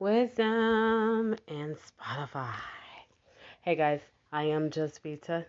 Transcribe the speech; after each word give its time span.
Wisdom 0.00 1.34
and 1.48 1.76
Spotify. 1.76 2.54
Hey 3.62 3.74
guys, 3.74 3.98
I 4.30 4.44
am 4.44 4.70
just 4.70 5.02
Vita, 5.02 5.44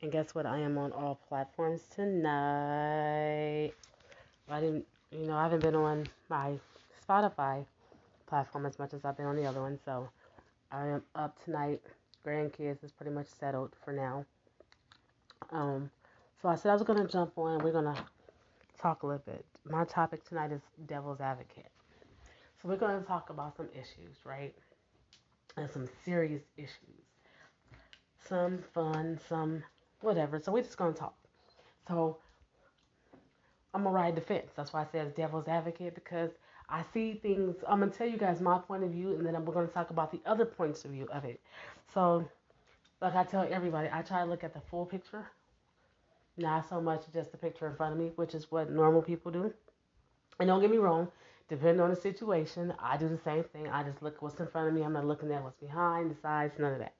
and 0.00 0.10
guess 0.10 0.34
what? 0.34 0.44
I 0.44 0.58
am 0.58 0.76
on 0.76 0.90
all 0.90 1.20
platforms 1.28 1.82
tonight. 1.94 3.70
I 4.50 4.60
didn't, 4.60 4.86
you 5.12 5.28
know, 5.28 5.36
I 5.36 5.44
haven't 5.44 5.62
been 5.62 5.76
on 5.76 6.08
my 6.28 6.54
Spotify 7.08 7.64
platform 8.26 8.66
as 8.66 8.76
much 8.76 8.92
as 8.92 9.04
I've 9.04 9.16
been 9.16 9.26
on 9.26 9.36
the 9.36 9.46
other 9.46 9.60
one, 9.60 9.78
so 9.84 10.08
I 10.72 10.88
am 10.88 11.04
up 11.14 11.40
tonight. 11.44 11.80
Grandkids 12.26 12.82
is 12.82 12.90
pretty 12.90 13.12
much 13.12 13.28
settled 13.28 13.70
for 13.84 13.92
now. 13.92 14.24
Um, 15.52 15.92
so 16.40 16.48
I 16.48 16.56
said 16.56 16.70
I 16.70 16.74
was 16.74 16.82
gonna 16.82 17.06
jump 17.06 17.38
on. 17.38 17.62
We're 17.62 17.70
gonna 17.70 18.04
talk 18.80 19.04
a 19.04 19.06
little 19.06 19.22
bit. 19.24 19.44
My 19.64 19.84
topic 19.84 20.24
tonight 20.24 20.50
is 20.50 20.62
devil's 20.88 21.20
advocate. 21.20 21.71
So 22.62 22.68
we're 22.68 22.76
going 22.76 23.00
to 23.00 23.06
talk 23.06 23.30
about 23.30 23.56
some 23.56 23.68
issues, 23.72 24.16
right? 24.24 24.54
And 25.56 25.68
some 25.68 25.88
serious 26.04 26.42
issues. 26.56 27.02
Some 28.28 28.58
fun, 28.72 29.18
some 29.28 29.64
whatever. 30.00 30.40
So 30.40 30.52
we're 30.52 30.62
just 30.62 30.76
going 30.76 30.94
to 30.94 30.98
talk. 31.00 31.16
So 31.88 32.18
I'm 33.74 33.82
going 33.82 33.92
to 33.92 34.00
ride 34.00 34.14
the 34.14 34.20
fence. 34.20 34.52
That's 34.54 34.72
why 34.72 34.82
I 34.82 34.86
say 34.92 35.04
devil's 35.16 35.48
advocate 35.48 35.96
because 35.96 36.30
I 36.68 36.84
see 36.94 37.14
things. 37.14 37.56
I'm 37.66 37.80
going 37.80 37.90
to 37.90 37.98
tell 37.98 38.06
you 38.06 38.16
guys 38.16 38.40
my 38.40 38.58
point 38.58 38.84
of 38.84 38.90
view 38.90 39.16
and 39.16 39.26
then 39.26 39.34
we're 39.44 39.54
going 39.54 39.66
to 39.66 39.74
talk 39.74 39.90
about 39.90 40.12
the 40.12 40.20
other 40.24 40.44
points 40.44 40.84
of 40.84 40.92
view 40.92 41.08
of 41.12 41.24
it. 41.24 41.40
So, 41.92 42.28
like 43.00 43.16
I 43.16 43.24
tell 43.24 43.46
everybody, 43.50 43.88
I 43.92 44.02
try 44.02 44.20
to 44.22 44.30
look 44.30 44.44
at 44.44 44.54
the 44.54 44.60
full 44.70 44.86
picture, 44.86 45.26
not 46.36 46.68
so 46.68 46.80
much 46.80 47.02
just 47.12 47.32
the 47.32 47.38
picture 47.38 47.66
in 47.66 47.74
front 47.74 47.94
of 47.94 47.98
me, 47.98 48.12
which 48.14 48.36
is 48.36 48.52
what 48.52 48.70
normal 48.70 49.02
people 49.02 49.32
do. 49.32 49.52
And 50.38 50.46
don't 50.46 50.60
get 50.60 50.70
me 50.70 50.76
wrong, 50.76 51.08
Depending 51.52 51.82
on 51.82 51.90
the 51.90 51.96
situation, 51.96 52.72
I 52.78 52.96
do 52.96 53.10
the 53.10 53.18
same 53.18 53.44
thing. 53.44 53.68
I 53.68 53.82
just 53.82 54.02
look 54.02 54.22
what's 54.22 54.40
in 54.40 54.46
front 54.46 54.68
of 54.68 54.74
me. 54.74 54.80
I'm 54.80 54.94
not 54.94 55.04
looking 55.04 55.30
at 55.30 55.42
what's 55.42 55.60
behind, 55.60 56.10
the 56.10 56.18
sides, 56.18 56.54
none 56.58 56.72
of 56.72 56.78
that 56.78 56.94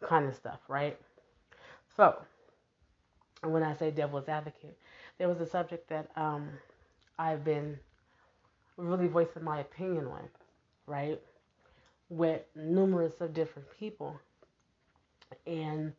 kind 0.00 0.26
of 0.26 0.34
stuff, 0.34 0.60
right? 0.68 0.98
So, 1.94 2.16
when 3.42 3.62
I 3.62 3.76
say 3.76 3.90
devil's 3.90 4.26
advocate, 4.26 4.78
there 5.18 5.28
was 5.28 5.38
a 5.42 5.46
subject 5.46 5.90
that 5.90 6.10
um, 6.16 6.48
I've 7.18 7.44
been 7.44 7.78
really 8.78 9.06
voicing 9.06 9.44
my 9.44 9.60
opinion 9.60 10.06
on, 10.06 10.30
right? 10.86 11.20
With 12.08 12.40
numerous 12.56 13.20
of 13.20 13.34
different 13.34 13.68
people. 13.78 14.18
And 15.46 15.92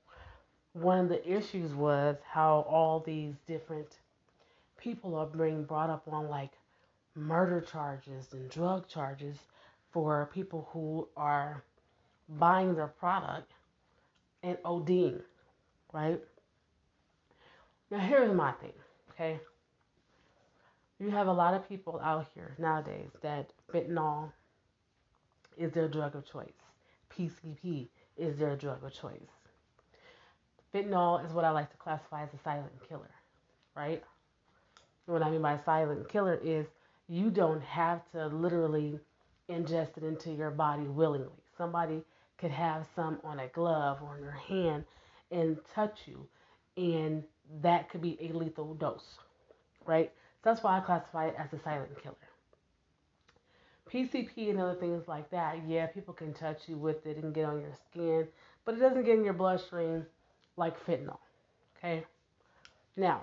one 0.73 0.97
of 0.97 1.09
the 1.09 1.23
issues 1.31 1.71
was 1.75 2.17
how 2.27 2.65
all 2.67 3.01
these 3.01 3.35
different 3.45 3.99
people 4.75 5.13
are 5.13 5.27
being 5.27 5.65
brought 5.65 5.91
up 5.91 6.07
on 6.11 6.29
like 6.29 6.53
murder 7.15 7.61
charges 7.61 8.27
and 8.33 8.49
drug 8.49 8.87
charges 8.87 9.37
for 9.91 10.29
people 10.33 10.67
who 10.71 11.07
are 11.15 11.63
buying 12.27 12.75
their 12.75 12.87
product 12.87 13.51
and 14.43 14.57
ODing, 14.65 15.21
right? 15.93 16.21
Now, 17.89 17.99
here's 17.99 18.33
my 18.33 18.51
thing, 18.53 18.73
okay? 19.11 19.39
You 20.99 21.11
have 21.11 21.27
a 21.27 21.33
lot 21.33 21.53
of 21.53 21.67
people 21.67 21.99
out 22.03 22.27
here 22.33 22.55
nowadays 22.57 23.09
that 23.21 23.51
fentanyl 23.73 24.31
is 25.57 25.71
their 25.71 25.87
drug 25.87 26.15
of 26.15 26.29
choice. 26.29 26.47
PCP 27.09 27.87
is 28.17 28.37
their 28.37 28.55
drug 28.55 28.83
of 28.83 28.93
choice. 28.93 29.13
Fentanyl 30.73 31.25
is 31.25 31.31
what 31.31 31.45
I 31.45 31.51
like 31.51 31.71
to 31.71 31.77
classify 31.77 32.23
as 32.23 32.33
a 32.33 32.37
silent 32.43 32.73
killer, 32.87 33.11
right? 33.75 34.03
What 35.05 35.21
I 35.21 35.29
mean 35.29 35.41
by 35.41 35.57
silent 35.63 36.09
killer 36.09 36.39
is 36.43 36.65
you 37.07 37.29
don't 37.29 37.61
have 37.63 38.01
to 38.11 38.27
literally 38.27 38.99
ingest 39.49 39.97
it 39.97 40.03
into 40.03 40.31
your 40.31 40.51
body 40.51 40.83
willingly. 40.83 41.43
Somebody 41.57 42.03
could 42.37 42.51
have 42.51 42.85
some 42.95 43.19
on 43.23 43.39
a 43.39 43.47
glove 43.47 43.99
or 44.01 44.17
in 44.17 44.23
their 44.23 44.31
hand 44.31 44.83
and 45.31 45.57
touch 45.73 45.99
you, 46.05 46.27
and 46.77 47.23
that 47.61 47.89
could 47.89 48.01
be 48.01 48.17
a 48.21 48.33
lethal 48.33 48.73
dose, 48.73 49.15
right? 49.85 50.11
So 50.43 50.49
that's 50.49 50.63
why 50.63 50.77
I 50.77 50.81
classify 50.81 51.27
it 51.27 51.35
as 51.37 51.53
a 51.53 51.61
silent 51.63 52.01
killer. 52.01 52.15
PCP 53.91 54.49
and 54.49 54.59
other 54.59 54.75
things 54.75 55.07
like 55.07 55.29
that, 55.29 55.59
yeah, 55.67 55.85
people 55.85 56.13
can 56.13 56.33
touch 56.33 56.61
you 56.67 56.75
with 56.75 57.05
it 57.05 57.17
and 57.17 57.33
get 57.33 57.45
on 57.45 57.61
your 57.61 57.73
skin, 57.89 58.27
but 58.65 58.75
it 58.75 58.79
doesn't 58.79 59.05
get 59.05 59.17
in 59.17 59.23
your 59.23 59.33
bloodstream 59.33 60.05
like 60.57 60.83
fentanyl, 60.85 61.19
okay? 61.77 62.03
Now, 62.97 63.21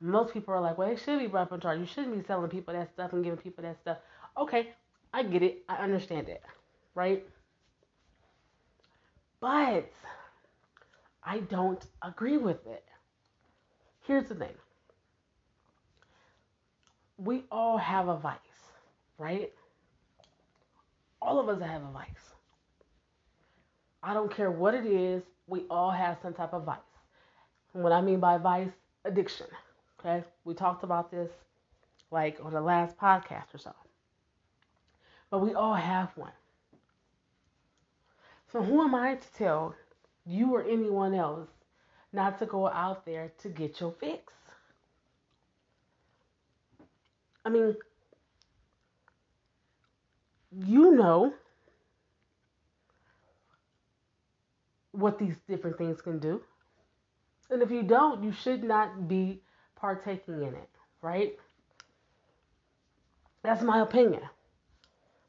most 0.00 0.32
people 0.32 0.54
are 0.54 0.60
like, 0.60 0.78
well, 0.78 0.90
it 0.90 1.00
should 1.04 1.18
be 1.18 1.26
brought 1.26 1.50
up 1.52 1.62
charge. 1.62 1.80
You 1.80 1.86
shouldn't 1.86 2.16
be 2.16 2.24
selling 2.26 2.50
people 2.50 2.74
that 2.74 2.90
stuff 2.92 3.12
and 3.12 3.24
giving 3.24 3.38
people 3.38 3.64
that 3.64 3.78
stuff. 3.80 3.98
Okay, 4.36 4.68
I 5.12 5.22
get 5.22 5.42
it. 5.42 5.64
I 5.68 5.76
understand 5.76 6.28
it, 6.28 6.42
right? 6.94 7.24
But 9.40 9.90
I 11.22 11.40
don't 11.40 11.84
agree 12.02 12.36
with 12.38 12.66
it. 12.66 12.84
Here's 14.06 14.28
the 14.28 14.34
thing 14.34 14.54
we 17.18 17.44
all 17.50 17.76
have 17.76 18.08
a 18.08 18.16
vice, 18.16 18.38
right? 19.18 19.52
All 21.20 21.40
of 21.40 21.48
us 21.48 21.60
have 21.60 21.82
a 21.82 21.92
vice. 21.92 22.06
I 24.02 24.14
don't 24.14 24.34
care 24.34 24.50
what 24.50 24.74
it 24.74 24.86
is, 24.86 25.22
we 25.48 25.64
all 25.68 25.90
have 25.90 26.18
some 26.22 26.32
type 26.32 26.54
of 26.54 26.64
vice. 26.64 26.78
And 27.74 27.82
what 27.82 27.92
I 27.92 28.00
mean 28.00 28.20
by 28.20 28.38
vice, 28.38 28.70
addiction. 29.04 29.46
Okay, 29.98 30.24
we 30.44 30.54
talked 30.54 30.84
about 30.84 31.10
this 31.10 31.30
like 32.10 32.38
on 32.42 32.52
the 32.52 32.60
last 32.60 32.96
podcast 32.98 33.54
or 33.54 33.58
so. 33.58 33.74
But 35.30 35.40
we 35.40 35.54
all 35.54 35.74
have 35.74 36.10
one. 36.16 36.32
So 38.52 38.62
who 38.62 38.82
am 38.82 38.94
I 38.94 39.16
to 39.16 39.32
tell 39.32 39.74
you 40.24 40.54
or 40.54 40.62
anyone 40.62 41.14
else 41.14 41.48
not 42.12 42.38
to 42.38 42.46
go 42.46 42.68
out 42.68 43.04
there 43.04 43.32
to 43.42 43.48
get 43.48 43.80
your 43.80 43.92
fix? 43.92 44.32
I 47.44 47.50
mean, 47.50 47.76
you 50.50 50.94
know 50.94 51.34
what 54.92 55.18
these 55.18 55.36
different 55.48 55.76
things 55.76 56.00
can 56.00 56.18
do. 56.18 56.42
And 57.50 57.62
if 57.62 57.70
you 57.70 57.82
don't, 57.82 58.22
you 58.22 58.32
should 58.32 58.62
not 58.62 59.08
be 59.08 59.42
partaking 59.80 60.42
in 60.42 60.54
it, 60.54 60.68
right? 61.02 61.38
That's 63.42 63.62
my 63.62 63.80
opinion. 63.80 64.22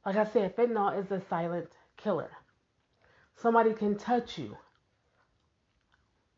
Like 0.06 0.16
I 0.16 0.26
said, 0.26 0.56
fentanyl 0.56 1.00
is 1.00 1.12
a 1.12 1.22
silent 1.30 1.70
killer. 1.98 2.32
Somebody 3.36 3.74
can 3.74 3.98
touch 3.98 4.38
you, 4.38 4.58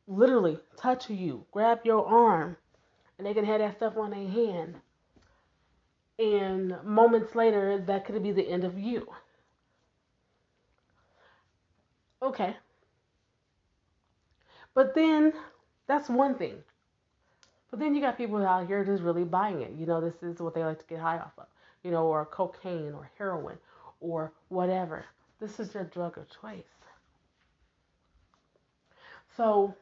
literally 0.07 0.59
touch 0.77 1.09
you, 1.09 1.45
grab 1.51 1.79
your 1.83 2.05
arm, 2.05 2.57
and 3.17 3.25
they 3.25 3.33
can 3.33 3.45
have 3.45 3.59
that 3.59 3.77
stuff 3.77 3.97
on 3.97 4.11
their 4.11 4.27
hand. 4.27 4.75
And 6.19 6.75
moments 6.83 7.33
later, 7.33 7.83
that 7.87 8.05
could 8.05 8.21
be 8.21 8.31
the 8.31 8.47
end 8.47 8.63
of 8.63 8.77
you. 8.77 9.07
Okay. 12.21 12.55
But 14.73 14.93
then, 14.93 15.33
that's 15.87 16.09
one 16.09 16.35
thing. 16.35 16.63
But 17.71 17.79
then 17.79 17.95
you 17.95 18.01
got 18.01 18.17
people 18.17 18.45
out 18.45 18.67
here 18.67 18.83
just 18.83 19.01
really 19.01 19.23
buying 19.23 19.61
it. 19.61 19.71
You 19.77 19.85
know, 19.85 20.01
this 20.01 20.21
is 20.21 20.39
what 20.39 20.53
they 20.53 20.63
like 20.63 20.79
to 20.79 20.85
get 20.85 20.99
high 20.99 21.17
off 21.17 21.31
of. 21.37 21.47
You 21.83 21.91
know, 21.91 22.05
or 22.05 22.25
cocaine 22.25 22.93
or 22.93 23.09
heroin 23.17 23.57
or 24.01 24.33
whatever. 24.49 25.05
This 25.39 25.59
is 25.59 25.71
their 25.71 25.85
drug 25.85 26.17
of 26.17 26.27
choice. 26.41 26.63
So, 29.35 29.73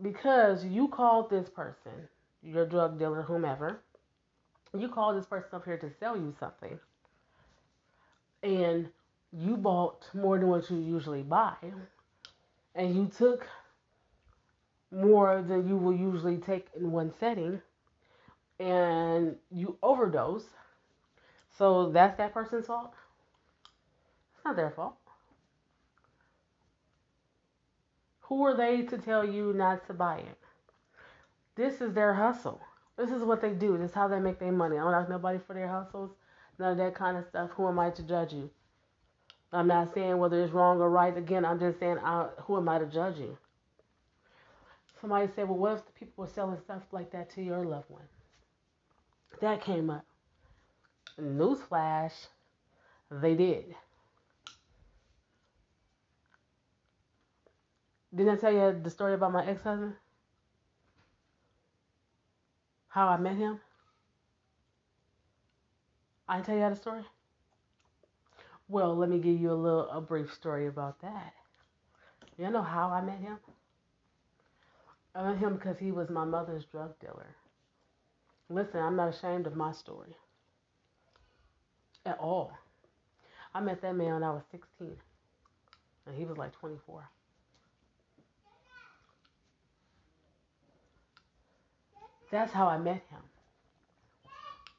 because 0.00 0.64
you 0.64 0.88
called 0.88 1.28
this 1.28 1.48
person, 1.48 2.08
your 2.42 2.64
drug 2.64 2.98
dealer, 2.98 3.22
whomever, 3.22 3.80
you 4.78 4.88
called 4.88 5.18
this 5.18 5.26
person 5.26 5.50
up 5.52 5.64
here 5.64 5.76
to 5.78 5.90
sell 5.98 6.16
you 6.16 6.32
something, 6.38 6.78
and 8.42 8.88
you 9.32 9.56
bought 9.56 10.08
more 10.14 10.38
than 10.38 10.48
what 10.48 10.70
you 10.70 10.78
usually 10.78 11.22
buy, 11.22 11.56
and 12.74 12.94
you 12.94 13.10
took 13.18 13.46
more 14.92 15.42
than 15.46 15.68
you 15.68 15.76
will 15.76 15.94
usually 15.94 16.36
take 16.36 16.66
in 16.76 16.90
one 16.90 17.12
setting 17.18 17.60
and 18.58 19.36
you 19.50 19.76
overdose, 19.82 20.44
so 21.56 21.90
that's 21.90 22.16
that 22.18 22.34
person's 22.34 22.66
fault. 22.66 22.94
It's 24.34 24.44
not 24.44 24.56
their 24.56 24.70
fault. 24.70 24.96
Who 28.22 28.44
are 28.44 28.56
they 28.56 28.82
to 28.82 28.98
tell 28.98 29.24
you 29.24 29.52
not 29.52 29.86
to 29.86 29.94
buy 29.94 30.18
it? 30.18 30.38
This 31.56 31.80
is 31.80 31.92
their 31.94 32.14
hustle. 32.14 32.60
This 32.96 33.10
is 33.10 33.22
what 33.22 33.40
they 33.40 33.50
do. 33.50 33.76
This 33.76 33.90
is 33.90 33.94
how 33.94 34.08
they 34.08 34.20
make 34.20 34.38
their 34.38 34.52
money. 34.52 34.76
I 34.76 34.82
don't 34.82 34.94
ask 34.94 35.08
nobody 35.08 35.38
for 35.46 35.54
their 35.54 35.68
hustles, 35.68 36.10
none 36.58 36.72
of 36.72 36.78
that 36.78 36.94
kind 36.94 37.16
of 37.16 37.24
stuff. 37.26 37.50
Who 37.52 37.66
am 37.66 37.78
I 37.78 37.90
to 37.90 38.02
judge 38.02 38.32
you? 38.32 38.50
I'm 39.52 39.66
not 39.66 39.92
saying 39.94 40.18
whether 40.18 40.42
it's 40.42 40.52
wrong 40.52 40.80
or 40.80 40.90
right. 40.90 41.16
Again, 41.16 41.44
I'm 41.44 41.58
just 41.58 41.80
saying, 41.80 41.98
I, 41.98 42.28
who 42.42 42.56
am 42.56 42.68
I 42.68 42.78
to 42.78 42.86
judge 42.86 43.18
you? 43.18 43.36
Somebody 45.00 45.28
said, 45.34 45.48
well, 45.48 45.58
what 45.58 45.72
if 45.78 45.86
the 45.86 45.92
people 45.92 46.24
were 46.24 46.30
selling 46.30 46.58
stuff 46.58 46.82
like 46.92 47.10
that 47.12 47.30
to 47.30 47.42
your 47.42 47.64
loved 47.64 47.88
one? 47.88 48.02
That 49.40 49.62
came 49.62 49.88
up. 49.88 50.04
Newsflash, 51.18 52.12
They 53.10 53.34
did. 53.34 53.74
Didn't 58.14 58.32
I 58.32 58.36
tell 58.36 58.52
you 58.52 58.80
the 58.82 58.90
story 58.90 59.14
about 59.14 59.32
my 59.32 59.46
ex 59.46 59.62
husband? 59.62 59.94
How 62.88 63.06
I 63.08 63.16
met 63.16 63.36
him? 63.36 63.60
I 66.28 66.36
didn't 66.36 66.46
tell 66.46 66.54
you 66.56 66.60
that 66.62 66.76
story? 66.76 67.02
Well, 68.68 68.96
let 68.96 69.08
me 69.08 69.18
give 69.18 69.40
you 69.40 69.52
a 69.52 69.54
little 69.54 69.88
a 69.90 70.00
brief 70.00 70.34
story 70.34 70.66
about 70.66 71.00
that. 71.02 71.32
You 72.36 72.50
know 72.50 72.62
how 72.62 72.90
I 72.90 73.00
met 73.00 73.18
him? 73.18 73.38
I 75.14 75.22
met 75.22 75.38
him 75.38 75.54
because 75.54 75.78
he 75.78 75.90
was 75.92 76.08
my 76.08 76.24
mother's 76.24 76.64
drug 76.64 76.98
dealer. 77.00 77.34
Listen, 78.48 78.80
I'm 78.80 78.96
not 78.96 79.14
ashamed 79.14 79.46
of 79.46 79.56
my 79.56 79.72
story 79.72 80.16
at 82.06 82.18
all. 82.18 82.52
I 83.54 83.60
met 83.60 83.82
that 83.82 83.94
man 83.96 84.14
when 84.14 84.22
I 84.22 84.30
was 84.30 84.42
16, 84.50 84.96
and 86.06 86.16
he 86.16 86.24
was 86.24 86.36
like 86.36 86.52
24. 86.58 87.08
That's 92.30 92.52
how 92.52 92.68
I 92.68 92.78
met 92.78 93.02
him. 93.10 93.22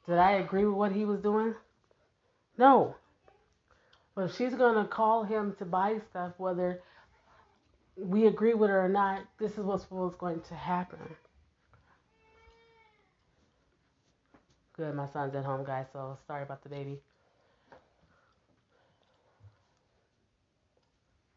Did 0.07 0.17
I 0.17 0.33
agree 0.33 0.65
with 0.65 0.75
what 0.75 0.91
he 0.93 1.05
was 1.05 1.19
doing? 1.19 1.53
No. 2.57 2.95
But 4.15 4.25
if 4.29 4.35
she's 4.35 4.55
going 4.55 4.75
to 4.75 4.89
call 4.89 5.23
him 5.23 5.55
to 5.59 5.65
buy 5.65 5.99
stuff, 6.09 6.33
whether 6.37 6.81
we 8.01 8.27
agree 8.27 8.53
with 8.53 8.69
her 8.69 8.85
or 8.85 8.89
not, 8.89 9.21
this 9.39 9.53
is 9.53 9.59
what's, 9.59 9.85
what's 9.89 10.15
going 10.15 10.41
to 10.41 10.55
happen. 10.55 10.99
Good, 14.75 14.95
my 14.95 15.07
son's 15.07 15.35
at 15.35 15.45
home, 15.45 15.63
guys, 15.65 15.85
so 15.93 16.17
sorry 16.27 16.43
about 16.43 16.63
the 16.63 16.69
baby. 16.69 16.99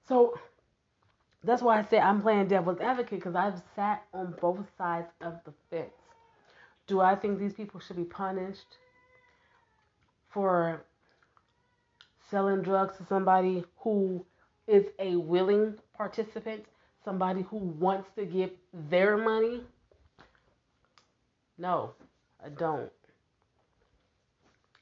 So 0.08 0.34
that's 1.42 1.62
why 1.62 1.78
I 1.78 1.84
say 1.84 1.98
I'm 1.98 2.22
playing 2.22 2.48
devil's 2.48 2.80
advocate 2.80 3.18
because 3.18 3.34
I've 3.34 3.60
sat 3.74 4.04
on 4.12 4.34
both 4.40 4.66
sides 4.78 5.08
of 5.20 5.34
the 5.44 5.52
fence. 5.70 5.90
Do 6.86 7.00
I 7.00 7.14
think 7.14 7.38
these 7.38 7.54
people 7.54 7.80
should 7.80 7.96
be 7.96 8.04
punished 8.04 8.78
for 10.30 10.84
selling 12.30 12.62
drugs 12.62 12.96
to 12.98 13.06
somebody 13.06 13.64
who 13.78 14.24
is 14.66 14.84
a 14.98 15.16
willing 15.16 15.76
participant, 15.96 16.64
somebody 17.04 17.42
who 17.42 17.56
wants 17.56 18.08
to 18.16 18.24
give 18.24 18.50
their 18.72 19.16
money? 19.16 19.60
No, 21.58 21.92
I 22.44 22.48
don't. 22.48 22.90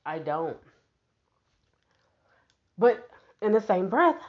I 0.05 0.19
don't. 0.19 0.57
But 2.79 3.09
in 3.41 3.53
the 3.53 3.61
same 3.61 3.89
breath, 3.89 4.21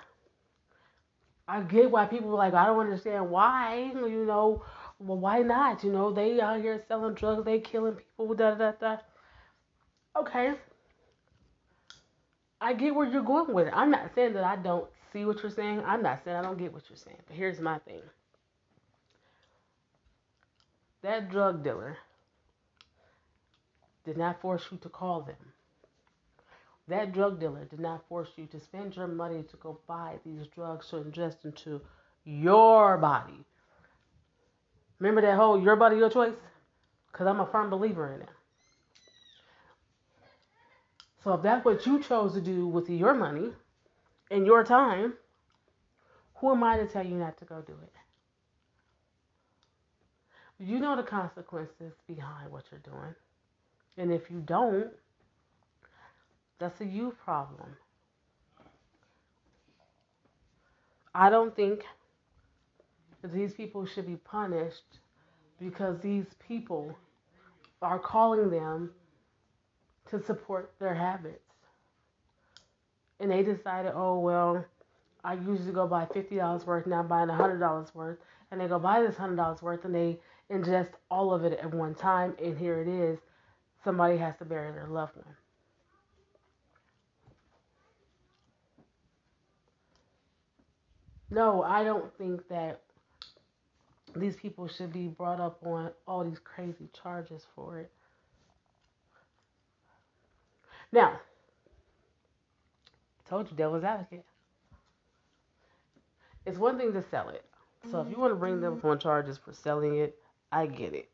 I 1.47 1.61
get 1.61 1.91
why 1.91 2.05
people 2.05 2.31
are 2.31 2.37
like, 2.37 2.53
I 2.53 2.65
don't 2.65 2.79
understand 2.79 3.29
why, 3.29 3.91
you 3.93 4.25
know, 4.25 4.63
well, 4.99 5.17
why 5.17 5.39
not? 5.39 5.83
You 5.83 5.91
know, 5.91 6.11
they 6.11 6.39
out 6.39 6.61
here 6.61 6.81
selling 6.87 7.15
drugs, 7.15 7.43
they 7.45 7.59
killing 7.59 7.95
people, 7.95 8.33
da 8.33 8.55
da 8.55 8.71
da. 8.71 8.97
Okay. 10.17 10.53
I 12.61 12.73
get 12.73 12.95
where 12.95 13.07
you're 13.07 13.23
going 13.23 13.53
with 13.53 13.67
it. 13.67 13.73
I'm 13.75 13.91
not 13.91 14.11
saying 14.15 14.33
that 14.33 14.43
I 14.43 14.55
don't 14.55 14.87
see 15.13 15.23
what 15.25 15.41
you're 15.41 15.51
saying. 15.51 15.81
I'm 15.85 16.01
not 16.01 16.23
saying 16.25 16.35
I 16.35 16.41
don't 16.41 16.57
get 16.57 16.73
what 16.73 16.83
you're 16.89 16.97
saying. 16.97 17.17
But 17.27 17.37
here's 17.37 17.59
my 17.59 17.77
thing. 17.79 18.01
That 21.03 21.29
drug 21.29 21.63
dealer 21.63 21.97
did 24.05 24.17
not 24.17 24.41
force 24.41 24.65
you 24.71 24.77
to 24.79 24.89
call 24.89 25.21
them. 25.21 25.35
That 26.87 27.13
drug 27.13 27.39
dealer 27.39 27.65
did 27.65 27.79
not 27.79 28.07
force 28.09 28.29
you 28.35 28.47
to 28.47 28.59
spend 28.59 28.95
your 28.95 29.07
money 29.07 29.43
to 29.43 29.57
go 29.57 29.79
buy 29.87 30.15
these 30.25 30.47
drugs 30.47 30.89
to 30.89 30.97
ingest 30.97 31.45
into 31.45 31.79
your 32.25 32.97
body. 32.97 33.45
Remember 34.99 35.21
that 35.21 35.37
whole 35.37 35.61
your 35.61 35.75
body, 35.75 35.97
your 35.97 36.09
choice? 36.09 36.33
Because 37.11 37.27
I'm 37.27 37.39
a 37.39 37.45
firm 37.45 37.69
believer 37.69 38.13
in 38.13 38.21
it. 38.21 38.29
So 41.23 41.33
if 41.33 41.41
that's 41.41 41.63
what 41.63 41.85
you 41.85 42.01
chose 42.01 42.33
to 42.33 42.41
do 42.41 42.67
with 42.67 42.89
your 42.89 43.13
money 43.13 43.51
and 44.31 44.45
your 44.45 44.63
time, 44.63 45.13
who 46.35 46.51
am 46.51 46.63
I 46.63 46.77
to 46.77 46.87
tell 46.87 47.05
you 47.05 47.15
not 47.15 47.37
to 47.39 47.45
go 47.45 47.61
do 47.61 47.73
it? 47.73 47.93
You 50.59 50.79
know 50.79 50.95
the 50.95 51.03
consequences 51.03 51.93
behind 52.07 52.51
what 52.51 52.63
you're 52.71 52.79
doing. 52.79 53.15
And 53.97 54.11
if 54.11 54.29
you 54.29 54.39
don't, 54.39 54.91
that's 56.59 56.79
a 56.81 56.85
you 56.85 57.15
problem. 57.23 57.75
I 61.13 61.29
don't 61.29 61.55
think 61.55 61.83
these 63.23 63.53
people 63.53 63.85
should 63.85 64.07
be 64.07 64.15
punished 64.15 64.99
because 65.59 65.99
these 66.01 66.25
people 66.47 66.97
are 67.81 67.99
calling 67.99 68.49
them 68.49 68.91
to 70.09 70.23
support 70.23 70.73
their 70.79 70.93
habits. 70.95 71.42
And 73.23 73.31
they 73.31 73.41
decided, 73.41 73.93
oh, 73.95 74.19
well, 74.19 74.65
I 75.23 75.35
usually 75.35 75.71
go 75.71 75.87
buy 75.87 76.03
$50 76.03 76.65
worth, 76.65 76.85
now 76.85 76.99
I'm 76.99 77.07
buying 77.07 77.29
$100 77.29 77.95
worth. 77.95 78.17
And 78.51 78.59
they 78.59 78.67
go 78.67 78.77
buy 78.77 79.01
this 79.01 79.15
$100 79.15 79.61
worth 79.61 79.85
and 79.85 79.95
they 79.95 80.19
ingest 80.51 80.89
all 81.09 81.33
of 81.33 81.45
it 81.45 81.57
at 81.57 81.73
one 81.73 81.95
time. 81.95 82.35
And 82.43 82.57
here 82.57 82.81
it 82.81 82.89
is 82.89 83.17
somebody 83.81 84.17
has 84.17 84.35
to 84.39 84.45
bury 84.45 84.73
their 84.73 84.87
loved 84.87 85.15
one. 85.15 85.35
No, 91.31 91.63
I 91.63 91.85
don't 91.85 92.13
think 92.17 92.45
that 92.49 92.81
these 94.17 94.35
people 94.35 94.67
should 94.67 94.91
be 94.91 95.07
brought 95.07 95.39
up 95.39 95.59
on 95.65 95.91
all 96.05 96.25
these 96.25 96.39
crazy 96.39 96.89
charges 96.91 97.47
for 97.55 97.79
it. 97.79 97.89
Now, 100.91 101.21
told 103.29 103.49
you 103.49 103.57
devil's 103.57 103.83
advocate. 103.83 104.25
It's 106.45 106.57
one 106.57 106.77
thing 106.77 106.93
to 106.93 107.03
sell 107.09 107.29
it. 107.29 107.45
So 107.91 108.01
if 108.01 108.09
you 108.09 108.17
want 108.17 108.31
to 108.31 108.35
bring 108.35 108.61
them 108.61 108.77
mm-hmm. 108.77 108.87
on 108.87 108.99
charges 108.99 109.37
for 109.37 109.53
selling 109.53 109.97
it, 109.97 110.17
I 110.51 110.67
get 110.67 110.93
it. 110.93 111.09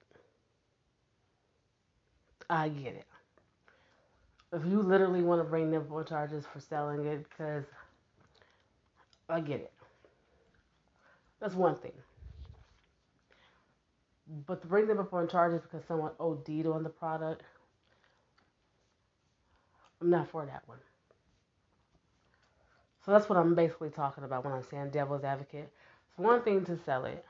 I 2.49 2.69
get 2.69 2.95
it. 2.95 3.05
If 4.51 4.65
you 4.65 4.81
literally 4.81 5.21
want 5.21 5.41
to 5.41 5.43
bring 5.47 5.71
them 5.71 5.85
on 5.91 6.05
charges 6.05 6.45
for 6.51 6.59
selling 6.59 7.05
it, 7.05 7.25
because 7.29 7.65
I 9.29 9.39
get 9.39 9.59
it. 9.59 9.71
That's 11.39 11.53
one 11.53 11.75
thing. 11.75 11.93
But 14.45 14.61
to 14.61 14.67
bring 14.67 14.87
them 14.87 14.99
up 14.99 15.13
on 15.13 15.27
charges 15.27 15.61
because 15.61 15.85
someone 15.87 16.11
OD'd 16.19 16.67
on 16.67 16.83
the 16.83 16.89
product, 16.89 17.43
I'm 20.01 20.09
not 20.09 20.29
for 20.29 20.45
that 20.45 20.63
one. 20.65 20.77
So 23.09 23.13
that's 23.13 23.27
what 23.27 23.39
I'm 23.39 23.55
basically 23.55 23.89
talking 23.89 24.23
about 24.23 24.45
when 24.45 24.53
I'm 24.53 24.61
saying 24.61 24.91
devil's 24.91 25.23
advocate. 25.23 25.67
It's 26.07 26.19
one 26.19 26.43
thing 26.43 26.63
to 26.65 26.77
sell 26.85 27.05
it 27.05 27.25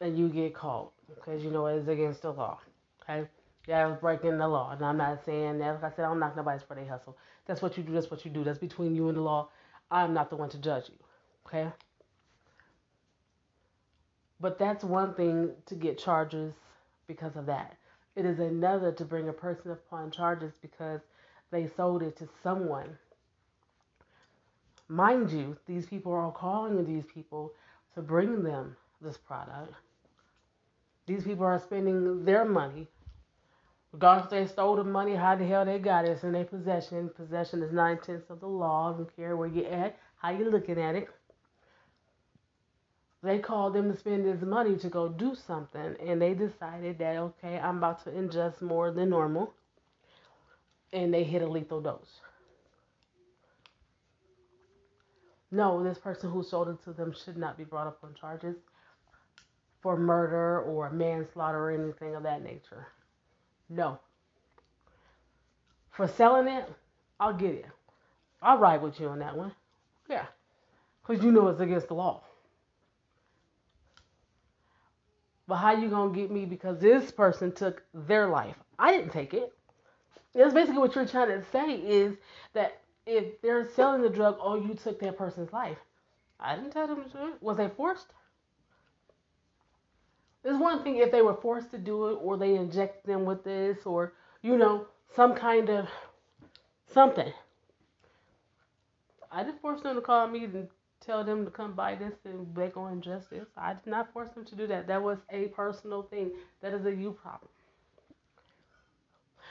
and 0.00 0.18
you 0.18 0.30
get 0.30 0.54
caught 0.54 0.92
because 1.14 1.44
you 1.44 1.50
know 1.50 1.66
it's 1.66 1.88
against 1.88 2.22
the 2.22 2.32
law. 2.32 2.58
Okay? 3.02 3.28
Yeah, 3.68 3.84
I 3.84 3.86
was 3.86 3.98
breaking 4.00 4.38
the 4.38 4.48
law. 4.48 4.70
And 4.70 4.82
I'm 4.82 4.96
not 4.96 5.26
saying 5.26 5.58
that. 5.58 5.82
Like 5.82 5.92
I 5.92 5.94
said, 5.94 6.06
I 6.06 6.08
don't 6.08 6.20
knock 6.20 6.36
nobody's 6.36 6.62
for 6.62 6.74
hustle. 6.74 7.18
That's 7.44 7.60
what 7.60 7.76
you 7.76 7.82
do. 7.82 7.92
That's 7.92 8.10
what 8.10 8.24
you 8.24 8.30
do. 8.30 8.42
That's 8.42 8.58
between 8.58 8.94
you 8.94 9.08
and 9.08 9.18
the 9.18 9.20
law. 9.20 9.50
I'm 9.90 10.14
not 10.14 10.30
the 10.30 10.36
one 10.36 10.48
to 10.48 10.58
judge 10.58 10.84
you. 10.88 10.96
Okay? 11.46 11.70
But 14.40 14.58
that's 14.58 14.82
one 14.82 15.12
thing 15.12 15.50
to 15.66 15.74
get 15.74 15.98
charges 15.98 16.54
because 17.06 17.36
of 17.36 17.44
that. 17.44 17.76
It 18.16 18.24
is 18.24 18.38
another 18.38 18.90
to 18.90 19.04
bring 19.04 19.28
a 19.28 19.34
person 19.34 19.70
upon 19.70 20.10
charges 20.10 20.52
because 20.62 21.02
they 21.50 21.68
sold 21.76 22.02
it 22.02 22.16
to 22.16 22.28
someone. 22.42 22.96
Mind 24.90 25.30
you, 25.30 25.56
these 25.66 25.86
people 25.86 26.12
are 26.12 26.20
all 26.20 26.32
calling 26.32 26.84
these 26.84 27.04
people 27.04 27.52
to 27.94 28.02
bring 28.02 28.42
them 28.42 28.76
this 29.00 29.16
product. 29.16 29.72
These 31.06 31.24
people 31.24 31.44
are 31.44 31.60
spending 31.60 32.24
their 32.24 32.44
money. 32.44 32.88
Regardless 33.92 34.24
if 34.26 34.30
they 34.30 34.52
stole 34.52 34.76
the 34.76 34.84
money, 34.84 35.14
how 35.14 35.36
the 35.36 35.46
hell 35.46 35.64
they 35.64 35.78
got 35.78 36.04
it, 36.04 36.10
it's 36.10 36.24
in 36.24 36.32
their 36.32 36.44
possession. 36.44 37.08
Possession 37.16 37.62
is 37.62 37.72
nine 37.72 37.98
tenths 37.98 38.30
of 38.30 38.40
the 38.40 38.46
law. 38.46 38.92
I 38.92 38.96
don't 38.96 39.16
care 39.16 39.36
where 39.36 39.48
you're 39.48 39.72
at, 39.72 39.96
how 40.16 40.30
you're 40.30 40.50
looking 40.50 40.80
at 40.80 40.96
it 40.96 41.08
they 43.22 43.38
called 43.38 43.74
them 43.74 43.92
to 43.92 43.98
spend 43.98 44.24
this 44.24 44.42
money 44.42 44.76
to 44.76 44.88
go 44.88 45.08
do 45.08 45.34
something 45.34 45.94
and 46.04 46.20
they 46.20 46.34
decided 46.34 46.98
that 46.98 47.16
okay 47.16 47.58
i'm 47.58 47.78
about 47.78 48.02
to 48.02 48.10
ingest 48.10 48.62
more 48.62 48.90
than 48.90 49.10
normal 49.10 49.52
and 50.92 51.12
they 51.12 51.24
hit 51.24 51.42
a 51.42 51.46
lethal 51.46 51.80
dose 51.80 52.20
no 55.50 55.82
this 55.82 55.98
person 55.98 56.30
who 56.30 56.42
sold 56.42 56.68
it 56.68 56.82
to 56.84 56.92
them 56.92 57.14
should 57.24 57.36
not 57.36 57.56
be 57.56 57.64
brought 57.64 57.86
up 57.86 57.98
on 58.02 58.14
charges 58.14 58.56
for 59.80 59.96
murder 59.96 60.60
or 60.62 60.90
manslaughter 60.90 61.58
or 61.58 61.70
anything 61.70 62.14
of 62.14 62.22
that 62.22 62.42
nature 62.42 62.86
no 63.68 63.98
for 65.90 66.06
selling 66.06 66.48
it 66.48 66.68
i'll 67.18 67.32
get 67.34 67.54
it 67.54 67.66
I'll 68.42 68.58
ride 68.58 68.82
with 68.82 68.98
you 69.00 69.08
on 69.08 69.18
that 69.18 69.36
one. 69.36 69.52
Yeah. 70.08 70.26
Because 71.02 71.22
you 71.24 71.30
know 71.30 71.48
it's 71.48 71.60
against 71.60 71.88
the 71.88 71.94
law. 71.94 72.22
But 75.46 75.56
how 75.56 75.72
you 75.72 75.88
gonna 75.88 76.14
get 76.14 76.30
me 76.30 76.44
because 76.44 76.78
this 76.78 77.10
person 77.10 77.52
took 77.52 77.82
their 77.92 78.28
life? 78.28 78.56
I 78.78 78.92
didn't 78.92 79.12
take 79.12 79.34
it. 79.34 79.52
That's 80.32 80.54
basically 80.54 80.78
what 80.78 80.94
you're 80.94 81.06
trying 81.06 81.28
to 81.28 81.44
say 81.50 81.74
is 81.74 82.16
that 82.52 82.79
if 83.10 83.40
they're 83.42 83.68
selling 83.68 84.02
the 84.02 84.08
drug, 84.08 84.36
oh, 84.40 84.54
you 84.54 84.74
took 84.74 85.00
that 85.00 85.18
person's 85.18 85.52
life. 85.52 85.78
I 86.38 86.56
didn't 86.56 86.70
tell 86.70 86.86
them 86.86 87.04
to. 87.12 87.32
Was 87.40 87.56
they 87.56 87.68
forced? 87.68 88.06
There's 90.42 90.56
one 90.56 90.82
thing 90.82 90.96
if 90.96 91.10
they 91.10 91.20
were 91.20 91.34
forced 91.34 91.70
to 91.72 91.78
do 91.78 92.08
it 92.08 92.14
or 92.22 92.38
they 92.38 92.54
inject 92.54 93.04
them 93.06 93.24
with 93.24 93.44
this 93.44 93.78
or, 93.84 94.14
you 94.42 94.56
know, 94.56 94.86
some 95.14 95.34
kind 95.34 95.68
of 95.68 95.88
something. 96.86 97.32
I 99.30 99.42
didn't 99.42 99.60
force 99.60 99.82
them 99.82 99.96
to 99.96 100.00
call 100.00 100.26
me 100.28 100.44
and 100.44 100.68
tell 101.00 101.24
them 101.24 101.44
to 101.44 101.50
come 101.50 101.74
buy 101.74 101.94
this 101.94 102.14
and 102.24 102.52
beg 102.54 102.76
on 102.76 102.92
injustice. 102.92 103.48
I 103.56 103.74
did 103.74 103.86
not 103.86 104.12
force 104.12 104.30
them 104.30 104.44
to 104.46 104.54
do 104.54 104.66
that. 104.68 104.86
That 104.86 105.02
was 105.02 105.18
a 105.30 105.48
personal 105.48 106.02
thing. 106.04 106.32
That 106.62 106.72
is 106.72 106.86
a 106.86 106.94
you 106.94 107.12
problem. 107.12 107.50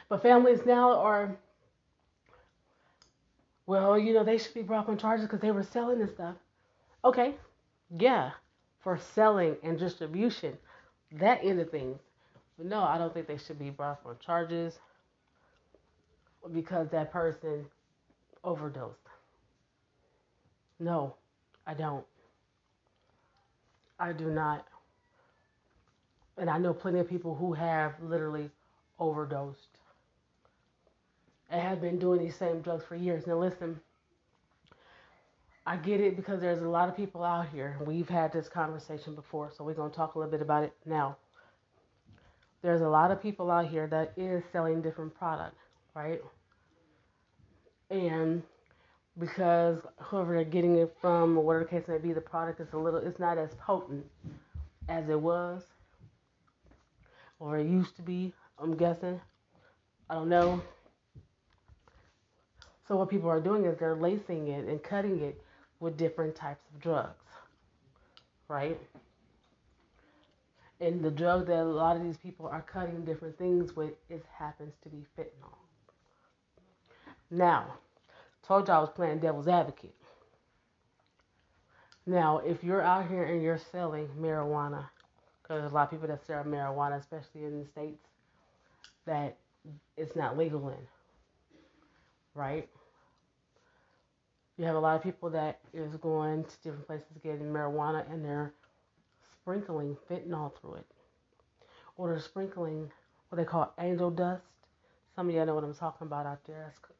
But 0.09 0.23
families 0.23 0.61
now 0.65 0.97
are, 0.97 1.37
well, 3.69 3.99
you 3.99 4.15
know, 4.15 4.23
they 4.23 4.39
should 4.39 4.55
be 4.55 4.63
brought 4.63 4.85
up 4.85 4.89
on 4.89 4.97
charges 4.97 5.27
because 5.27 5.41
they 5.41 5.51
were 5.51 5.61
selling 5.61 5.99
this 5.99 6.09
stuff. 6.09 6.35
Okay, 7.05 7.35
yeah, 7.99 8.31
for 8.79 8.97
selling 8.97 9.57
and 9.61 9.77
distribution 9.77 10.57
that 11.11 11.43
end 11.43 11.59
of 11.59 11.69
things. 11.69 11.99
But 12.57 12.65
no, 12.65 12.81
I 12.81 12.97
don't 12.97 13.13
think 13.13 13.27
they 13.27 13.37
should 13.37 13.59
be 13.59 13.69
brought 13.69 13.91
up 13.91 14.05
on 14.07 14.15
charges 14.25 14.79
because 16.51 16.89
that 16.89 17.13
person 17.13 17.63
overdosed. 18.43 18.97
No, 20.79 21.13
I 21.67 21.75
don't. 21.75 22.05
I 23.99 24.13
do 24.13 24.31
not. 24.31 24.65
And 26.39 26.49
I 26.49 26.57
know 26.57 26.73
plenty 26.73 26.97
of 26.97 27.07
people 27.07 27.35
who 27.35 27.53
have 27.53 27.93
literally 28.01 28.49
overdosed 28.97 29.78
and 31.49 31.61
have 31.61 31.81
been 31.81 31.99
doing 31.99 32.19
these 32.19 32.35
same 32.35 32.61
drugs 32.61 32.83
for 32.87 32.95
years. 32.95 33.25
Now, 33.25 33.37
listen, 33.37 33.79
I 35.65 35.77
get 35.77 35.99
it 35.99 36.15
because 36.15 36.41
there's 36.41 36.61
a 36.61 36.67
lot 36.67 36.89
of 36.89 36.95
people 36.95 37.23
out 37.23 37.49
here. 37.49 37.77
We've 37.85 38.09
had 38.09 38.31
this 38.31 38.47
conversation 38.47 39.15
before, 39.15 39.51
so 39.55 39.63
we're 39.63 39.73
going 39.73 39.91
to 39.91 39.95
talk 39.95 40.15
a 40.15 40.19
little 40.19 40.31
bit 40.31 40.41
about 40.41 40.63
it 40.63 40.73
now. 40.85 41.17
There's 42.61 42.81
a 42.81 42.89
lot 42.89 43.11
of 43.11 43.21
people 43.21 43.49
out 43.51 43.67
here 43.67 43.87
that 43.87 44.13
is 44.17 44.43
selling 44.51 44.81
different 44.81 45.15
products, 45.15 45.61
right? 45.95 46.21
And 47.89 48.43
because 49.17 49.77
whoever 49.97 50.33
they're 50.33 50.43
getting 50.43 50.77
it 50.77 50.95
from 51.01 51.37
or 51.37 51.43
whatever 51.43 51.65
the 51.65 51.69
case 51.69 51.87
may 51.87 51.97
be, 51.97 52.13
the 52.13 52.21
product 52.21 52.59
is 52.59 52.67
a 52.73 52.77
little, 52.77 52.99
it's 52.99 53.19
not 53.19 53.37
as 53.37 53.49
potent 53.55 54.05
as 54.87 55.07
it 55.09 55.19
was 55.19 55.63
or 57.39 57.57
it 57.57 57.67
used 57.67 57.95
to 57.95 58.01
be, 58.01 58.33
I'm 58.61 58.75
guessing. 58.75 59.19
I 60.09 60.15
don't 60.15 60.29
know. 60.29 60.61
So 62.89 62.95
what 62.95 63.07
people 63.07 63.29
are 63.29 63.39
doing 63.39 63.65
is 63.65 63.77
they're 63.77 63.93
lacing 63.93 64.47
it 64.47 64.67
and 64.67 64.81
cutting 64.81 65.21
it 65.21 65.39
with 65.79 65.95
different 65.95 66.35
types 66.35 66.65
of 66.73 66.81
drugs, 66.81 67.23
right? 68.47 68.79
And 70.81 71.03
the 71.03 71.11
drug 71.11 71.45
that 71.47 71.59
a 71.59 71.63
lot 71.63 71.97
of 71.97 72.03
these 72.03 72.17
people 72.17 72.47
are 72.47 72.63
cutting 72.63 73.05
different 73.05 73.37
things 73.37 73.75
with 73.75 73.91
is 74.09 74.23
happens 74.35 74.73
to 74.81 74.89
be 74.89 75.05
fentanyl. 75.15 75.53
Now, 77.29 77.75
told 78.41 78.67
you 78.67 78.73
I 78.73 78.79
was 78.79 78.89
playing 78.89 79.19
devil's 79.19 79.47
advocate. 79.47 79.93
Now, 82.07 82.39
if 82.39 82.63
you're 82.63 82.81
out 82.81 83.07
here 83.07 83.25
and 83.25 83.43
you're 83.43 83.59
selling 83.71 84.09
marijuana, 84.19 84.85
because 85.43 85.61
there's 85.61 85.71
a 85.71 85.75
lot 85.75 85.83
of 85.83 85.91
people 85.91 86.07
that 86.07 86.25
sell 86.25 86.43
marijuana, 86.43 86.99
especially 86.99 87.43
in 87.43 87.59
the 87.59 87.67
states 87.67 88.01
that 89.05 89.37
it's 89.95 90.15
not 90.15 90.39
legal 90.39 90.69
in, 90.69 90.87
right? 92.33 92.67
You 94.59 94.65
have 94.65 94.75
a 94.75 94.79
lot 94.79 94.97
of 94.97 95.01
people 95.01 95.29
that 95.29 95.61
is 95.73 95.95
going 95.95 96.43
to 96.43 96.51
different 96.61 96.85
places 96.85 97.07
getting 97.23 97.45
marijuana 97.45 98.11
and 98.11 98.25
they're 98.25 98.53
sprinkling 99.31 99.95
fentanyl 100.11 100.51
through 100.59 100.73
it. 100.73 100.85
Or 101.95 102.09
they're 102.09 102.19
sprinkling 102.19 102.91
what 103.29 103.37
they 103.37 103.45
call 103.45 103.73
angel 103.79 104.11
dust. 104.11 104.43
Some 105.15 105.29
of 105.29 105.33
y'all 105.33 105.45
know 105.45 105.55
what 105.55 105.63
I'm 105.63 105.73
talking 105.73 106.07
about 106.07 106.25
out 106.25 106.45
there. 106.45 106.73
That's 106.75 106.93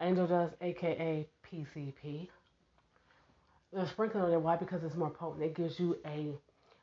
angel 0.00 0.26
dust, 0.26 0.56
aka 0.60 1.28
PCP. 1.48 2.26
They're 3.72 3.86
sprinkling 3.86 4.24
on 4.24 4.32
it. 4.32 4.40
Why? 4.40 4.56
Because 4.56 4.82
it's 4.82 4.96
more 4.96 5.10
potent. 5.10 5.44
It 5.44 5.54
gives 5.54 5.78
you 5.78 5.96
a 6.04 6.34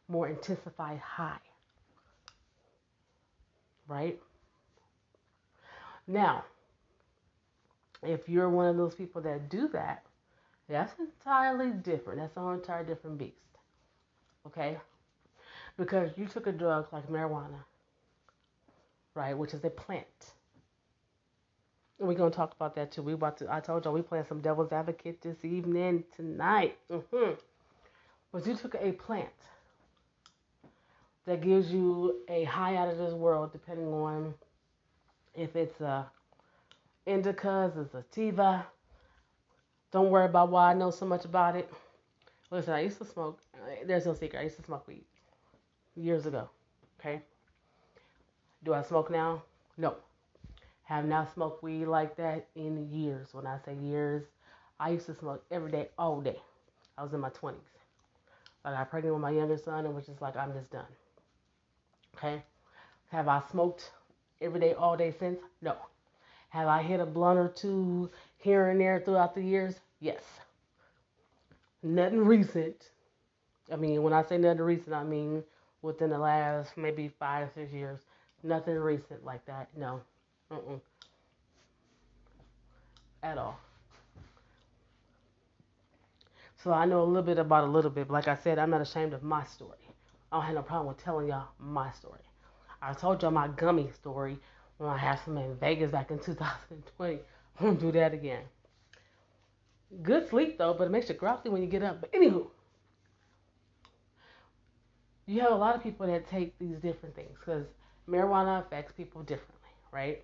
more 0.07 0.29
intensified 0.29 0.99
high. 0.99 1.35
Right? 3.89 4.21
Now, 6.07 6.45
if 8.03 8.29
you're 8.29 8.49
one 8.49 8.67
of 8.67 8.77
those 8.77 8.95
people 8.95 9.21
that 9.21 9.49
do 9.49 9.67
that, 9.69 10.03
that's 10.69 10.93
entirely 10.99 11.71
different. 11.71 12.19
That's 12.19 12.35
an 12.37 12.53
entirely 12.53 12.87
different 12.87 13.17
beast. 13.17 13.35
Okay? 14.45 14.77
Because 15.77 16.11
you 16.17 16.27
took 16.27 16.47
a 16.47 16.51
drug 16.51 16.87
like 16.91 17.07
marijuana, 17.09 17.63
right, 19.13 19.37
which 19.37 19.53
is 19.53 19.63
a 19.63 19.69
plant. 19.69 20.33
And 21.99 22.07
we're 22.07 22.15
gonna 22.15 22.31
talk 22.31 22.53
about 22.53 22.75
that 22.75 22.91
too. 22.91 23.01
We 23.01 23.13
about 23.13 23.37
to 23.39 23.51
I 23.51 23.59
told 23.59 23.85
y'all 23.85 23.93
we 23.93 24.01
playing 24.01 24.25
some 24.27 24.41
devil's 24.41 24.71
advocate 24.71 25.21
this 25.21 25.43
evening 25.43 26.03
tonight. 26.15 26.77
Mm-hmm. 26.91 27.33
But 28.31 28.45
you 28.45 28.55
took 28.55 28.75
a 28.75 28.91
plant 28.91 29.29
that 31.25 31.41
gives 31.41 31.71
you 31.71 32.21
a 32.29 32.43
high 32.43 32.75
out 32.75 32.87
of 32.87 32.97
this 32.97 33.13
world, 33.13 33.51
depending 33.51 33.87
on 33.87 34.33
if 35.33 35.55
it's 35.55 35.79
a 35.81 36.09
indicas, 37.07 37.77
a 37.77 37.87
sativa. 37.87 38.67
Don't 39.91 40.09
worry 40.09 40.25
about 40.25 40.49
why 40.49 40.71
I 40.71 40.73
know 40.73 40.91
so 40.91 41.05
much 41.05 41.25
about 41.25 41.55
it. 41.55 41.71
Listen, 42.51 42.73
I 42.73 42.81
used 42.81 42.97
to 42.99 43.05
smoke. 43.05 43.39
There's 43.85 44.05
no 44.05 44.13
secret. 44.13 44.39
I 44.39 44.43
used 44.43 44.57
to 44.57 44.63
smoke 44.63 44.87
weed 44.87 45.05
years 45.95 46.25
ago. 46.25 46.49
Okay. 46.99 47.21
Do 48.63 48.73
I 48.73 48.81
smoke 48.83 49.09
now? 49.09 49.43
No. 49.77 49.95
Have 50.83 51.05
not 51.05 51.33
smoked 51.33 51.63
weed 51.63 51.85
like 51.85 52.15
that 52.17 52.47
in 52.55 52.89
years. 52.91 53.33
When 53.33 53.45
I 53.45 53.57
say 53.65 53.75
years, 53.75 54.23
I 54.79 54.91
used 54.91 55.05
to 55.07 55.15
smoke 55.15 55.43
every 55.51 55.71
day, 55.71 55.89
all 55.97 56.21
day. 56.21 56.39
I 56.97 57.03
was 57.03 57.13
in 57.13 57.19
my 57.19 57.29
20s. 57.29 57.55
I 58.65 58.71
got 58.71 58.89
pregnant 58.89 59.15
with 59.15 59.21
my 59.21 59.31
younger 59.31 59.57
son 59.57 59.85
and 59.85 59.95
was 59.95 60.05
just 60.05 60.21
like, 60.21 60.35
I'm 60.35 60.53
just 60.53 60.71
done. 60.71 60.85
Okay. 62.15 62.41
Have 63.11 63.27
I 63.27 63.41
smoked 63.51 63.91
every 64.41 64.59
day, 64.59 64.73
all 64.73 64.97
day 64.97 65.13
since? 65.17 65.39
No. 65.61 65.75
Have 66.57 66.69
I 66.69 66.81
hit 66.81 66.99
a 66.99 67.05
blunt 67.05 67.37
or 67.37 67.49
two 67.49 68.09
here 68.39 68.69
and 68.69 68.81
there 68.81 68.99
throughout 68.99 69.35
the 69.35 69.43
years? 69.43 69.75
Yes. 69.99 70.23
Nothing 71.83 72.25
recent. 72.25 72.89
I 73.71 73.75
mean, 73.75 74.01
when 74.01 74.11
I 74.11 74.23
say 74.23 74.39
nothing 74.39 74.63
recent, 74.63 74.95
I 74.95 75.03
mean 75.03 75.43
within 75.83 76.09
the 76.09 76.17
last 76.17 76.75
maybe 76.75 77.11
five, 77.19 77.49
six 77.53 77.71
years. 77.71 77.99
Nothing 78.41 78.73
recent 78.73 79.23
like 79.23 79.45
that. 79.45 79.69
No. 79.77 80.01
Uh-uh. 80.49 80.79
At 83.21 83.37
all. 83.37 83.59
So 86.63 86.73
I 86.73 86.85
know 86.85 87.03
a 87.03 87.05
little 87.05 87.21
bit 87.21 87.37
about 87.37 87.65
a 87.65 87.71
little 87.71 87.91
bit. 87.91 88.07
But 88.07 88.13
like 88.15 88.27
I 88.27 88.35
said, 88.35 88.57
I'm 88.57 88.71
not 88.71 88.81
ashamed 88.81 89.13
of 89.13 89.21
my 89.21 89.43
story. 89.43 89.77
I 90.31 90.37
don't 90.37 90.45
have 90.45 90.55
no 90.55 90.63
problem 90.63 90.87
with 90.87 91.03
telling 91.03 91.27
y'all 91.27 91.49
my 91.59 91.91
story. 91.91 92.21
I 92.81 92.93
told 92.93 93.21
y'all 93.21 93.29
my 93.29 93.47
gummy 93.47 93.91
story 93.93 94.39
when 94.77 94.89
I 94.89 94.97
had 94.97 95.19
some 95.25 95.37
in 95.37 95.55
Vegas 95.55 95.91
back 95.91 96.11
in 96.11 96.19
2020. 96.25 97.19
I 97.59 97.63
won't 97.63 97.79
do 97.79 97.91
that 97.91 98.13
again. 98.13 98.43
Good 100.03 100.29
sleep 100.29 100.57
though, 100.57 100.73
but 100.73 100.85
it 100.85 100.91
makes 100.91 101.09
you 101.09 101.15
grouchy 101.15 101.49
when 101.49 101.61
you 101.61 101.67
get 101.67 101.81
up. 101.81 102.01
But 102.01 102.11
anywho, 102.13 102.47
you 105.25 105.41
have 105.41 105.51
a 105.51 105.55
lot 105.55 105.75
of 105.75 105.83
people 105.83 106.07
that 106.07 106.27
take 106.27 106.57
these 106.59 106.77
different 106.77 107.15
things 107.15 107.37
because 107.39 107.65
marijuana 108.09 108.61
affects 108.65 108.93
people 108.93 109.21
differently, 109.23 109.69
right? 109.91 110.23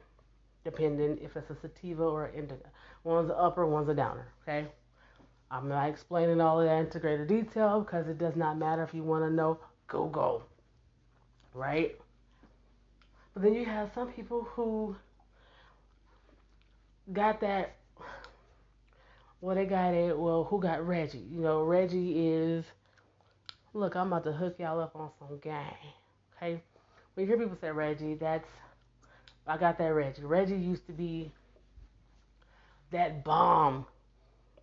Depending 0.64 1.18
if 1.22 1.36
it's 1.36 1.50
a 1.50 1.56
sativa 1.56 2.04
or 2.04 2.26
an 2.26 2.36
indica. 2.36 2.70
One's 3.04 3.30
an 3.30 3.36
upper, 3.38 3.66
one's 3.66 3.90
a 3.90 3.94
downer, 3.94 4.28
okay? 4.44 4.68
I'm 5.52 5.68
not 5.68 5.90
explaining 5.90 6.42
all 6.42 6.60
of 6.60 6.68
that 6.68 6.80
into 6.86 7.00
greater 7.00 7.26
detail 7.26 7.82
because 7.82 8.08
it 8.08 8.18
does 8.18 8.36
not 8.36 8.58
matter 8.58 8.84
if 8.84 8.94
you 8.94 9.04
want 9.04 9.24
to 9.24 9.30
know. 9.30 9.60
Go, 9.88 10.08
go. 10.08 10.44
Right? 11.54 12.00
But 13.34 13.44
then 13.44 13.54
you 13.54 13.66
have 13.66 13.92
some 13.96 14.12
people 14.12 14.44
who 14.44 14.96
got 17.12 17.42
that. 17.42 17.76
Well, 19.42 19.56
they 19.56 19.66
got 19.66 19.94
it. 19.94 20.18
Well, 20.18 20.44
who 20.44 20.62
got 20.62 20.86
Reggie? 20.86 21.26
You 21.30 21.42
know, 21.42 21.64
Reggie 21.64 22.30
is. 22.30 22.66
Look, 23.74 23.96
I'm 23.96 24.08
about 24.08 24.24
to 24.26 24.32
hook 24.32 24.56
y'all 24.60 24.80
up 24.80 24.96
on 24.96 25.10
some 25.18 25.40
gang. 25.40 25.76
Okay? 26.38 26.62
When 27.14 27.26
you 27.26 27.28
hear 27.28 27.44
people 27.44 27.58
say 27.60 27.72
Reggie, 27.72 28.14
that's. 28.16 28.48
I 29.48 29.58
got 29.58 29.78
that 29.80 29.88
Reggie. 29.88 30.22
Reggie 30.24 30.56
used 30.56 30.86
to 30.88 30.94
be 30.94 31.32
that 32.92 33.24
bomb 33.24 33.86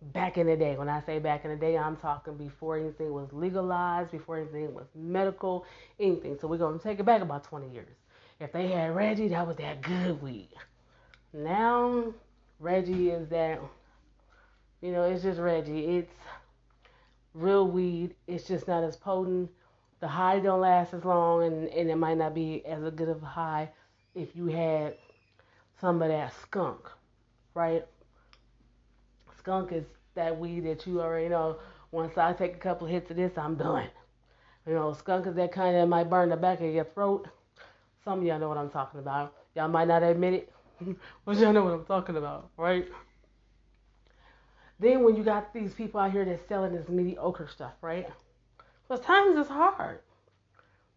back 0.01 0.37
in 0.37 0.47
the 0.47 0.55
day. 0.55 0.75
When 0.77 0.89
I 0.89 1.03
say 1.05 1.19
back 1.19 1.45
in 1.45 1.51
the 1.51 1.57
day, 1.57 1.77
I'm 1.77 1.97
talking 1.97 2.35
before 2.35 2.77
anything 2.77 3.11
was 3.13 3.27
legalized, 3.31 4.11
before 4.11 4.37
anything 4.37 4.73
was 4.73 4.87
medical, 4.95 5.65
anything. 5.99 6.37
So 6.39 6.47
we're 6.47 6.57
going 6.57 6.79
to 6.79 6.83
take 6.83 6.99
it 6.99 7.05
back 7.05 7.21
about 7.21 7.43
20 7.43 7.69
years. 7.71 8.00
If 8.41 8.51
they 8.53 8.69
had 8.69 8.95
Reggie, 8.95 9.27
that 9.27 9.45
was 9.45 9.57
that 9.57 9.83
good 9.83 10.19
weed. 10.19 10.49
Now, 11.31 12.11
Reggie 12.59 13.11
is 13.11 13.29
that, 13.29 13.61
you 14.81 14.91
know, 14.91 15.03
it's 15.03 15.21
just 15.21 15.39
Reggie. 15.39 15.97
It's 15.97 16.11
real 17.35 17.67
weed. 17.67 18.15
It's 18.25 18.47
just 18.47 18.67
not 18.67 18.83
as 18.83 18.97
potent. 18.97 19.51
The 19.99 20.07
high 20.07 20.39
don't 20.39 20.61
last 20.61 20.95
as 20.95 21.05
long, 21.05 21.43
and, 21.43 21.69
and 21.69 21.91
it 21.91 21.97
might 21.97 22.17
not 22.17 22.33
be 22.33 22.65
as 22.65 22.81
good 22.95 23.09
of 23.09 23.21
a 23.21 23.27
high 23.27 23.69
if 24.15 24.35
you 24.35 24.47
had 24.47 24.95
some 25.79 26.01
of 26.01 26.07
that 26.07 26.33
skunk, 26.41 26.89
right? 27.53 27.85
Skunk 29.37 29.71
is 29.71 29.85
that 30.15 30.39
weed 30.39 30.61
that 30.61 30.87
you 30.87 30.99
already 30.99 31.29
know. 31.29 31.59
Once 31.91 32.17
I 32.17 32.33
take 32.33 32.55
a 32.55 32.59
couple 32.59 32.87
hits 32.87 33.11
of 33.11 33.17
this, 33.17 33.37
I'm 33.37 33.53
done. 33.53 33.87
You 34.65 34.73
know, 34.73 34.93
skunk 34.93 35.27
is 35.27 35.35
that 35.35 35.51
kind 35.51 35.75
that 35.75 35.87
might 35.87 36.09
burn 36.09 36.29
the 36.29 36.37
back 36.37 36.59
of 36.59 36.73
your 36.73 36.85
throat. 36.85 37.27
Some 38.03 38.19
of 38.19 38.25
y'all 38.25 38.39
know 38.39 38.49
what 38.49 38.57
I'm 38.57 38.69
talking 38.69 38.99
about. 38.99 39.33
Y'all 39.55 39.67
might 39.67 39.87
not 39.87 40.03
admit 40.03 40.33
it, 40.33 40.53
but 41.25 41.37
y'all 41.37 41.53
know 41.53 41.63
what 41.63 41.73
I'm 41.73 41.85
talking 41.85 42.17
about, 42.17 42.49
right? 42.57 42.87
Then 44.79 45.03
when 45.03 45.15
you 45.15 45.23
got 45.23 45.53
these 45.53 45.73
people 45.73 45.99
out 45.99 46.11
here 46.11 46.25
that's 46.25 46.47
selling 46.47 46.73
this 46.73 46.89
mediocre 46.89 47.47
stuff, 47.47 47.73
right? 47.81 48.07
Because 48.87 49.05
times 49.05 49.37
is 49.37 49.47
hard. 49.47 49.99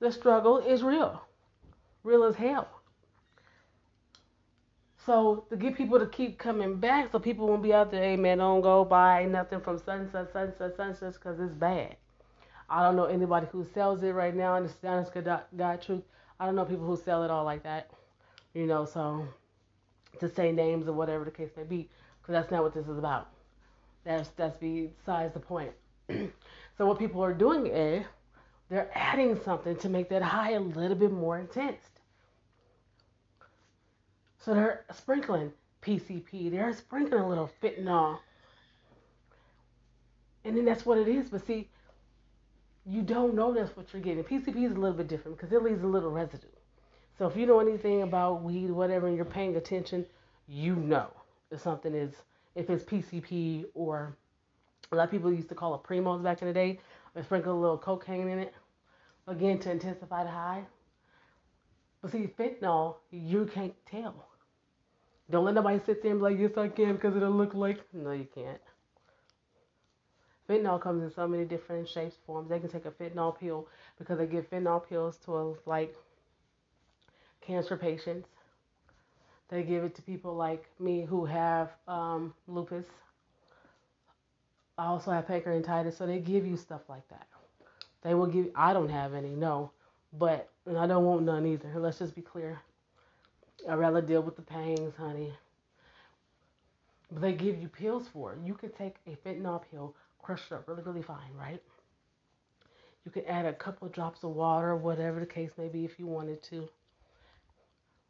The 0.00 0.10
struggle 0.10 0.58
is 0.58 0.82
real. 0.82 1.20
Real 2.02 2.24
as 2.24 2.36
hell. 2.36 2.68
So 5.04 5.44
to 5.50 5.56
get 5.56 5.76
people 5.76 5.98
to 5.98 6.06
keep 6.06 6.38
coming 6.38 6.76
back, 6.76 7.12
so 7.12 7.18
people 7.18 7.46
won't 7.46 7.62
be 7.62 7.74
out 7.74 7.90
there, 7.90 8.02
hey 8.02 8.16
man, 8.16 8.38
don't 8.38 8.62
go 8.62 8.86
buy 8.86 9.26
nothing 9.26 9.60
from 9.60 9.78
sunset, 9.78 10.32
sunset, 10.32 10.76
sunset, 10.76 11.12
because 11.12 11.38
it's 11.38 11.54
bad. 11.54 11.96
I 12.70 12.82
don't 12.82 12.96
know 12.96 13.04
anybody 13.04 13.46
who 13.52 13.66
sells 13.74 14.02
it 14.02 14.12
right 14.12 14.34
now, 14.34 14.56
and 14.56 14.64
it's 14.64 14.74
honest 14.82 15.12
God, 15.12 15.42
God 15.54 15.82
truth. 15.82 16.02
I 16.38 16.46
don't 16.46 16.56
know 16.56 16.64
people 16.64 16.86
who 16.86 16.96
sell 16.96 17.22
it 17.22 17.30
all 17.30 17.44
like 17.44 17.62
that, 17.62 17.90
you 18.54 18.66
know. 18.66 18.84
So 18.84 19.26
to 20.20 20.28
say 20.28 20.52
names 20.52 20.88
or 20.88 20.92
whatever 20.92 21.24
the 21.24 21.30
case 21.30 21.50
may 21.56 21.64
be, 21.64 21.88
because 22.20 22.32
that's 22.32 22.50
not 22.50 22.62
what 22.62 22.74
this 22.74 22.86
is 22.86 22.98
about. 22.98 23.28
That's 24.04 24.28
that's 24.30 24.56
besides 24.56 25.34
the 25.34 25.40
point. 25.40 25.72
so 26.08 26.86
what 26.86 26.98
people 26.98 27.22
are 27.22 27.34
doing 27.34 27.66
is 27.66 28.04
they're 28.68 28.90
adding 28.94 29.38
something 29.44 29.76
to 29.76 29.88
make 29.88 30.08
that 30.08 30.22
high 30.22 30.52
a 30.52 30.60
little 30.60 30.96
bit 30.96 31.12
more 31.12 31.38
intense. 31.38 31.82
So 34.38 34.52
they're 34.52 34.84
sprinkling 34.92 35.52
PCP, 35.82 36.50
they're 36.50 36.74
sprinkling 36.74 37.22
a 37.22 37.28
little 37.28 37.50
fentanyl. 37.62 38.18
And 40.44 40.56
then 40.56 40.64
that's 40.66 40.84
what 40.84 40.98
it 40.98 41.08
is. 41.08 41.30
But 41.30 41.46
see, 41.46 41.70
you 42.86 43.02
don't 43.02 43.34
know 43.34 43.52
that's 43.52 43.76
what 43.76 43.86
you're 43.92 44.02
getting. 44.02 44.24
PCP 44.24 44.66
is 44.66 44.72
a 44.72 44.80
little 44.80 44.96
bit 44.96 45.08
different 45.08 45.36
because 45.36 45.52
it 45.52 45.62
leaves 45.62 45.82
a 45.82 45.86
little 45.86 46.10
residue. 46.10 46.46
So 47.18 47.26
if 47.26 47.36
you 47.36 47.46
know 47.46 47.60
anything 47.60 48.02
about 48.02 48.42
weed, 48.42 48.70
whatever, 48.70 49.06
and 49.06 49.16
you're 49.16 49.24
paying 49.24 49.56
attention, 49.56 50.04
you 50.48 50.74
know 50.76 51.08
if 51.50 51.60
something 51.60 51.94
is, 51.94 52.12
if 52.54 52.68
it's 52.68 52.84
PCP 52.84 53.66
or 53.74 54.16
a 54.92 54.96
lot 54.96 55.04
of 55.04 55.10
people 55.10 55.32
used 55.32 55.48
to 55.48 55.54
call 55.54 55.74
it 55.74 55.82
primos 55.82 56.22
back 56.22 56.42
in 56.42 56.48
the 56.48 56.54
day, 56.54 56.78
or 57.14 57.22
sprinkle 57.22 57.58
a 57.58 57.60
little 57.60 57.78
cocaine 57.78 58.28
in 58.28 58.38
it, 58.38 58.54
again 59.26 59.58
to 59.60 59.70
intensify 59.70 60.24
the 60.24 60.30
high. 60.30 60.64
But 62.02 62.12
see, 62.12 62.28
fentanyl, 62.38 62.96
you 63.10 63.46
can't 63.46 63.74
tell. 63.90 64.26
Don't 65.30 65.44
let 65.46 65.54
nobody 65.54 65.80
sit 65.86 66.02
there 66.02 66.10
and 66.10 66.20
be 66.20 66.24
like, 66.24 66.38
yes, 66.38 66.58
I 66.58 66.68
can 66.68 66.94
because 66.94 67.16
it'll 67.16 67.30
look 67.30 67.54
like. 67.54 67.80
No, 67.94 68.12
you 68.12 68.26
can't. 68.34 68.60
Fentanyl 70.48 70.80
comes 70.80 71.02
in 71.02 71.10
so 71.10 71.26
many 71.26 71.44
different 71.44 71.88
shapes, 71.88 72.16
forms. 72.26 72.50
They 72.50 72.58
can 72.58 72.68
take 72.68 72.84
a 72.84 72.90
fentanyl 72.90 73.38
pill 73.38 73.66
because 73.98 74.18
they 74.18 74.26
give 74.26 74.50
fentanyl 74.50 74.86
pills 74.86 75.16
to 75.24 75.56
like 75.66 75.94
cancer 77.40 77.76
patients. 77.76 78.28
They 79.48 79.62
give 79.62 79.84
it 79.84 79.94
to 79.96 80.02
people 80.02 80.34
like 80.34 80.64
me 80.78 81.04
who 81.04 81.24
have 81.24 81.70
um, 81.86 82.34
lupus. 82.46 82.86
I 84.76 84.86
also 84.86 85.12
have 85.12 85.26
pancreatitis, 85.26 85.96
so 85.96 86.06
they 86.06 86.18
give 86.18 86.46
you 86.46 86.56
stuff 86.56 86.80
like 86.88 87.08
that. 87.08 87.26
They 88.02 88.14
will 88.14 88.26
give. 88.26 88.48
I 88.54 88.72
don't 88.72 88.88
have 88.88 89.14
any, 89.14 89.30
no, 89.30 89.70
but 90.18 90.50
and 90.66 90.76
I 90.78 90.86
don't 90.86 91.04
want 91.04 91.22
none 91.22 91.46
either. 91.46 91.72
Let's 91.76 91.98
just 91.98 92.14
be 92.14 92.22
clear. 92.22 92.60
I'd 93.68 93.78
rather 93.78 94.02
deal 94.02 94.22
with 94.22 94.36
the 94.36 94.42
pangs, 94.42 94.94
honey. 94.96 95.32
But 97.10 97.22
they 97.22 97.32
give 97.32 97.60
you 97.60 97.68
pills 97.68 98.08
for 98.08 98.32
it. 98.32 98.40
You 98.44 98.54
could 98.54 98.76
take 98.76 98.96
a 99.06 99.10
fentanyl 99.10 99.62
pill, 99.70 99.94
crush 100.24 100.42
it 100.50 100.54
up 100.54 100.68
really, 100.68 100.82
really 100.82 101.02
fine, 101.02 101.32
right? 101.38 101.62
You 103.04 103.10
could 103.10 103.24
add 103.26 103.44
a 103.46 103.52
couple 103.52 103.88
drops 103.88 104.24
of 104.24 104.30
water, 104.30 104.74
whatever 104.74 105.20
the 105.20 105.26
case 105.26 105.50
may 105.58 105.68
be, 105.68 105.84
if 105.84 105.98
you 105.98 106.06
wanted 106.06 106.42
to. 106.44 106.68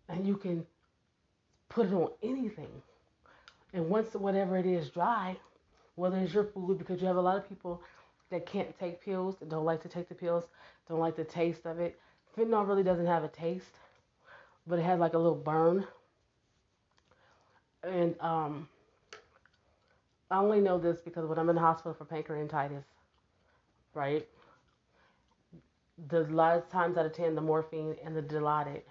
And 0.09 0.27
you 0.27 0.37
can 0.37 0.65
put 1.69 1.87
it 1.87 1.93
on 1.93 2.11
anything. 2.23 2.71
And 3.73 3.89
once 3.89 4.15
whatever 4.15 4.57
it 4.57 4.67
is 4.67 4.91
dry, 4.91 5.37
whether 5.97 6.19
it's 6.19 6.33
your 6.33 6.45
food, 6.45 6.79
because 6.79 7.01
you 7.01 7.07
have 7.09 7.17
a 7.17 7.21
lot 7.21 7.37
of 7.37 7.49
people 7.49 7.83
that 8.31 8.47
can't 8.47 8.79
take 8.79 9.05
pills, 9.05 9.37
that 9.41 9.49
don't 9.49 9.65
like 9.65 9.83
to 9.83 9.89
take 9.89 10.09
the 10.09 10.15
pills, 10.15 10.45
don't 10.89 11.01
like 11.01 11.17
the 11.17 11.25
taste 11.25 11.67
of 11.67 11.81
it. 11.81 11.99
Fentanyl 12.37 12.67
really 12.67 12.83
doesn't 12.83 13.07
have 13.07 13.25
a 13.25 13.29
taste 13.29 13.79
but 14.67 14.79
it 14.79 14.83
has 14.83 14.99
like 14.99 15.15
a 15.15 15.19
little 15.19 15.35
burn. 15.35 15.87
And 17.83 18.15
um, 18.21 18.69
I 20.31 20.39
only 20.39 20.61
know 20.61 20.79
this 20.79 21.01
because 21.01 21.27
when 21.27 21.39
I'm 21.39 21.49
in 21.49 21.55
the 21.55 21.61
hospital 21.61 21.95
for 21.95 22.05
pancreatitis, 22.05 22.85
right? 23.95 24.27
The 26.09 26.21
last 26.25 26.71
times 26.71 26.97
of 26.97 27.13
ten, 27.13 27.35
the 27.35 27.41
morphine 27.41 27.97
and 28.05 28.17
the 28.17 28.23
Dilaudid 28.23 28.83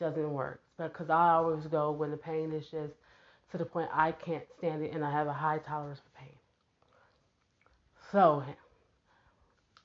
doesn't 0.00 0.32
work 0.32 0.60
because 0.76 1.10
I 1.10 1.30
always 1.30 1.66
go 1.66 1.90
when 1.90 2.10
the 2.10 2.16
pain 2.16 2.52
is 2.52 2.66
just 2.70 2.94
to 3.50 3.58
the 3.58 3.64
point 3.64 3.90
I 3.92 4.12
can't 4.12 4.44
stand 4.58 4.82
it 4.82 4.92
and 4.92 5.04
I 5.04 5.10
have 5.10 5.26
a 5.26 5.32
high 5.32 5.58
tolerance 5.58 6.00
for 6.00 6.18
pain. 6.20 6.34
So 8.12 8.42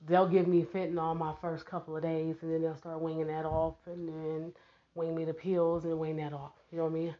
they'll 0.06 0.28
give 0.28 0.46
me 0.46 0.64
fentanyl 0.64 1.16
my 1.16 1.34
first 1.40 1.66
couple 1.66 1.96
of 1.96 2.02
days 2.02 2.36
and 2.42 2.52
then 2.52 2.62
they'll 2.62 2.76
start 2.76 3.00
winging 3.00 3.26
that 3.28 3.44
off 3.44 3.74
and 3.86 4.08
then 4.08 4.52
wing 4.94 5.14
me 5.14 5.24
the 5.24 5.34
pills 5.34 5.84
and 5.84 5.98
wing 5.98 6.16
that 6.16 6.32
off. 6.32 6.52
You 6.70 6.78
know 6.78 6.84
what 6.84 6.90
I 6.90 6.94
mean? 6.94 7.14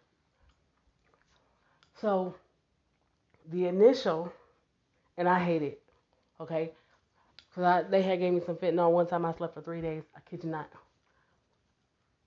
So 2.00 2.34
the 3.50 3.66
initial, 3.66 4.32
and 5.16 5.28
I 5.28 5.42
hate 5.42 5.62
it, 5.62 5.82
okay? 6.40 6.72
Because 7.48 7.84
they 7.90 8.02
had 8.02 8.18
gave 8.18 8.32
me 8.32 8.40
some 8.44 8.56
fentanyl 8.56 8.90
one 8.90 9.06
time. 9.06 9.24
I 9.24 9.32
slept 9.34 9.54
for 9.54 9.60
three 9.60 9.80
days. 9.80 10.02
I 10.16 10.20
kid 10.28 10.44
you 10.44 10.50
not. 10.50 10.68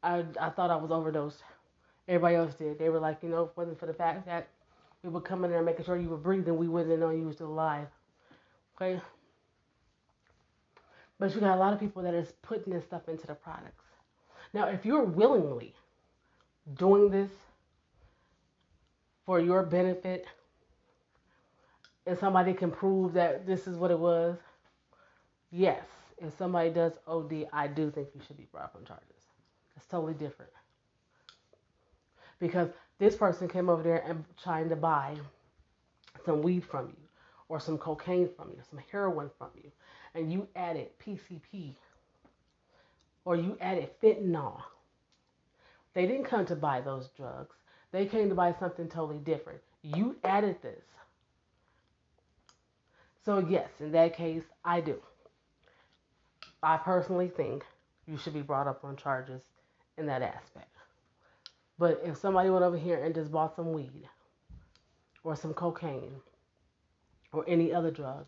I, 0.03 0.23
I 0.39 0.49
thought 0.49 0.69
I 0.69 0.75
was 0.75 0.91
overdosed. 0.91 1.43
Everybody 2.07 2.35
else 2.35 2.55
did. 2.55 2.79
They 2.79 2.89
were 2.89 2.99
like, 2.99 3.17
you 3.21 3.29
know, 3.29 3.43
it 3.43 3.51
wasn't 3.55 3.79
for 3.79 3.87
the 3.87 3.93
fact 3.93 4.25
that 4.25 4.47
we 5.03 5.09
were 5.09 5.21
coming 5.21 5.45
in 5.45 5.51
there 5.51 5.63
making 5.63 5.85
sure 5.85 5.97
you 5.97 6.09
were 6.09 6.17
breathing, 6.17 6.57
we 6.57 6.67
wouldn't 6.67 6.91
have 6.91 6.99
known 6.99 7.19
you 7.19 7.25
were 7.25 7.33
still 7.33 7.47
alive. 7.47 7.87
Okay? 8.75 9.01
But 11.19 11.33
you 11.33 11.41
got 11.41 11.55
a 11.55 11.59
lot 11.59 11.73
of 11.73 11.79
people 11.79 12.03
that 12.03 12.13
is 12.13 12.31
putting 12.41 12.73
this 12.73 12.83
stuff 12.85 13.09
into 13.09 13.27
the 13.27 13.33
products. 13.33 13.83
Now, 14.53 14.67
if 14.67 14.85
you're 14.85 15.03
willingly 15.03 15.73
doing 16.75 17.09
this 17.09 17.31
for 19.25 19.39
your 19.39 19.63
benefit, 19.63 20.25
and 22.07 22.17
somebody 22.17 22.53
can 22.53 22.71
prove 22.71 23.13
that 23.13 23.45
this 23.45 23.67
is 23.67 23.77
what 23.77 23.91
it 23.91 23.99
was, 23.99 24.37
yes, 25.51 25.83
if 26.17 26.35
somebody 26.37 26.69
does 26.69 26.93
OD, 27.07 27.47
I 27.53 27.67
do 27.67 27.91
think 27.91 28.07
you 28.15 28.21
should 28.25 28.37
be 28.37 28.47
brought 28.51 28.65
up 28.65 28.75
on 28.75 28.85
charges. 28.85 29.05
It's 29.75 29.85
totally 29.85 30.13
different. 30.13 30.51
Because 32.39 32.69
this 32.97 33.15
person 33.15 33.47
came 33.47 33.69
over 33.69 33.83
there 33.83 34.03
and 34.07 34.23
trying 34.41 34.69
to 34.69 34.75
buy 34.75 35.15
some 36.25 36.41
weed 36.41 36.63
from 36.63 36.87
you, 36.87 37.07
or 37.49 37.59
some 37.59 37.77
cocaine 37.77 38.29
from 38.35 38.49
you, 38.49 38.57
some 38.69 38.79
heroin 38.91 39.29
from 39.37 39.49
you, 39.55 39.71
and 40.15 40.31
you 40.31 40.47
added 40.55 40.87
PCP 40.99 41.75
or 43.25 43.35
you 43.35 43.57
added 43.59 43.89
fentanyl. 44.01 44.61
They 45.93 46.05
didn't 46.07 46.25
come 46.25 46.45
to 46.45 46.55
buy 46.55 46.81
those 46.81 47.09
drugs. 47.09 47.55
They 47.91 48.05
came 48.05 48.29
to 48.29 48.35
buy 48.35 48.53
something 48.57 48.87
totally 48.87 49.19
different. 49.19 49.59
You 49.81 50.15
added 50.23 50.61
this. 50.61 50.83
So, 53.27 53.39
yes, 53.39 53.67
in 53.81 53.91
that 53.91 54.15
case, 54.15 54.45
I 54.63 54.79
do. 54.79 55.01
I 56.63 56.77
personally 56.77 57.27
think 57.27 57.65
you 58.05 58.17
should 58.17 58.33
be 58.33 58.41
brought 58.41 58.67
up 58.67 58.85
on 58.85 58.95
charges 58.95 59.41
in 59.97 60.05
that 60.05 60.21
aspect. 60.21 60.71
But 61.77 62.01
if 62.05 62.15
somebody 62.15 62.49
went 62.49 62.63
over 62.63 62.77
here 62.77 63.03
and 63.03 63.13
just 63.13 63.29
bought 63.29 63.53
some 63.53 63.73
weed 63.73 64.07
or 65.25 65.35
some 65.35 65.53
cocaine 65.53 66.13
or 67.33 67.43
any 67.49 67.73
other 67.73 67.91
drug, 67.91 68.27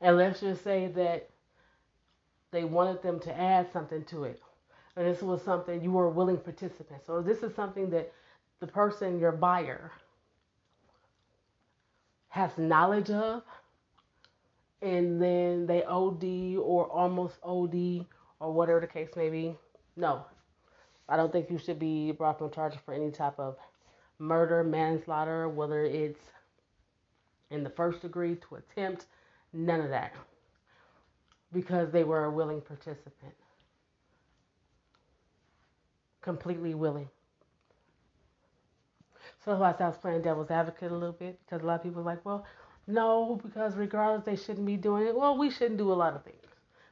and 0.00 0.16
let's 0.16 0.40
just 0.40 0.64
say 0.64 0.88
that 0.88 1.30
they 2.50 2.64
wanted 2.64 3.04
them 3.04 3.20
to 3.20 3.40
add 3.40 3.72
something 3.72 4.02
to 4.06 4.24
it. 4.24 4.42
And 4.96 5.06
this 5.06 5.22
was 5.22 5.42
something 5.42 5.80
you 5.80 5.92
were 5.92 6.06
a 6.06 6.10
willing 6.10 6.38
participant. 6.38 7.02
So 7.06 7.22
this 7.22 7.44
is 7.44 7.54
something 7.54 7.88
that 7.90 8.12
the 8.58 8.66
person, 8.66 9.20
your 9.20 9.30
buyer, 9.30 9.92
has 12.30 12.56
knowledge 12.58 13.10
of, 13.10 13.42
and 14.82 15.20
then 15.20 15.66
they 15.66 15.82
OD 15.84 16.56
or 16.56 16.86
almost 16.86 17.36
OD 17.42 18.06
or 18.40 18.52
whatever 18.52 18.80
the 18.80 18.86
case 18.86 19.10
may 19.16 19.28
be. 19.28 19.56
No, 19.96 20.24
I 21.08 21.16
don't 21.16 21.32
think 21.32 21.50
you 21.50 21.58
should 21.58 21.78
be 21.78 22.12
brought 22.12 22.40
on 22.40 22.50
charge 22.50 22.74
for 22.84 22.94
any 22.94 23.10
type 23.10 23.38
of 23.38 23.56
murder, 24.18 24.62
manslaughter, 24.64 25.48
whether 25.48 25.84
it's 25.84 26.20
in 27.50 27.64
the 27.64 27.70
first 27.70 28.02
degree 28.02 28.36
to 28.36 28.56
attempt, 28.56 29.06
none 29.52 29.80
of 29.80 29.90
that. 29.90 30.14
Because 31.52 31.90
they 31.90 32.04
were 32.04 32.24
a 32.24 32.30
willing 32.30 32.60
participant. 32.60 33.34
Completely 36.22 36.74
willing. 36.74 37.08
So 39.44 39.52
I 39.52 39.72
was 39.72 39.96
playing 39.96 40.22
devil's 40.22 40.50
advocate 40.50 40.92
a 40.92 40.94
little 40.94 41.12
bit 41.12 41.40
because 41.44 41.62
a 41.62 41.66
lot 41.66 41.76
of 41.76 41.82
people 41.82 42.02
are 42.02 42.04
like, 42.04 42.24
well, 42.24 42.44
no, 42.86 43.40
because 43.42 43.76
regardless, 43.76 44.24
they 44.24 44.36
shouldn't 44.36 44.66
be 44.66 44.76
doing 44.76 45.06
it. 45.06 45.14
Well, 45.14 45.36
we 45.36 45.50
shouldn't 45.50 45.78
do 45.78 45.92
a 45.92 45.94
lot 45.94 46.14
of 46.14 46.24
things. 46.24 46.36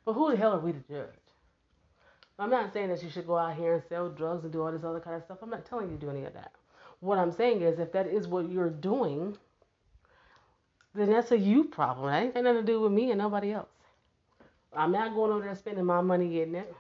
But 0.05 0.13
who 0.15 0.31
the 0.31 0.37
hell 0.37 0.53
are 0.53 0.61
we 0.61 0.73
to 0.73 0.79
judge? 0.89 1.09
I'm 2.39 2.51
not 2.51 2.73
saying 2.73 2.89
that 2.91 3.03
you 3.03 3.11
should 3.11 3.27
go 3.27 3.37
out 3.37 3.57
here 3.57 3.75
and 3.75 3.83
sell 3.89 4.09
drugs 4.09 4.45
and 4.45 4.53
do 4.53 4.63
all 4.63 4.71
this 4.71 4.85
other 4.85 5.01
kind 5.01 5.17
of 5.17 5.25
stuff. 5.25 5.39
I'm 5.43 5.51
not 5.51 5.65
telling 5.65 5.91
you 5.91 5.97
to 5.97 6.01
do 6.01 6.11
any 6.11 6.25
of 6.25 6.35
that. 6.35 6.53
What 7.01 7.19
I'm 7.19 7.33
saying 7.33 7.63
is, 7.63 7.79
if 7.79 7.93
that 7.93 8.07
is 8.07 8.29
what 8.29 8.51
you're 8.51 8.71
doing, 8.71 9.37
then 10.95 11.11
that's 11.11 11.33
a 11.33 11.39
you 11.39 11.65
problem. 11.65 12.11
That 12.11 12.23
ain't 12.23 12.35
got 12.35 12.45
nothing 12.45 12.65
to 12.65 12.73
do 12.73 12.81
with 12.81 12.93
me 12.93 13.11
and 13.11 13.19
nobody 13.19 13.53
else. 13.53 13.69
I'm 14.73 14.93
not 14.93 15.15
going 15.15 15.33
over 15.33 15.45
there 15.45 15.55
spending 15.55 15.85
my 15.85 16.01
money 16.01 16.29
getting 16.31 16.55
it. 16.55 16.75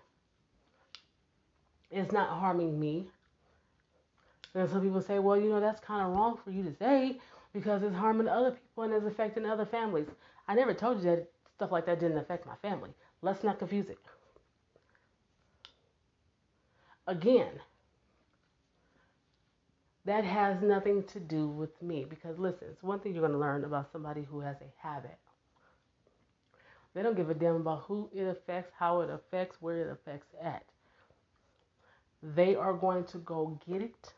It's 1.91 2.13
not 2.13 2.29
harming 2.29 2.79
me. 2.79 3.07
And 4.55 4.69
some 4.71 4.83
people 4.83 5.01
say, 5.01 5.19
well, 5.19 5.37
you 5.37 5.49
know, 5.49 5.61
that's 5.61 5.81
kind 5.81 6.07
of 6.07 6.17
wrong 6.17 6.39
for 6.43 6.51
you 6.51 6.63
to 6.65 6.75
say 6.77 7.19
because 7.53 7.83
it's 7.83 7.95
harming 7.95 8.29
other 8.29 8.53
people 8.53 8.85
and 8.85 8.93
it's 8.93 9.07
affecting 9.07 9.47
other 9.47 9.67
families. 9.67 10.07
I 10.47 10.55
never 10.55 10.75
told 10.75 10.99
you 10.99 11.05
that 11.11 11.31
stuff 11.55 11.73
like 11.73 11.87
that 11.87 12.01
didn't 12.01 12.19
affect 12.19 12.47
my 12.47 12.57
family. 12.63 12.91
Let's 13.23 13.43
not 13.43 13.59
confuse 13.59 13.89
it. 13.89 13.99
Again, 17.07 17.53
that 20.05 20.25
has 20.25 20.63
nothing 20.63 21.05
to 21.05 21.21
do 21.21 21.49
with 21.49 21.83
me 21.83 22.07
because 22.09 22.39
listen, 22.39 22.69
it's 22.71 22.83
one 22.83 23.01
thing 23.01 23.13
you're 23.13 23.23
going 23.23 23.33
to 23.33 23.39
learn 23.39 23.65
about 23.65 23.91
somebody 23.93 24.23
who 24.23 24.41
has 24.41 24.57
a 24.61 24.87
habit. 24.87 25.19
They 26.95 27.03
don't 27.03 27.17
give 27.17 27.31
a 27.31 27.35
damn 27.35 27.57
about 27.57 27.85
who 27.87 28.09
it 28.15 28.25
affects, 28.25 28.73
how 28.79 29.01
it 29.03 29.11
affects, 29.11 29.57
where 29.61 29.89
it 29.89 29.93
affects 29.93 30.35
at. 30.43 30.65
They 32.23 32.57
are 32.57 32.73
going 32.73 33.05
to 33.05 33.19
go 33.19 33.61
get 33.69 33.83
it 33.83 34.13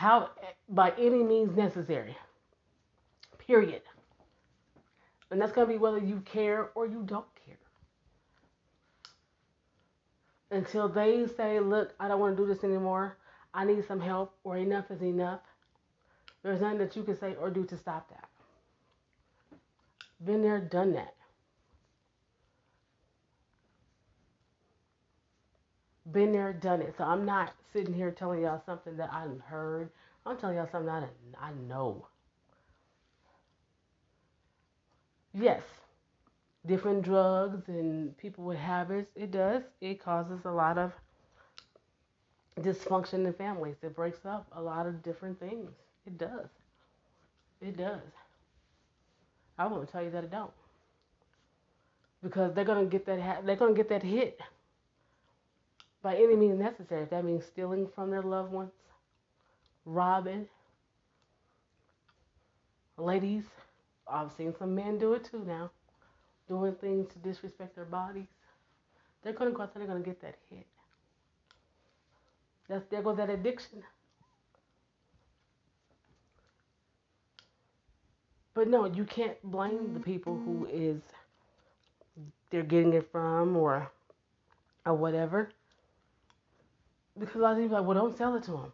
how 0.00 0.30
by 0.70 0.94
any 0.98 1.22
means 1.22 1.54
necessary. 1.54 2.16
Period. 3.36 3.82
And 5.30 5.38
that's 5.38 5.52
going 5.52 5.66
to 5.68 5.72
be 5.74 5.78
whether 5.78 5.98
you 5.98 6.22
care 6.24 6.70
or 6.74 6.86
you 6.86 7.02
don't 7.04 7.26
care. 7.44 7.58
Until 10.50 10.88
they 10.88 11.26
say, 11.36 11.60
look, 11.60 11.92
I 12.00 12.08
don't 12.08 12.18
want 12.18 12.34
to 12.34 12.42
do 12.42 12.48
this 12.48 12.64
anymore. 12.64 13.18
I 13.52 13.66
need 13.66 13.86
some 13.86 14.00
help 14.00 14.34
or 14.42 14.56
enough 14.56 14.90
is 14.90 15.02
enough. 15.02 15.40
There's 16.42 16.62
nothing 16.62 16.78
that 16.78 16.96
you 16.96 17.02
can 17.02 17.18
say 17.20 17.36
or 17.38 17.50
do 17.50 17.66
to 17.66 17.76
stop 17.76 18.08
that. 18.08 18.28
Been 20.24 20.40
there, 20.40 20.60
done 20.60 20.94
that. 20.94 21.14
Been 26.12 26.32
there, 26.32 26.52
done 26.52 26.80
it. 26.80 26.94
So 26.96 27.04
I'm 27.04 27.24
not 27.24 27.52
sitting 27.72 27.94
here 27.94 28.10
telling 28.10 28.42
y'all 28.42 28.62
something 28.66 28.96
that 28.96 29.10
I 29.12 29.26
heard. 29.44 29.90
I'm 30.26 30.36
telling 30.38 30.56
y'all 30.56 30.68
something 30.70 30.88
I, 30.90 31.04
I 31.40 31.52
know. 31.68 32.06
Yes, 35.32 35.62
different 36.66 37.02
drugs 37.02 37.68
and 37.68 38.16
people 38.18 38.44
with 38.44 38.58
habits, 38.58 39.10
it 39.14 39.30
does. 39.30 39.62
It 39.80 40.02
causes 40.02 40.40
a 40.44 40.50
lot 40.50 40.78
of 40.78 40.92
dysfunction 42.60 43.26
in 43.26 43.32
families. 43.32 43.76
It 43.82 43.94
breaks 43.94 44.24
up 44.26 44.46
a 44.52 44.60
lot 44.60 44.86
of 44.86 45.02
different 45.02 45.38
things. 45.38 45.70
It 46.06 46.18
does. 46.18 46.48
It 47.60 47.76
does. 47.76 48.00
I 49.58 49.66
won't 49.66 49.90
tell 49.90 50.02
you 50.02 50.10
that 50.10 50.24
it 50.24 50.30
don't. 50.30 50.50
Because 52.22 52.54
they're 52.54 52.64
gonna 52.64 52.86
get 52.86 53.06
that 53.06 53.20
ha- 53.20 53.40
they're 53.44 53.56
gonna 53.56 53.74
get 53.74 53.88
that 53.90 54.02
hit 54.02 54.40
by 56.02 56.16
any 56.16 56.36
means 56.36 56.58
necessary. 56.58 57.02
If 57.02 57.10
that 57.10 57.24
means 57.24 57.44
stealing 57.44 57.88
from 57.94 58.10
their 58.10 58.22
loved 58.22 58.52
ones, 58.52 58.72
robbing, 59.84 60.46
ladies, 62.96 63.44
I've 64.08 64.32
seen 64.32 64.54
some 64.58 64.74
men 64.74 64.98
do 64.98 65.14
it 65.14 65.24
too 65.24 65.44
now, 65.46 65.70
doing 66.48 66.74
things 66.74 67.12
to 67.12 67.18
disrespect 67.18 67.74
their 67.76 67.84
bodies. 67.84 68.28
They're 69.22 69.32
gonna 69.32 69.50
go 69.50 69.62
out 69.62 69.74
there, 69.74 69.84
they're 69.84 69.92
gonna 69.92 70.04
get 70.04 70.20
that 70.22 70.36
hit. 70.50 70.66
That's 72.68 72.84
there 72.90 73.02
goes 73.02 73.16
that 73.16 73.30
addiction. 73.30 73.82
But 78.54 78.68
no, 78.68 78.86
you 78.86 79.04
can't 79.04 79.40
blame 79.42 79.94
the 79.94 80.00
people 80.00 80.34
who 80.34 80.66
mm-hmm. 80.66 80.98
is 80.98 81.02
they're 82.50 82.62
getting 82.62 82.92
it 82.92 83.10
from 83.10 83.56
or 83.56 83.90
or 84.84 84.94
whatever. 84.94 85.50
Because 87.20 87.36
a 87.36 87.38
lot 87.38 87.52
of 87.52 87.58
people 87.58 87.76
are 87.76 87.80
like, 87.80 87.88
well, 87.88 87.98
don't 87.98 88.16
sell 88.16 88.34
it 88.34 88.42
to 88.44 88.52
them. 88.52 88.72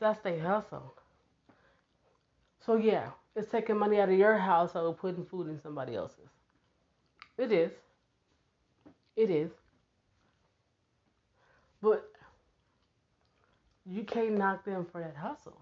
That's 0.00 0.18
their 0.20 0.40
hustle. 0.40 0.94
So 2.64 2.76
yeah, 2.76 3.10
it's 3.36 3.50
taking 3.50 3.76
money 3.76 4.00
out 4.00 4.08
of 4.08 4.18
your 4.18 4.38
house 4.38 4.72
household, 4.72 4.98
putting 4.98 5.26
food 5.26 5.48
in 5.48 5.60
somebody 5.60 5.94
else's. 5.94 6.30
It 7.36 7.52
is. 7.52 7.70
It 9.14 9.30
is. 9.30 9.50
But 11.82 12.08
you 13.84 14.04
can't 14.04 14.38
knock 14.38 14.64
them 14.64 14.86
for 14.90 15.00
that 15.00 15.16
hustle. 15.16 15.58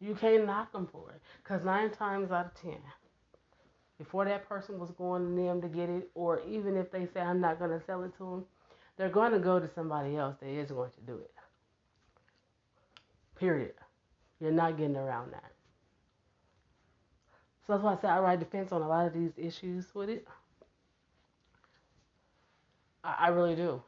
You 0.00 0.14
can't 0.14 0.46
knock 0.46 0.72
them 0.72 0.88
for 0.90 1.10
it. 1.10 1.20
Because 1.42 1.64
nine 1.64 1.90
times 1.90 2.30
out 2.30 2.46
of 2.46 2.54
ten, 2.54 2.78
before 3.98 4.24
that 4.24 4.48
person 4.48 4.78
was 4.78 4.90
going 4.92 5.36
to 5.36 5.42
them 5.42 5.60
to 5.60 5.68
get 5.68 5.90
it, 5.90 6.10
or 6.14 6.40
even 6.48 6.76
if 6.76 6.90
they 6.90 7.06
say, 7.12 7.20
I'm 7.20 7.40
not 7.40 7.58
going 7.58 7.78
to 7.78 7.84
sell 7.84 8.02
it 8.04 8.16
to 8.16 8.24
them, 8.24 8.44
they're 9.00 9.08
going 9.08 9.32
to 9.32 9.38
go 9.38 9.58
to 9.58 9.66
somebody 9.74 10.14
else 10.14 10.36
that 10.40 10.50
is 10.50 10.70
going 10.70 10.90
to 10.90 11.00
do 11.06 11.14
it. 11.14 11.32
Period. 13.38 13.72
You're 14.38 14.52
not 14.52 14.76
getting 14.76 14.94
around 14.94 15.32
that. 15.32 15.52
So 17.66 17.72
that's 17.72 17.82
why 17.82 17.94
I 17.94 17.96
say 18.02 18.08
I 18.08 18.20
ride 18.20 18.40
the 18.40 18.44
fence 18.44 18.72
on 18.72 18.82
a 18.82 18.86
lot 18.88 19.06
of 19.06 19.14
these 19.14 19.32
issues 19.38 19.86
with 19.94 20.10
it. 20.10 20.28
I, 23.02 23.14
I 23.20 23.28
really 23.28 23.56
do. 23.56 23.82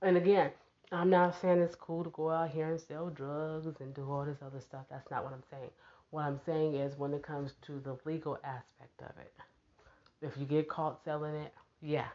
And 0.00 0.16
again, 0.16 0.50
I'm 0.90 1.10
not 1.10 1.38
saying 1.38 1.58
it's 1.58 1.76
cool 1.76 2.04
to 2.04 2.10
go 2.10 2.30
out 2.30 2.48
here 2.48 2.70
and 2.70 2.80
sell 2.80 3.10
drugs 3.10 3.66
and 3.78 3.92
do 3.92 4.10
all 4.10 4.24
this 4.24 4.38
other 4.40 4.62
stuff. 4.62 4.86
That's 4.88 5.10
not 5.10 5.22
what 5.22 5.34
I'm 5.34 5.44
saying. 5.50 5.70
What 6.08 6.22
I'm 6.22 6.40
saying 6.46 6.76
is 6.76 6.96
when 6.96 7.12
it 7.12 7.22
comes 7.22 7.52
to 7.66 7.78
the 7.80 7.98
legal 8.06 8.38
aspect 8.42 9.02
of 9.02 9.12
it, 9.20 9.34
if 10.22 10.32
you 10.38 10.46
get 10.46 10.70
caught 10.70 11.04
selling 11.04 11.34
it, 11.34 11.52
yeah, 11.82 12.06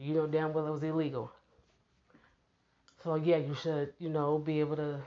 you 0.00 0.14
know 0.14 0.26
damn 0.26 0.52
well 0.52 0.66
it 0.66 0.70
was 0.70 0.82
illegal. 0.82 1.30
So 3.04 3.14
yeah, 3.16 3.36
you 3.36 3.54
should, 3.54 3.92
you 3.98 4.08
know, 4.08 4.38
be 4.38 4.60
able 4.60 4.76
to 4.76 5.00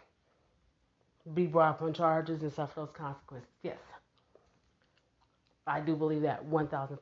be 1.34 1.48
brought 1.48 1.76
up 1.76 1.82
on 1.82 1.94
charges 1.94 2.42
and 2.42 2.52
suffer 2.52 2.82
those 2.82 2.92
consequences. 2.94 3.50
Yes. 3.64 3.78
I 5.66 5.80
do 5.80 5.96
believe 5.96 6.24
that 6.24 6.46
1000%. 6.46 6.98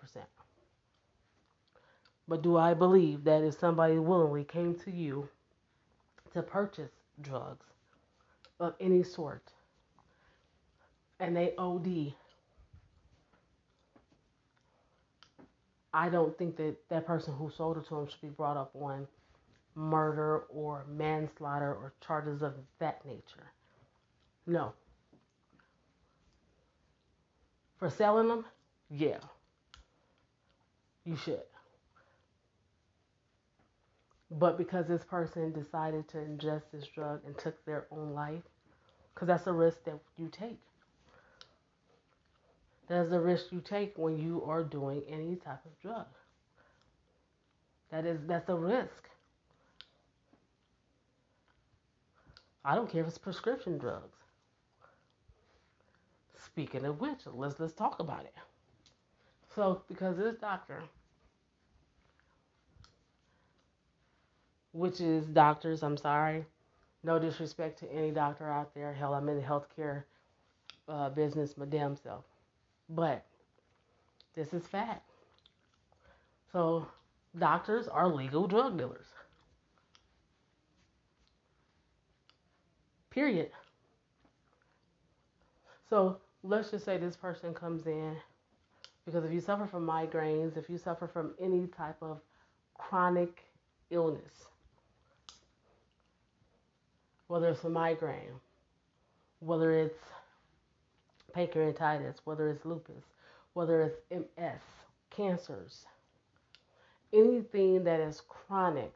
But 2.27 2.43
do 2.43 2.57
I 2.57 2.73
believe 2.73 3.23
that 3.23 3.43
if 3.43 3.59
somebody 3.59 3.97
willingly 3.97 4.43
came 4.43 4.75
to 4.85 4.91
you 4.91 5.27
to 6.33 6.41
purchase 6.41 6.91
drugs 7.21 7.65
of 8.59 8.75
any 8.79 9.03
sort 9.03 9.51
and 11.19 11.35
they 11.35 11.53
OD 11.57 12.13
I 15.93 16.09
don't 16.09 16.37
think 16.37 16.55
that 16.57 16.75
that 16.89 17.05
person 17.05 17.33
who 17.33 17.49
sold 17.49 17.77
it 17.77 17.87
to 17.87 17.97
him 17.97 18.07
should 18.07 18.21
be 18.21 18.29
brought 18.29 18.57
up 18.57 18.71
on 18.75 19.07
murder 19.75 20.43
or 20.49 20.85
manslaughter 20.89 21.73
or 21.73 21.93
charges 22.05 22.41
of 22.41 22.53
that 22.79 23.05
nature. 23.05 23.51
No. 24.45 24.73
For 27.77 27.89
selling 27.89 28.27
them, 28.27 28.45
yeah, 28.89 29.17
you 31.03 31.15
should. 31.15 31.41
But 34.29 34.57
because 34.57 34.87
this 34.87 35.03
person 35.03 35.51
decided 35.51 36.07
to 36.09 36.17
ingest 36.17 36.63
this 36.71 36.87
drug 36.87 37.21
and 37.25 37.37
took 37.37 37.65
their 37.65 37.87
own 37.91 38.13
life, 38.13 38.43
because 39.13 39.27
that's 39.27 39.47
a 39.47 39.51
risk 39.51 39.83
that 39.85 39.99
you 40.17 40.29
take. 40.31 40.59
That's 42.91 43.09
the 43.09 43.21
risk 43.21 43.53
you 43.53 43.61
take 43.61 43.97
when 43.97 44.17
you 44.17 44.43
are 44.43 44.63
doing 44.63 45.01
any 45.07 45.37
type 45.37 45.63
of 45.65 45.79
drug. 45.81 46.07
That 47.89 48.05
is 48.05 48.19
that's 48.27 48.49
a 48.49 48.55
risk. 48.55 49.07
I 52.65 52.75
don't 52.75 52.91
care 52.91 53.01
if 53.01 53.07
it's 53.07 53.17
prescription 53.17 53.77
drugs. 53.77 54.17
Speaking 56.45 56.83
of 56.83 56.99
which, 56.99 57.19
let's 57.33 57.57
let's 57.61 57.71
talk 57.71 58.01
about 58.01 58.25
it. 58.25 58.35
So, 59.55 59.83
because 59.87 60.17
this 60.17 60.35
doctor, 60.35 60.83
which 64.73 64.99
is 64.99 65.27
doctors, 65.27 65.81
I'm 65.81 65.95
sorry, 65.95 66.43
no 67.05 67.19
disrespect 67.19 67.79
to 67.79 67.93
any 67.93 68.11
doctor 68.11 68.49
out 68.49 68.75
there. 68.75 68.91
Hell, 68.91 69.13
I'm 69.13 69.29
in 69.29 69.37
the 69.37 69.43
healthcare 69.47 70.03
uh, 70.89 71.07
business, 71.07 71.57
my 71.57 71.63
damn 71.63 71.95
self. 71.95 72.25
But 72.91 73.25
this 74.35 74.53
is 74.53 74.67
fact. 74.67 75.09
So, 76.51 76.85
doctors 77.39 77.87
are 77.87 78.07
legal 78.09 78.47
drug 78.47 78.77
dealers. 78.77 79.05
Period. 83.09 83.49
So, 85.89 86.17
let's 86.43 86.71
just 86.71 86.83
say 86.83 86.97
this 86.97 87.15
person 87.15 87.53
comes 87.53 87.87
in 87.87 88.15
because 89.05 89.23
if 89.23 89.31
you 89.31 89.39
suffer 89.39 89.67
from 89.67 89.85
migraines, 89.87 90.57
if 90.57 90.69
you 90.69 90.77
suffer 90.77 91.07
from 91.07 91.33
any 91.39 91.67
type 91.67 91.97
of 92.01 92.19
chronic 92.77 93.43
illness, 93.89 94.45
whether 97.27 97.49
it's 97.49 97.63
a 97.63 97.69
migraine, 97.69 98.39
whether 99.39 99.71
it's 99.71 99.99
pancreatitis, 101.33 102.15
whether 102.25 102.49
it's 102.49 102.65
lupus, 102.65 103.03
whether 103.53 103.81
it's 103.83 103.97
MS, 104.11 104.61
cancers, 105.09 105.85
anything 107.13 107.83
that 107.83 107.99
is 107.99 108.21
chronic, 108.27 108.93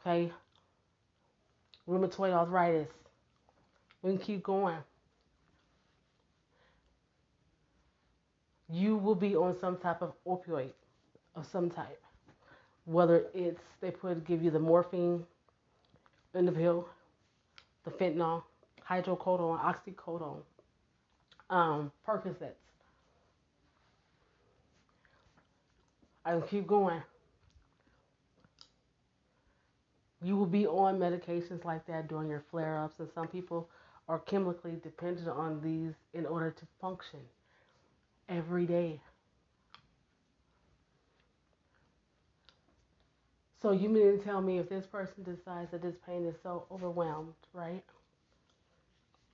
okay, 0.00 0.30
rheumatoid 1.88 2.32
arthritis, 2.32 2.88
we 4.02 4.12
can 4.12 4.18
keep 4.18 4.42
going. 4.42 4.78
You 8.68 8.96
will 8.96 9.14
be 9.14 9.36
on 9.36 9.58
some 9.58 9.76
type 9.76 10.02
of 10.02 10.12
opioid 10.26 10.72
of 11.34 11.46
some 11.46 11.70
type. 11.70 12.00
Whether 12.84 13.26
it's 13.34 13.60
they 13.80 13.90
put 13.90 14.24
give 14.26 14.42
you 14.42 14.50
the 14.50 14.58
morphine 14.58 15.24
in 16.34 16.46
the 16.46 16.52
pill, 16.52 16.88
the 17.84 17.90
fentanyl, 17.90 18.42
hydrocodone, 18.88 19.60
oxycodone, 19.60 20.42
um, 21.52 21.92
Percocets. 22.06 22.56
I 26.24 26.30
can 26.32 26.42
keep 26.42 26.66
going. 26.66 27.02
You 30.24 30.36
will 30.36 30.46
be 30.46 30.66
on 30.66 30.98
medications 30.98 31.64
like 31.64 31.86
that 31.86 32.08
during 32.08 32.28
your 32.28 32.42
flare 32.50 32.80
ups, 32.80 33.00
and 33.00 33.08
some 33.14 33.28
people 33.28 33.68
are 34.08 34.20
chemically 34.20 34.76
dependent 34.82 35.28
on 35.28 35.60
these 35.62 35.94
in 36.14 36.26
order 36.26 36.50
to 36.50 36.66
function 36.80 37.20
every 38.28 38.66
day. 38.66 39.00
So 43.60 43.72
you 43.72 43.88
mean 43.88 44.18
to 44.18 44.24
tell 44.24 44.40
me 44.40 44.58
if 44.58 44.68
this 44.68 44.86
person 44.86 45.22
decides 45.22 45.70
that 45.72 45.82
this 45.82 45.96
pain 46.06 46.24
is 46.24 46.34
so 46.42 46.64
overwhelmed, 46.70 47.34
right? 47.52 47.84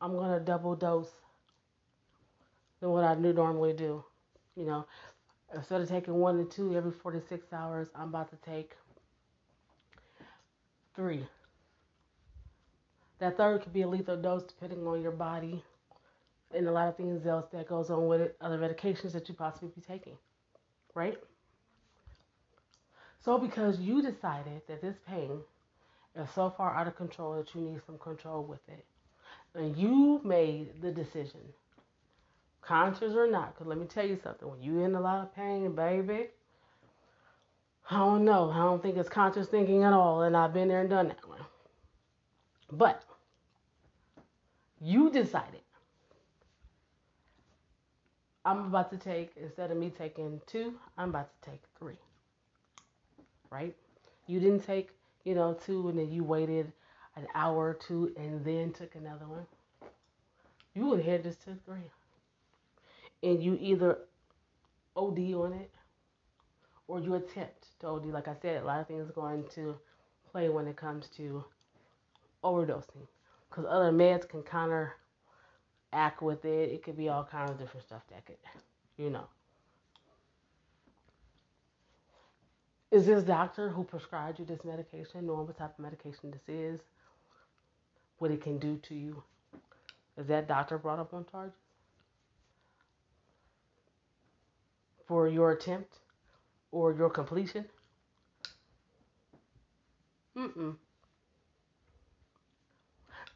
I'm 0.01 0.17
gonna 0.17 0.41
double 0.41 0.75
dose 0.75 1.11
than 2.81 2.91
what 2.91 3.05
I 3.05 3.15
do 3.15 3.33
normally 3.33 3.73
do. 3.73 4.05
You 4.57 4.67
know, 4.67 4.87
instead 5.55 5.81
of 5.81 5.89
taking 5.89 6.15
one 6.15 6.39
to 6.39 6.45
two 6.45 6.77
every 6.77 6.93
46 6.93 7.53
hours, 7.53 7.89
I'm 7.95 8.09
about 8.09 8.31
to 8.31 8.51
take 8.51 8.73
three. 10.95 11.27
That 13.19 13.37
third 13.37 13.63
could 13.63 13.73
be 13.73 13.83
a 13.83 13.89
lethal 13.89 14.17
dose 14.17 14.45
depending 14.45 14.87
on 14.87 15.03
your 15.03 15.13
body 15.13 15.65
and 16.55 16.67
a 16.67 16.73
lot 16.73 16.89
of 16.89 16.97
things 16.97 17.27
else 17.27 17.47
that 17.53 17.69
goes 17.69 17.91
on 17.91 18.07
with 18.07 18.21
it, 18.21 18.37
other 18.41 18.59
medications 18.59 19.13
that 19.13 19.29
you 19.29 19.35
possibly 19.35 19.71
be 19.75 19.81
taking, 19.81 20.17
right? 20.95 21.19
So 23.21 23.39
because 23.39 23.79
you 23.81 24.01
decided 24.03 24.63
that 24.69 24.81
this 24.81 24.97
pain 25.07 25.41
is 26.17 26.29
so 26.35 26.53
far 26.57 26.75
out 26.75 26.87
of 26.87 26.97
control 26.97 27.37
that 27.37 27.55
you 27.55 27.61
need 27.61 27.81
some 27.87 27.99
control 27.99 28.45
with 28.45 28.61
it, 28.69 28.85
and 29.55 29.77
you 29.77 30.21
made 30.25 30.81
the 30.81 30.91
decision, 30.91 31.41
conscious 32.69 33.15
or 33.15 33.27
not, 33.27 33.55
because 33.55 33.67
let 33.67 33.79
me 33.79 33.87
tell 33.87 34.07
you 34.07 34.19
something, 34.23 34.49
when 34.49 34.63
you're 34.63 34.85
in 34.85 34.95
a 34.95 35.01
lot 35.01 35.23
of 35.23 35.35
pain, 35.35 35.75
baby, 35.75 36.27
I 37.91 37.97
don't 37.97 38.27
know. 38.27 38.51
I 38.51 38.59
don't 38.59 38.83
think 38.83 38.99
it's 38.99 39.09
conscious 39.09 39.49
thinking 39.49 39.85
at 39.85 39.95
all, 39.95 40.23
and 40.23 40.37
I've 40.37 40.53
been 40.53 40.69
there 40.69 40.83
and 40.83 40.91
done 40.91 41.09
that 41.09 41.27
one. 41.27 41.41
But 42.71 43.03
you 44.83 45.11
decided 45.11 45.63
I'm 48.45 48.67
about 48.67 48.91
to 48.91 48.99
take, 48.99 49.33
instead 49.37 49.71
of 49.71 49.79
me 49.79 49.91
taking 49.91 50.41
two, 50.47 50.75
I'm 50.99 51.09
about 51.09 51.31
to 51.43 51.51
take 51.51 51.63
three. 51.79 51.99
Right? 53.51 53.75
You 54.27 54.41
didn't 54.41 54.65
take, 54.65 54.91
you 55.25 55.35
know, 55.35 55.55
two 55.55 55.89
and 55.89 55.99
then 55.99 56.13
you 56.13 56.23
waited 56.23 56.71
an 57.17 57.27
hour 57.35 57.71
or 57.71 57.75
two 57.75 58.13
and 58.19 58.45
then 58.45 58.73
took 58.73 58.95
another 58.95 59.27
one. 59.27 59.47
You 60.75 60.87
would 60.87 61.05
have 61.05 61.23
just 61.23 61.43
took 61.43 61.65
three. 61.65 61.91
And 63.23 63.43
you 63.43 63.59
either 63.61 63.99
OD 64.97 65.19
on 65.35 65.53
it 65.53 65.71
or 66.87 67.01
you 67.01 67.15
attempt 67.15 67.67
to 67.81 67.87
OD. 67.89 68.07
Like 68.07 68.29
I 68.29 68.35
said, 68.41 68.63
a 68.63 68.67
lot 68.67 68.81
of 68.81 68.87
things 68.87 69.11
going 69.15 69.45
to 69.55 69.77
play 70.31 70.49
when 70.49 70.67
it 70.67 70.77
comes 70.77 71.09
to 71.17 71.45
overdosing. 72.45 73.07
Because 73.49 73.65
other 73.69 73.93
meds 73.93 74.29
can 74.29 74.43
counter 74.43 74.95
act 75.93 76.23
with 76.23 76.45
it. 76.45 76.71
It 76.71 76.83
could 76.83 76.97
be 76.97 77.09
all 77.09 77.25
kinds 77.25 77.51
of 77.51 77.59
different 77.59 77.87
stuff 77.87 78.03
that 78.11 78.27
could, 78.27 78.37
you 78.97 79.11
know. 79.11 79.27
Is 82.91 83.05
this 83.05 83.23
doctor 83.23 83.69
who 83.69 83.85
prescribed 83.85 84.39
you 84.39 84.47
this 84.47 84.65
medication 84.65 85.27
knowing 85.27 85.47
what 85.47 85.59
type 85.59 85.79
of 85.79 85.85
medication 85.85 86.31
this 86.31 86.49
is? 86.49 86.81
What 88.19 88.31
it 88.31 88.41
can 88.41 88.59
do 88.59 88.79
to 88.89 88.95
you? 88.95 89.23
Is 90.17 90.27
that 90.29 90.49
doctor 90.49 90.79
brought 90.79 90.99
up 90.99 91.13
on 91.13 91.27
charges? 91.31 91.55
For 95.09 95.27
your 95.27 95.53
attempt 95.53 95.95
or 96.71 96.93
your 96.93 97.09
completion? 97.09 97.65
Mm-mm. 100.37 100.77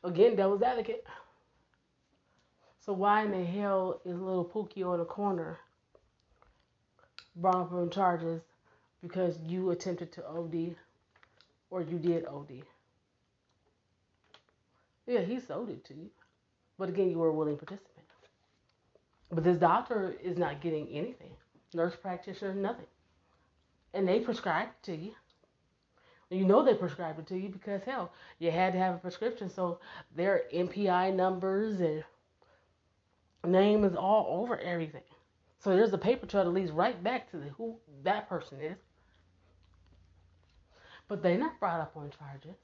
Again, 0.05 0.37
devil's 0.37 0.63
advocate. 0.63 1.05
So 2.85 2.93
why 2.93 3.25
in 3.25 3.31
the 3.31 3.45
hell 3.45 4.01
is 4.05 4.19
little 4.19 4.45
Pookie 4.45 4.85
on 4.87 4.99
the 4.99 5.05
corner 5.05 5.59
brought 7.37 7.57
up 7.57 7.73
on 7.73 7.89
charges 7.91 8.43
because 9.01 9.39
you 9.47 9.71
attempted 9.71 10.13
to 10.13 10.27
OD 10.29 10.77
or 11.71 11.81
you 11.81 11.99
did 11.99 12.27
OD? 12.27 12.65
Yeah, 15.07 15.21
he 15.21 15.41
sold 15.41 15.71
it 15.71 15.85
to 15.87 15.95
you. 15.95 16.11
But 16.79 16.89
again, 16.89 17.11
you 17.11 17.19
were 17.19 17.29
a 17.29 17.33
willing 17.33 17.57
participant. 17.57 18.07
But 19.31 19.45
this 19.45 19.57
doctor 19.57 20.15
is 20.23 20.37
not 20.37 20.61
getting 20.61 20.89
anything. 20.89 21.33
Nurse 21.75 21.97
practitioner, 21.97 22.55
nothing. 22.55 22.87
And 23.95 24.07
they 24.07 24.21
prescribe 24.21 24.69
to 24.83 24.95
you. 24.97 25.13
You 26.31 26.47
know 26.47 26.65
they 26.65 26.75
prescribed 26.75 27.19
it 27.19 27.27
to 27.27 27.37
you 27.37 27.51
because 27.51 27.83
hell, 27.83 28.11
you 28.39 28.51
had 28.51 28.73
to 28.73 28.79
have 28.79 28.95
a 28.95 28.99
prescription. 28.99 29.51
So 29.51 29.81
their 30.17 30.45
NPI 30.53 31.15
numbers 31.15 31.81
and 31.81 32.03
name 33.45 33.85
is 33.85 33.95
all 33.95 34.41
over 34.41 34.59
everything. 34.59 35.03
So 35.59 35.71
there's 35.71 35.93
a 35.93 35.99
paper 35.99 36.27
trail 36.27 36.45
that 36.45 36.51
leads 36.51 36.71
right 36.71 37.03
back 37.03 37.31
to 37.31 37.37
the, 37.37 37.49
who 37.51 37.77
that 38.03 38.29
person 38.29 38.61
is. 38.61 38.79
But 41.07 41.23
they're 41.23 41.39
not 41.39 41.61
brought 41.61 41.81
up 41.81 41.93
on 41.97 42.11
charges. 42.19 42.57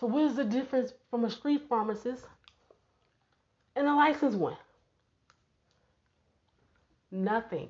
So 0.00 0.06
what 0.06 0.22
is 0.22 0.36
the 0.36 0.44
difference 0.44 0.92
from 1.10 1.24
a 1.24 1.30
street 1.30 1.62
pharmacist 1.68 2.24
and 3.74 3.86
a 3.86 3.94
licensed 3.94 4.38
one? 4.38 4.56
Nothing 7.10 7.68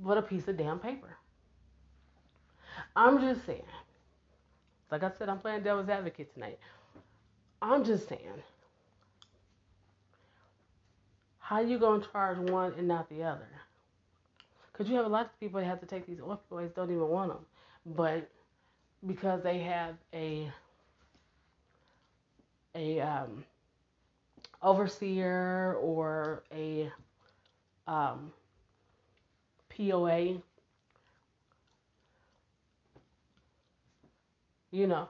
but 0.00 0.18
a 0.18 0.22
piece 0.22 0.48
of 0.48 0.56
damn 0.56 0.78
paper. 0.78 1.16
I'm 2.94 3.20
just 3.20 3.44
saying 3.46 3.62
like 4.90 5.02
I 5.02 5.10
said, 5.18 5.28
I'm 5.28 5.38
playing 5.38 5.62
devil's 5.62 5.88
advocate 5.88 6.32
tonight. 6.32 6.58
I'm 7.60 7.84
just 7.84 8.08
saying, 8.08 8.42
how 11.38 11.60
you 11.60 11.78
gonna 11.78 12.04
charge 12.12 12.38
one 12.38 12.74
and 12.78 12.88
not 12.88 13.08
the 13.08 13.22
other? 13.22 13.48
Because 14.72 14.88
you 14.88 14.96
have 14.96 15.06
a 15.06 15.08
lot 15.08 15.26
of 15.26 15.40
people 15.40 15.60
that 15.60 15.66
have 15.66 15.80
to 15.80 15.86
take 15.86 16.06
these 16.06 16.18
opioids 16.18 16.74
don't 16.74 16.90
even 16.90 17.08
want 17.08 17.32
them, 17.32 17.44
but 17.84 18.30
because 19.06 19.42
they 19.42 19.58
have 19.58 19.94
a 20.14 20.50
a 22.74 23.00
um, 23.00 23.44
overseer 24.62 25.76
or 25.80 26.44
a 26.54 26.90
um, 27.88 28.32
POA 29.76 30.40
you 34.70 34.86
know, 34.86 35.08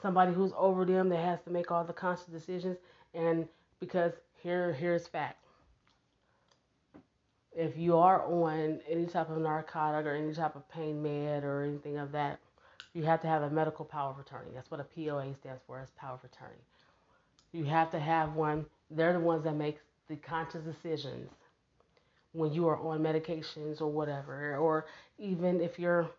somebody 0.00 0.32
who's 0.32 0.52
over 0.56 0.84
them 0.84 1.08
that 1.10 1.24
has 1.24 1.40
to 1.42 1.50
make 1.50 1.70
all 1.70 1.84
the 1.84 1.92
conscious 1.92 2.26
decisions. 2.26 2.76
And 3.14 3.46
because 3.80 4.12
here, 4.42 4.72
here's 4.72 5.06
fact. 5.06 5.38
If 7.54 7.76
you 7.76 7.98
are 7.98 8.24
on 8.24 8.80
any 8.88 9.06
type 9.06 9.28
of 9.30 9.38
narcotic 9.38 10.06
or 10.06 10.14
any 10.14 10.32
type 10.32 10.56
of 10.56 10.68
pain 10.70 11.02
med 11.02 11.44
or 11.44 11.62
anything 11.62 11.98
of 11.98 12.10
that, 12.12 12.40
you 12.94 13.04
have 13.04 13.20
to 13.22 13.26
have 13.26 13.42
a 13.42 13.50
medical 13.50 13.84
power 13.84 14.10
of 14.10 14.18
attorney. 14.18 14.50
That's 14.54 14.70
what 14.70 14.80
a 14.80 14.84
POA 14.84 15.34
stands 15.34 15.60
for, 15.66 15.80
is 15.82 15.90
power 15.96 16.14
of 16.14 16.24
attorney. 16.24 16.60
You 17.52 17.64
have 17.64 17.90
to 17.90 18.00
have 18.00 18.34
one. 18.34 18.64
They're 18.90 19.12
the 19.12 19.20
ones 19.20 19.44
that 19.44 19.54
make 19.54 19.78
the 20.12 20.18
conscious 20.18 20.62
decisions 20.62 21.30
when 22.32 22.52
you 22.52 22.68
are 22.68 22.76
on 22.76 23.00
medications 23.00 23.80
or 23.80 23.90
whatever, 23.90 24.56
or 24.58 24.84
even 25.18 25.58
if 25.60 25.78
you're 25.78 26.10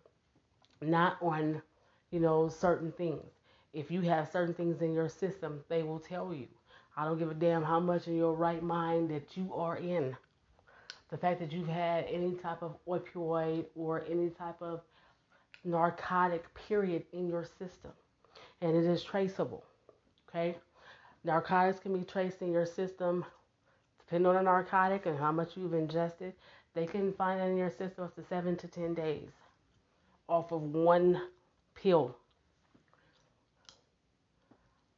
not 0.82 1.18
on, 1.22 1.62
you 2.10 2.20
know, 2.20 2.50
certain 2.50 2.92
things. 2.92 3.24
If 3.72 3.92
you 3.92 4.02
have 4.02 4.32
certain 4.32 4.54
things 4.56 4.82
in 4.82 4.94
your 4.94 5.10
system, 5.10 5.64
they 5.70 5.84
will 5.84 6.00
tell 6.00 6.34
you. 6.34 6.48
I 6.98 7.06
don't 7.06 7.20
give 7.20 7.30
a 7.30 7.36
damn 7.36 7.64
how 7.64 7.80
much 7.80 8.08
in 8.08 8.16
your 8.16 8.34
right 8.34 8.64
mind 8.64 9.12
that 9.12 9.38
you 9.38 9.54
are 9.54 9.78
in. 9.78 10.16
The 11.12 11.18
fact 11.18 11.40
that 11.40 11.52
you've 11.52 11.68
had 11.68 12.06
any 12.06 12.34
type 12.34 12.64
of 12.64 12.76
opioid 12.88 13.66
or 13.76 14.04
any 14.10 14.32
type 14.32 14.60
of 14.60 14.82
narcotic 15.64 16.46
period 16.68 17.04
in 17.14 17.28
your 17.28 17.46
system, 17.46 17.92
and 18.62 18.76
it 18.76 18.86
is 18.86 19.04
traceable. 19.04 19.64
Okay, 20.28 20.56
narcotics 21.24 21.80
can 21.80 21.96
be 21.96 22.04
traced 22.04 22.42
in 22.42 22.52
your 22.52 22.66
system 22.66 23.24
depending 24.14 24.30
on 24.30 24.36
the 24.36 24.42
narcotic 24.44 25.08
and 25.08 25.18
how 25.18 25.32
much 25.32 25.58
you've 25.58 25.74
ingested. 25.74 26.34
They 26.76 26.86
can 26.86 27.14
find 27.14 27.42
in 27.42 27.58
your 27.58 27.72
system 27.72 28.04
up 28.04 28.14
to 28.14 28.24
seven 28.30 28.56
to 28.58 28.68
ten 28.68 28.94
days 28.94 29.32
off 30.30 30.52
of 30.52 30.62
one 30.62 31.20
pill. 31.74 32.16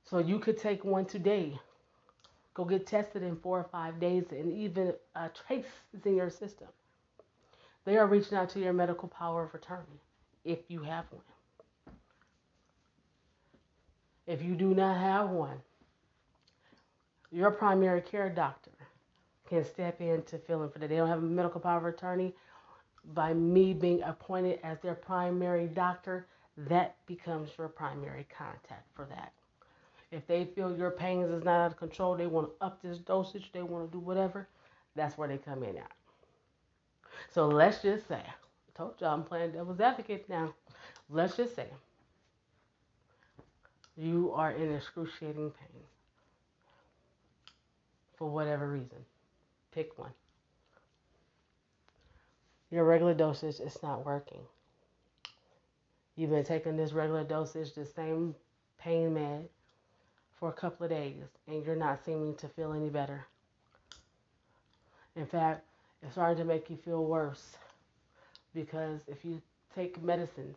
So 0.04 0.20
you 0.20 0.38
could 0.38 0.58
take 0.58 0.84
one 0.84 1.06
today, 1.06 1.58
go 2.54 2.66
get 2.66 2.86
tested 2.88 3.24
in 3.24 3.38
four 3.38 3.58
or 3.58 3.70
five 3.72 4.02
days, 4.02 4.26
and 4.32 4.52
even 4.52 4.94
a 5.16 5.30
trace 5.30 5.66
is 5.94 6.06
in 6.06 6.18
your 6.18 6.30
system. 6.30 6.68
They 7.86 7.98
are 7.98 8.08
reaching 8.08 8.38
out 8.38 8.50
to 8.50 8.60
your 8.60 8.74
medical 8.74 9.08
power 9.08 9.44
of 9.46 9.56
attorney 9.56 10.02
if 10.44 10.60
you 10.68 10.84
have 10.84 11.06
one. 11.10 11.96
If 14.28 14.44
you 14.44 14.56
do 14.56 14.76
not 14.76 14.98
have 14.98 15.30
one, 15.30 15.62
your 17.32 17.52
primary 17.52 18.02
care 18.02 18.30
doctor 18.30 18.72
can 19.48 19.64
step 19.64 20.02
in 20.02 20.24
to 20.24 20.38
fill 20.38 20.64
in 20.64 20.70
for 20.70 20.80
that. 20.80 20.90
They 20.90 20.98
don't 20.98 21.10
have 21.10 21.20
a 21.20 21.22
medical 21.22 21.60
power 21.60 21.78
of 21.78 21.94
attorney. 21.94 22.34
By 23.14 23.34
me 23.34 23.74
being 23.74 24.02
appointed 24.02 24.60
as 24.64 24.80
their 24.80 24.96
primary 24.96 25.68
doctor, 25.68 26.26
that 26.58 26.96
becomes 27.06 27.52
your 27.58 27.68
primary 27.68 28.26
contact 28.36 28.88
for 28.96 29.06
that. 29.10 29.32
If 30.12 30.26
they 30.28 30.46
feel 30.46 30.76
your 30.76 30.92
pains 30.92 31.30
is 31.30 31.44
not 31.44 31.60
out 31.60 31.72
of 31.72 31.78
control, 31.78 32.16
they 32.16 32.28
want 32.28 32.48
to 32.48 32.66
up 32.66 32.82
this 32.82 32.98
dosage, 33.00 33.52
they 33.52 33.62
want 33.62 33.92
to 33.92 33.92
do 33.92 34.00
whatever, 34.00 34.48
that's 34.96 35.18
where 35.18 35.28
they 35.28 35.38
come 35.38 35.64
in 35.64 35.78
at. 35.78 35.92
So 37.32 37.48
let's 37.48 37.82
just 37.82 38.08
say, 38.08 38.22
I 38.26 38.78
told 38.78 38.96
y'all 39.00 39.14
I'm 39.14 39.24
playing 39.24 39.52
devil's 39.52 39.80
advocate 39.80 40.28
now. 40.30 40.54
Let's 41.10 41.38
just 41.38 41.56
say 41.56 41.68
you 43.98 44.32
are 44.34 44.52
in 44.52 44.74
excruciating 44.74 45.52
pain 45.52 45.84
for 48.18 48.30
whatever 48.30 48.70
reason. 48.70 49.06
Pick 49.76 50.00
one. 50.00 50.14
Your 52.72 52.86
regular 52.86 53.14
dosage 53.14 53.60
is 53.60 53.78
not 53.84 54.06
working. 54.06 54.40
You've 56.16 56.30
been 56.30 56.46
taking 56.46 56.78
this 56.78 56.94
regular 56.94 57.26
dosage, 57.26 57.74
the 57.74 57.86
same 57.86 58.36
pain 58.80 59.14
med, 59.14 59.50
for 60.40 60.48
a 60.48 60.54
couple 60.54 60.86
of 60.86 60.92
days, 60.92 61.24
and 61.48 61.66
you're 61.66 61.76
not 61.76 62.00
seeming 62.06 62.36
to 62.36 62.48
feel 62.48 62.72
any 62.72 62.88
better. 62.88 63.26
In 65.18 65.26
fact, 65.26 65.66
it's 66.02 66.14
starting 66.14 66.38
to 66.38 66.46
make 66.46 66.70
you 66.70 66.78
feel 66.78 67.04
worse 67.04 67.58
because 68.54 69.02
if 69.08 69.26
you 69.26 69.42
take 69.76 70.02
medicines 70.02 70.56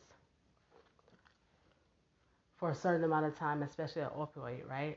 for 2.57 2.71
a 2.71 2.75
certain 2.75 3.05
amount 3.05 3.27
of 3.27 3.37
time, 3.37 3.65
especially 3.65 4.03
an 4.03 4.11
opioid, 4.17 4.69
right? 4.71 4.97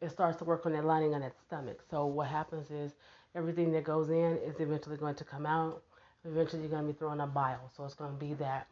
It 0.00 0.10
starts 0.10 0.38
to 0.38 0.44
work 0.44 0.64
on 0.66 0.72
that 0.72 0.84
lining 0.84 1.14
on 1.14 1.20
that 1.20 1.34
stomach. 1.46 1.80
So 1.90 2.06
what 2.06 2.28
happens 2.28 2.70
is 2.70 2.92
everything 3.34 3.72
that 3.72 3.84
goes 3.84 4.10
in 4.10 4.38
is 4.46 4.60
eventually 4.60 4.96
going 4.96 5.16
to 5.16 5.24
come 5.24 5.46
out. 5.46 5.82
Eventually 6.24 6.62
you're 6.62 6.70
going 6.70 6.86
to 6.86 6.92
be 6.92 6.98
throwing 6.98 7.20
a 7.20 7.26
bile. 7.26 7.70
So 7.76 7.84
it's 7.84 7.94
going 7.94 8.12
to 8.12 8.18
be 8.18 8.34
that 8.34 8.68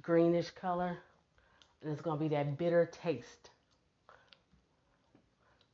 greenish 0.00 0.50
color 0.50 0.98
and 1.82 1.92
it's 1.92 2.00
going 2.00 2.18
to 2.18 2.22
be 2.22 2.28
that 2.28 2.56
bitter 2.56 2.88
taste. 3.02 3.50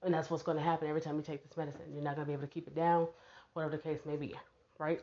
And 0.03 0.15
that's 0.15 0.31
what's 0.31 0.43
going 0.43 0.57
to 0.57 0.63
happen 0.63 0.89
every 0.89 1.01
time 1.01 1.17
you 1.17 1.23
take 1.23 1.43
this 1.43 1.57
medicine. 1.57 1.83
You're 1.93 2.03
not 2.03 2.15
going 2.15 2.25
to 2.27 2.31
be 2.31 2.33
able 2.33 2.47
to 2.47 2.53
keep 2.53 2.69
it 2.69 2.75
down, 2.75 3.09
whatever 3.53 3.77
the 3.77 3.83
case 3.83 3.99
may 4.07 4.17
be, 4.17 4.35
right? 4.79 5.01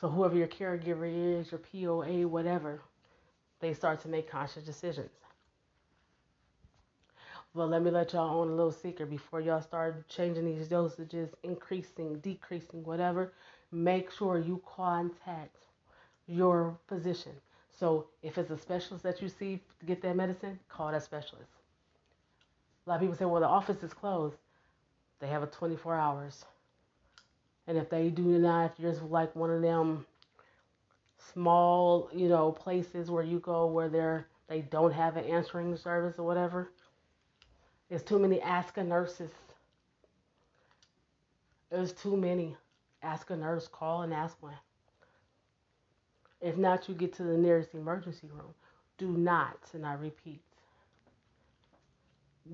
So 0.00 0.08
whoever 0.08 0.36
your 0.36 0.48
caregiver 0.48 1.40
is, 1.40 1.50
your 1.50 1.60
POA, 1.60 2.26
whatever, 2.28 2.80
they 3.60 3.74
start 3.74 4.00
to 4.02 4.08
make 4.08 4.30
conscious 4.30 4.62
decisions. 4.62 5.10
Well, 7.54 7.68
let 7.68 7.82
me 7.82 7.92
let 7.92 8.12
y'all 8.12 8.40
on 8.40 8.48
a 8.48 8.54
little 8.54 8.72
secret 8.72 9.08
before 9.08 9.40
y'all 9.40 9.62
start 9.62 10.08
changing 10.08 10.44
these 10.44 10.66
dosages, 10.66 11.28
increasing, 11.44 12.18
decreasing, 12.18 12.82
whatever. 12.82 13.32
Make 13.70 14.10
sure 14.10 14.38
you 14.38 14.60
contact 14.66 15.56
your 16.26 16.76
physician. 16.88 17.30
So 17.70 18.06
if 18.24 18.38
it's 18.38 18.50
a 18.50 18.58
specialist 18.58 19.04
that 19.04 19.22
you 19.22 19.28
see 19.28 19.60
to 19.78 19.86
get 19.86 20.02
that 20.02 20.16
medicine, 20.16 20.58
call 20.68 20.90
that 20.90 21.04
specialist. 21.04 21.50
A 22.86 22.90
lot 22.90 22.96
of 22.96 23.00
people 23.02 23.14
say, 23.14 23.24
well, 23.24 23.40
the 23.40 23.46
office 23.46 23.84
is 23.84 23.94
closed. 23.94 24.36
They 25.20 25.28
have 25.28 25.44
a 25.44 25.46
24 25.46 25.94
hours. 25.94 26.44
And 27.68 27.78
if 27.78 27.88
they 27.88 28.10
do 28.10 28.22
not, 28.22 28.72
if 28.72 28.80
you're 28.80 28.90
just 28.90 29.04
like 29.04 29.34
one 29.36 29.50
of 29.50 29.62
them 29.62 30.04
small, 31.32 32.10
you 32.12 32.28
know, 32.28 32.50
places 32.50 33.12
where 33.12 33.22
you 33.22 33.38
go 33.38 33.66
where 33.66 33.88
they're 33.88 34.26
they 34.48 34.60
don't 34.60 34.92
have 34.92 35.16
an 35.16 35.24
answering 35.24 35.74
service 35.76 36.18
or 36.18 36.24
whatever, 36.24 36.68
there's 37.88 38.02
too 38.02 38.18
many 38.18 38.40
ask 38.40 38.76
a 38.76 38.84
nurses. 38.84 39.30
There's 41.70 41.92
too 41.92 42.16
many. 42.16 42.56
Ask 43.02 43.30
a 43.30 43.36
nurse, 43.36 43.68
call 43.68 44.02
and 44.02 44.14
ask 44.14 44.42
one. 44.42 44.54
If 46.40 46.56
not, 46.56 46.88
you 46.88 46.94
get 46.94 47.12
to 47.14 47.22
the 47.22 47.36
nearest 47.36 47.74
emergency 47.74 48.28
room. 48.32 48.54
Do 48.96 49.08
not, 49.08 49.58
and 49.74 49.84
I 49.84 49.94
repeat, 49.94 50.40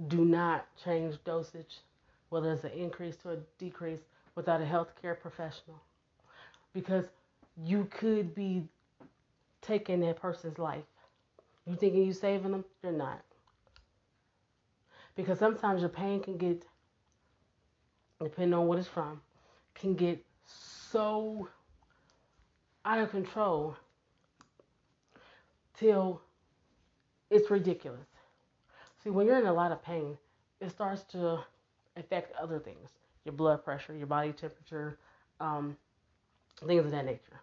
do 0.09 0.25
not 0.25 0.67
change 0.83 1.19
dosage, 1.25 1.79
whether 2.31 2.53
it's 2.53 2.65
an 2.65 2.71
increase 2.71 3.17
to 3.17 3.31
a 3.31 3.37
decrease, 3.59 4.01
without 4.35 4.61
a 4.61 4.65
healthcare 4.65 5.19
professional. 5.19 5.81
Because 6.73 7.05
you 7.63 7.87
could 7.91 8.35
be 8.35 8.65
taking 9.61 10.01
that 10.01 10.21
person's 10.21 10.59
life. 10.59 10.85
You 11.67 11.77
thinking 11.77 12.05
you 12.05 12.13
saving 12.13 12.53
them? 12.53 12.65
You're 12.83 12.93
not 12.93 13.21
because 15.15 15.39
sometimes 15.39 15.81
your 15.81 15.91
pain 15.91 16.21
can 16.21 16.37
get, 16.37 16.65
depending 18.23 18.55
on 18.55 18.67
what 18.67 18.79
it's 18.79 18.89
from, 18.89 19.21
can 19.75 19.95
get 19.95 20.25
so 20.47 21.49
out 22.85 22.99
of 22.99 23.11
control 23.11 23.77
till 25.79 26.21
it's 27.31 27.51
ridiculous. 27.51 28.07
See, 29.03 29.11
when 29.11 29.27
you're 29.27 29.39
in 29.39 29.47
a 29.47 29.53
lot 29.53 29.73
of 29.73 29.83
pain, 29.83 30.19
it 30.61 30.71
starts 30.71 31.03
to 31.13 31.41
affect 31.97 32.35
other 32.37 32.59
things 32.59 32.91
your 33.25 33.35
blood 33.35 33.63
pressure, 33.63 33.95
your 33.95 34.07
body 34.07 34.33
temperature, 34.33 34.99
um, 35.41 35.77
things 36.67 36.85
of 36.85 36.91
that 36.91 37.05
nature. 37.05 37.41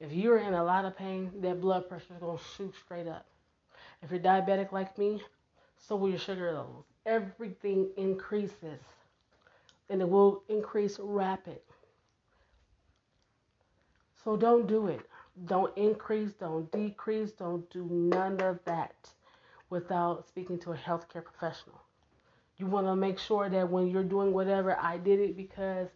If 0.00 0.12
you're 0.12 0.38
in 0.38 0.54
a 0.54 0.64
lot 0.64 0.84
of 0.84 0.96
pain, 0.96 1.30
that 1.40 1.60
blood 1.60 1.88
pressure 1.88 2.14
is 2.14 2.20
going 2.20 2.38
to 2.38 2.44
shoot 2.56 2.74
straight 2.84 3.06
up. 3.06 3.26
If 4.02 4.10
you're 4.10 4.20
diabetic 4.20 4.72
like 4.72 4.96
me, 4.98 5.20
so 5.78 5.96
will 5.96 6.10
your 6.10 6.18
sugar 6.18 6.52
levels. 6.52 6.84
Everything 7.06 7.88
increases 7.96 8.80
and 9.88 10.02
it 10.02 10.08
will 10.08 10.42
increase 10.48 10.98
rapid. 11.00 11.60
So 14.22 14.36
don't 14.36 14.66
do 14.66 14.88
it. 14.88 15.00
Don't 15.46 15.76
increase, 15.76 16.32
don't 16.32 16.70
decrease, 16.72 17.30
don't 17.30 17.68
do 17.70 17.88
none 17.90 18.40
of 18.40 18.58
that 18.64 18.94
without 19.70 20.26
speaking 20.26 20.58
to 20.60 20.72
a 20.72 20.76
healthcare 20.76 21.24
professional. 21.24 21.80
You 22.56 22.66
want 22.66 22.86
to 22.86 22.96
make 22.96 23.18
sure 23.18 23.48
that 23.48 23.70
when 23.70 23.86
you're 23.86 24.02
doing 24.02 24.32
whatever, 24.32 24.76
I 24.80 24.98
did 24.98 25.20
it 25.20 25.36
because 25.36 25.88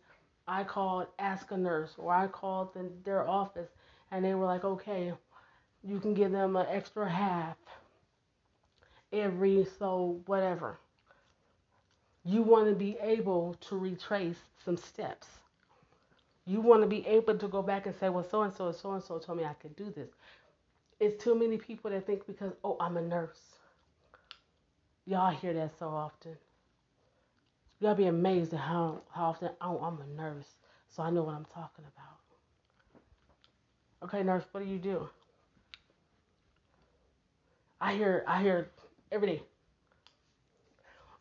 I 0.47 0.63
called 0.65 1.09
Ask 1.19 1.51
a 1.51 1.57
Nurse 1.57 1.95
or 1.99 2.15
I 2.15 2.29
called 2.29 2.73
the, 2.75 2.89
their 3.05 3.29
office 3.29 3.71
and 4.11 4.25
they 4.25 4.35
were 4.35 4.47
like, 4.47 4.65
okay, 4.65 5.13
you 5.83 5.99
can 5.99 6.15
give 6.15 6.31
them 6.31 6.55
an 6.55 6.67
extra 6.71 7.11
half 7.11 7.57
every 9.13 9.67
so 9.79 10.21
whatever. 10.27 10.79
You 12.25 12.43
want 12.43 12.69
to 12.69 12.75
be 12.75 12.97
able 13.01 13.57
to 13.69 13.77
retrace 13.77 14.39
some 14.65 14.77
steps. 14.77 15.27
You 16.47 16.61
want 16.61 16.83
to 16.83 16.89
be 16.89 17.07
able 17.07 17.37
to 17.39 17.49
go 17.49 17.63
back 17.63 17.87
and 17.87 17.95
say, 17.99 18.09
well, 18.09 18.27
so 18.29 18.43
and 18.43 18.55
so 18.55 18.69
and 18.69 18.77
so 18.77 18.93
and 18.93 19.03
so 19.03 19.19
told 19.19 19.39
me 19.39 19.45
I 19.45 19.55
could 19.55 19.77
do 19.77 19.93
this. 19.95 20.09
It's 21.01 21.23
too 21.23 21.35
many 21.35 21.57
people 21.57 21.91
that 21.91 22.07
think 22.07 22.27
because, 22.27 22.53
oh, 22.63 22.77
I'm 22.81 22.97
a 22.97 23.03
nurse. 23.03 23.41
Y'all 25.05 25.33
hear 25.33 25.53
that 25.55 25.73
so 25.79 25.89
often. 25.89 26.37
Y'all 27.81 27.97
be 27.97 28.07
amazed 28.07 28.55
at 28.55 28.61
how, 28.61 29.03
how 29.11 29.25
often, 29.25 29.51
oh, 29.61 29.79
I'm 29.79 29.99
a 30.01 30.07
nurse, 30.17 30.47
so 30.89 31.03
I 31.03 31.11
know 31.11 31.25
what 31.25 31.35
I'm 31.35 31.47
talking 31.47 31.85
about. 31.97 32.19
Okay, 34.05 34.23
nurse, 34.23 34.45
what 34.53 34.65
do 34.65 34.71
you 34.71 34.79
do? 34.79 35.09
I 37.81 37.95
hear, 37.95 38.25
I 38.29 38.41
hear 38.41 38.71
every 39.13 39.29
day. 39.29 39.43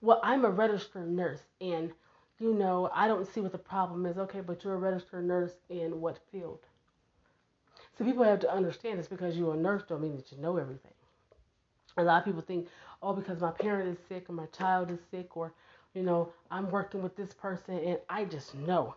Well, 0.02 0.20
I'm 0.24 0.46
a 0.46 0.50
registered 0.50 1.10
nurse, 1.12 1.42
and 1.60 1.92
you 2.40 2.56
know, 2.56 2.90
I 2.96 3.08
don't 3.08 3.32
see 3.32 3.42
what 3.42 3.52
the 3.52 3.60
problem 3.60 4.08
is. 4.08 4.18
Okay, 4.18 4.42
but 4.42 4.64
you're 4.64 4.74
a 4.74 4.78
registered 4.78 5.28
nurse 5.28 5.52
in 5.70 6.02
what 6.02 6.18
field? 6.32 6.60
So 7.98 8.06
people 8.06 8.24
have 8.24 8.40
to 8.40 8.52
understand 8.52 8.98
this 8.98 9.08
because 9.08 9.38
you're 9.38 9.54
a 9.54 9.58
nurse 9.58 9.84
don't 9.88 10.02
mean 10.02 10.16
that 10.16 10.32
you 10.32 10.40
know 10.40 10.58
everything. 10.58 10.94
A 11.98 12.04
lot 12.04 12.20
of 12.20 12.26
people 12.26 12.42
think, 12.42 12.68
oh, 13.04 13.14
because 13.14 13.42
my 13.42 13.52
parent 13.52 13.90
is 13.90 13.98
sick 14.08 14.30
or 14.30 14.34
my 14.34 14.46
child 14.48 14.90
is 14.90 15.00
sick 15.12 15.36
or, 15.36 15.54
you 15.94 16.02
know, 16.02 16.30
I'm 16.50 16.72
working 16.72 17.04
with 17.04 17.16
this 17.16 17.34
person 17.34 17.78
and 17.78 18.00
I 18.10 18.24
just 18.26 18.56
know. 18.56 18.96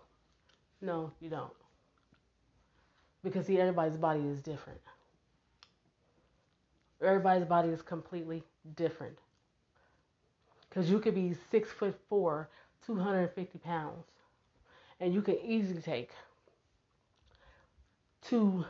No, 0.80 1.10
you 1.20 1.28
don't. 1.28 1.50
Because 3.22 3.46
see, 3.46 3.58
everybody's 3.58 3.96
body 3.96 4.20
is 4.20 4.40
different. 4.40 4.80
Everybody's 7.02 7.46
body 7.46 7.70
is 7.70 7.82
completely 7.82 8.44
different. 8.76 9.18
Because 10.68 10.90
you 10.90 10.98
could 10.98 11.14
be 11.14 11.36
six 11.50 11.70
foot 11.70 11.98
four 12.08 12.48
250 12.86 13.58
pounds. 13.58 14.04
And 15.00 15.12
you 15.12 15.22
can 15.22 15.38
easily 15.44 15.80
take 15.80 16.10
two, 18.22 18.64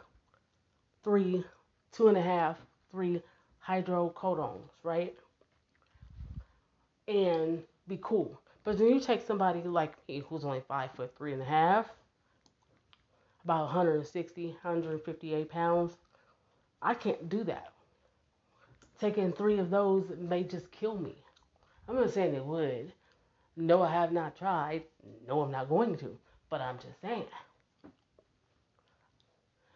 three, 1.03 1.45
two 1.93 2.09
and 2.09 2.17
a 2.17 2.23
half, 2.23 2.57
three 2.91 3.23
hydrocodones, 3.67 4.69
right? 4.83 5.15
And 7.09 7.63
be 7.87 7.99
cool. 8.03 8.41
But 8.65 8.79
then 8.79 8.89
you 8.89 9.01
take 9.01 9.27
somebody 9.27 9.63
like 9.63 9.93
me 10.09 10.23
who's 10.27 10.45
only 10.45 10.63
five 10.67 10.91
foot 10.93 11.15
three 11.17 11.35
and 11.35 11.43
a 11.43 11.47
half, 11.47 11.87
about 13.45 13.65
160, 13.67 14.47
158 14.47 15.51
pounds. 15.51 15.93
I 16.81 16.95
can't 16.95 17.29
do 17.29 17.45
that. 17.45 17.74
Taking 19.01 19.33
three 19.33 19.59
of 19.59 19.71
those 19.71 20.05
may 20.19 20.45
just 20.45 20.71
kill 20.71 20.97
me. 20.97 21.15
I'm 21.89 21.97
not 21.97 22.11
saying 22.11 22.35
it 22.35 22.45
would, 22.45 22.93
no, 23.57 23.83
I 23.83 23.93
have 23.93 24.13
not 24.13 24.37
tried. 24.37 24.83
No, 25.29 25.43
I'm 25.43 25.51
not 25.51 25.69
going 25.69 25.97
to. 25.99 26.17
But 26.51 26.61
I'm 26.61 26.79
just 26.79 27.01
saying. 27.01 27.27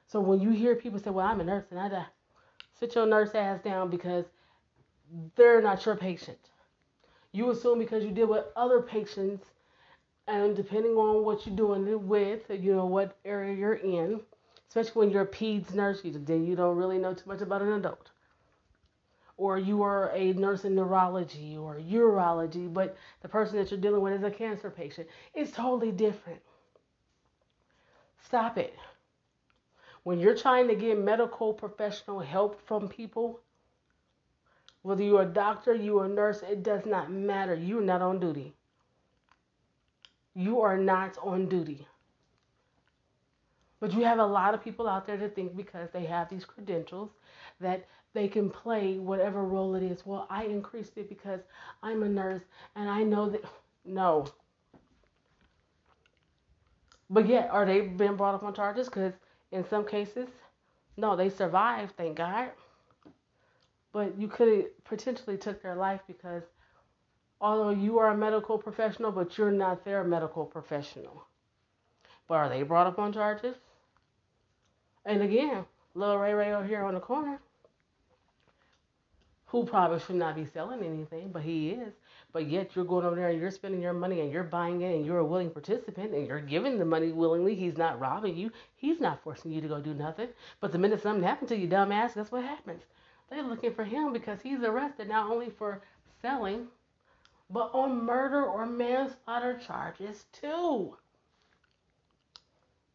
So 0.07 0.21
when 0.21 0.41
you 0.41 0.51
hear 0.51 0.75
people 0.75 0.99
say, 0.99 1.11
well, 1.11 1.27
I'm 1.27 1.41
a 1.41 1.45
nurse 1.45 1.67
and 1.71 1.79
I 1.79 1.89
die, 1.89 2.07
sit 2.79 2.95
your 2.95 3.07
nurse 3.07 3.35
ass 3.35 3.61
down 3.63 3.91
because 3.91 4.25
they're 5.37 5.63
not 5.63 5.85
your 5.85 5.97
patient. 5.97 6.39
You 7.33 7.51
assume 7.51 7.79
because 7.79 8.05
you 8.05 8.11
deal 8.11 8.27
with 8.27 8.47
other 8.57 8.81
patients 8.81 9.45
and 10.27 10.57
depending 10.57 10.93
on 10.93 11.25
what 11.25 11.47
you're 11.47 11.57
doing 11.57 11.87
it 11.87 12.01
with, 12.01 12.43
you 12.49 12.75
know, 12.75 12.87
what 12.87 13.17
area 13.25 13.55
you're 13.55 13.75
in, 13.75 14.21
especially 14.69 15.01
when 15.01 15.11
you're 15.11 15.23
a 15.23 15.27
peds 15.27 15.75
nurse, 15.75 16.05
you, 16.05 16.13
then 16.13 16.45
you 16.45 16.57
don't 16.57 16.77
really 16.77 16.99
know 16.99 17.15
too 17.15 17.29
much 17.29 17.43
about 17.43 17.63
an 17.63 17.73
adult 17.73 18.11
or 19.39 19.57
you 19.57 19.83
are 19.83 20.11
a 20.15 20.33
nurse 20.35 20.65
in 20.65 20.75
neurology 20.75 21.57
or 21.57 21.77
urology, 21.77 22.71
but 22.71 22.97
the 23.23 23.29
person 23.29 23.57
that 23.57 23.71
you're 23.71 23.81
dealing 23.81 24.03
with 24.03 24.13
is 24.13 24.25
a 24.25 24.31
cancer 24.31 24.69
patient. 24.69 25.09
It's 25.33 25.53
totally 25.53 25.93
different. 25.93 26.41
Stop 28.25 28.59
it. 28.59 28.75
When 30.03 30.19
you're 30.19 30.37
trying 30.37 30.67
to 30.69 30.75
get 30.75 30.99
medical 30.99 31.55
professional 31.55 32.19
help 32.19 32.61
from 32.67 32.89
people, 32.89 33.41
whether 34.83 35.05
you're 35.05 35.23
a 35.23 35.27
doctor, 35.27 35.75
you're 35.75 36.07
a 36.07 36.09
nurse, 36.09 36.43
it 36.43 36.65
does 36.65 36.85
not 36.85 37.11
matter. 37.11 37.55
You're 37.55 37.81
not 37.81 38.03
on 38.03 38.19
duty. 38.19 38.55
You 40.35 40.61
are 40.61 40.77
not 40.77 41.17
on 41.23 41.49
duty. 41.49 41.87
But 43.81 43.93
you 43.93 44.05
have 44.05 44.19
a 44.19 44.27
lot 44.27 44.55
of 44.55 44.63
people 44.63 44.89
out 44.89 45.07
there 45.07 45.17
that 45.19 45.35
think 45.35 45.57
because 45.57 45.89
they 45.93 46.05
have 46.05 46.29
these 46.29 46.45
credentials 46.45 47.11
that 47.61 47.87
they 48.13 48.27
can 48.29 48.51
play 48.51 48.99
whatever 48.99 49.45
role 49.45 49.75
it 49.75 49.83
is. 49.83 50.05
Well, 50.05 50.27
I 50.31 50.45
increased 50.45 50.97
it 50.97 51.09
because 51.09 51.41
I'm 51.83 52.03
a 52.03 52.09
nurse 52.09 52.43
and 52.75 52.89
I 52.89 53.03
know 53.03 53.29
that. 53.31 53.45
No. 53.85 54.27
But 57.11 57.27
yet, 57.27 57.49
are 57.51 57.65
they 57.65 57.83
being 57.83 58.17
brought 58.17 58.35
up 58.35 58.43
on 58.43 58.53
charges? 58.53 58.89
Because 58.89 59.15
in 59.53 59.67
some 59.69 59.87
cases, 59.87 60.29
no, 60.97 61.17
they 61.17 61.31
survived, 61.31 61.95
thank 61.97 62.17
God. 62.17 62.51
But 63.93 64.19
you 64.19 64.29
could 64.29 64.49
have 64.49 64.85
potentially 64.85 65.39
took 65.39 65.63
their 65.63 65.77
life 65.77 66.01
because 66.07 66.43
although 67.41 67.71
you 67.71 67.99
are 67.99 68.09
a 68.09 68.17
medical 68.17 68.59
professional, 68.59 69.13
but 69.13 69.39
you're 69.39 69.51
not 69.51 69.85
their 69.85 70.05
medical 70.05 70.45
professional. 70.45 71.25
But 72.27 72.35
are 72.35 72.49
they 72.49 72.63
brought 72.63 72.87
up 72.87 72.99
on 72.99 73.13
charges? 73.13 73.57
And 75.05 75.23
again, 75.23 75.65
little 75.95 76.19
Ray 76.19 76.35
Ray 76.35 76.53
over 76.53 76.67
here 76.67 76.85
on 76.85 76.95
the 76.95 77.01
corner 77.01 77.41
who 79.49 79.65
probably 79.65 79.99
should 79.99 80.17
not 80.17 80.37
be 80.37 80.45
selling 80.45 80.83
anything, 80.83 81.31
but 81.33 81.43
he 81.43 81.71
is. 81.71 81.95
But 82.33 82.49
yet 82.49 82.77
you're 82.77 82.85
going 82.85 83.07
over 83.07 83.17
there 83.17 83.31
and 83.31 83.41
you're 83.41 83.51
spending 83.51 83.81
your 83.81 83.95
money 83.95 84.21
and 84.21 84.31
you're 84.31 84.45
buying 84.45 84.83
it 84.83 84.95
and 84.95 85.07
you're 85.07 85.19
a 85.19 85.25
willing 85.25 85.51
participant 85.51 86.13
and 86.13 86.27
you're 86.27 86.41
giving 86.41 86.79
the 86.79 86.85
money 86.85 87.13
willingly. 87.13 87.55
He's 87.55 87.79
not 87.79 87.99
robbing 87.99 88.37
you. 88.37 88.51
He's 88.77 89.01
not 89.01 89.23
forcing 89.23 89.51
you 89.51 89.63
to 89.63 89.69
go 89.69 89.81
do 89.81 89.95
nothing. 89.95 90.29
But 90.61 90.73
the 90.73 90.79
minute 90.79 91.03
something 91.03 91.23
happens 91.23 91.49
to 91.49 91.57
you, 91.57 91.67
dumbass, 91.67 92.13
that's 92.13 92.31
what 92.31 92.45
happens. 92.45 92.83
They're 93.31 93.43
looking 93.43 93.73
for 93.73 93.85
him 93.85 94.13
because 94.13 94.43
he's 94.43 94.61
arrested 94.61 95.09
not 95.09 95.31
only 95.31 95.49
for 95.49 95.81
selling, 96.21 96.67
but 97.49 97.71
on 97.73 98.05
murder 98.05 98.45
or 98.45 98.67
manslaughter 98.67 99.59
charges 99.67 100.27
too. 100.33 100.95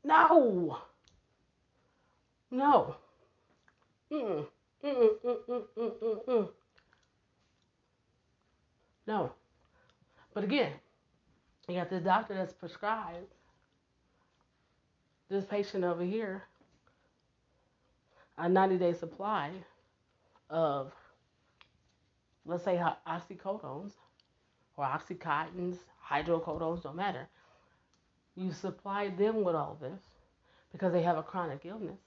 No. 0.04 0.78
No. 2.54 2.98
Mm-mm. 4.12 4.46
Mm-mm, 4.86 6.50
no. 9.08 9.32
But 10.36 10.44
again, 10.44 10.72
you 11.68 11.74
got 11.74 11.90
this 11.90 12.04
doctor 12.04 12.36
that's 12.36 12.54
prescribed 12.54 13.34
this 15.30 15.46
patient 15.46 15.84
over 15.84 16.04
here 16.04 16.44
a 18.38 18.48
90 18.48 18.78
day 18.78 18.94
supply 18.94 19.50
of, 20.52 20.92
let's 22.46 22.64
say, 22.64 22.80
oxycodones 23.08 23.94
or 24.78 24.86
oxycontins, 24.86 25.78
hydrocodones, 26.08 26.84
don't 26.84 26.98
matter. 26.98 27.28
You 28.36 28.52
supply 28.52 29.10
them 29.10 29.44
with 29.44 29.56
all 29.56 29.76
this 29.82 30.02
because 30.72 30.94
they 30.94 31.02
have 31.02 31.18
a 31.18 31.24
chronic 31.24 31.62
illness 31.66 32.03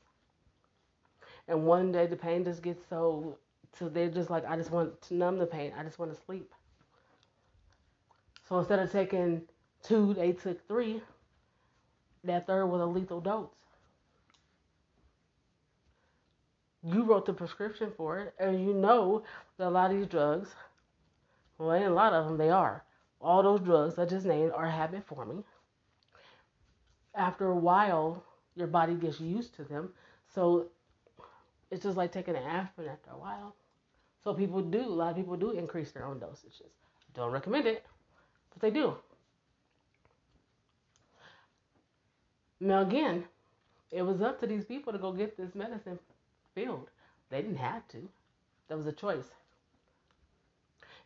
and 1.48 1.64
one 1.64 1.92
day 1.92 2.06
the 2.06 2.16
pain 2.16 2.44
just 2.44 2.62
gets 2.62 2.82
so 2.88 3.38
so 3.78 3.88
they're 3.88 4.08
just 4.08 4.30
like 4.30 4.44
I 4.46 4.56
just 4.56 4.70
want 4.70 5.00
to 5.02 5.14
numb 5.14 5.38
the 5.38 5.46
pain. 5.46 5.72
I 5.78 5.82
just 5.82 5.98
want 5.98 6.14
to 6.14 6.20
sleep. 6.24 6.52
So 8.48 8.58
instead 8.58 8.78
of 8.78 8.90
taking 8.90 9.42
two, 9.82 10.14
they 10.14 10.32
took 10.32 10.66
three. 10.68 11.02
That 12.24 12.46
third 12.46 12.66
was 12.66 12.80
a 12.80 12.86
lethal 12.86 13.20
dose. 13.20 13.50
You 16.82 17.04
wrote 17.04 17.26
the 17.26 17.32
prescription 17.32 17.92
for 17.96 18.20
it, 18.20 18.34
and 18.38 18.64
you 18.64 18.72
know 18.72 19.24
that 19.58 19.68
a 19.68 19.70
lot 19.70 19.90
of 19.90 19.96
these 19.96 20.06
drugs, 20.06 20.54
well, 21.58 21.72
ain't 21.72 21.86
a 21.86 21.90
lot 21.90 22.12
of 22.12 22.26
them, 22.26 22.36
they 22.36 22.50
are. 22.50 22.84
All 23.20 23.42
those 23.42 23.60
drugs 23.60 23.98
I 23.98 24.04
just 24.04 24.24
named 24.24 24.52
are 24.52 24.68
habit 24.68 25.04
forming. 25.04 25.42
After 27.14 27.46
a 27.46 27.56
while, 27.56 28.22
your 28.54 28.68
body 28.68 28.94
gets 28.94 29.20
used 29.20 29.56
to 29.56 29.64
them. 29.64 29.90
So 30.32 30.68
it's 31.70 31.82
just 31.82 31.96
like 31.96 32.12
taking 32.12 32.36
an 32.36 32.42
aspirin 32.42 32.88
after 32.88 33.10
a 33.10 33.18
while. 33.18 33.54
So 34.22 34.34
people 34.34 34.60
do, 34.60 34.80
a 34.80 34.86
lot 34.86 35.10
of 35.10 35.16
people 35.16 35.36
do 35.36 35.52
increase 35.52 35.92
their 35.92 36.06
own 36.06 36.18
dosages. 36.18 36.70
Don't 37.14 37.32
recommend 37.32 37.66
it, 37.66 37.84
but 38.52 38.60
they 38.60 38.70
do. 38.70 38.94
Now 42.60 42.82
again, 42.82 43.24
it 43.90 44.02
was 44.02 44.20
up 44.22 44.40
to 44.40 44.46
these 44.46 44.64
people 44.64 44.92
to 44.92 44.98
go 44.98 45.12
get 45.12 45.36
this 45.36 45.54
medicine 45.54 45.98
filled. 46.54 46.88
They 47.30 47.42
didn't 47.42 47.58
have 47.58 47.86
to. 47.88 48.08
That 48.68 48.76
was 48.76 48.86
a 48.86 48.92
choice. 48.92 49.30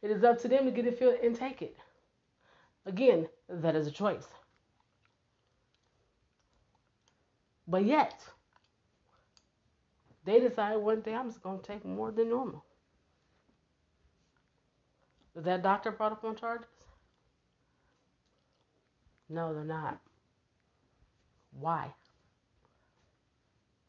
It 0.03 0.11
is 0.11 0.25
up 0.25 0.41
to 0.43 0.49
them 0.49 0.65
to 0.65 0.71
get 0.71 0.87
it 0.87 0.99
filled 0.99 1.17
and 1.23 1.37
take 1.37 1.61
it. 1.61 1.77
Again, 2.87 3.29
that 3.49 3.77
is 3.77 3.87
a 3.87 3.91
choice. 3.91 4.27
But 7.69 7.85
yet, 7.85 8.25
they 10.31 10.41
decided 10.41 10.81
one 10.81 11.01
day 11.01 11.15
I'm 11.15 11.29
just 11.29 11.43
going 11.43 11.59
to 11.59 11.67
take 11.67 11.85
more 11.85 12.13
than 12.13 12.29
normal. 12.29 12.65
Is 15.37 15.45
that 15.45 15.63
doctor 15.63 15.91
brought 15.91 16.13
up 16.13 16.25
on 16.25 16.37
charges? 16.37 16.69
No, 19.29 19.53
they're 19.55 19.65
not. 19.65 20.01
Why? 21.59 21.89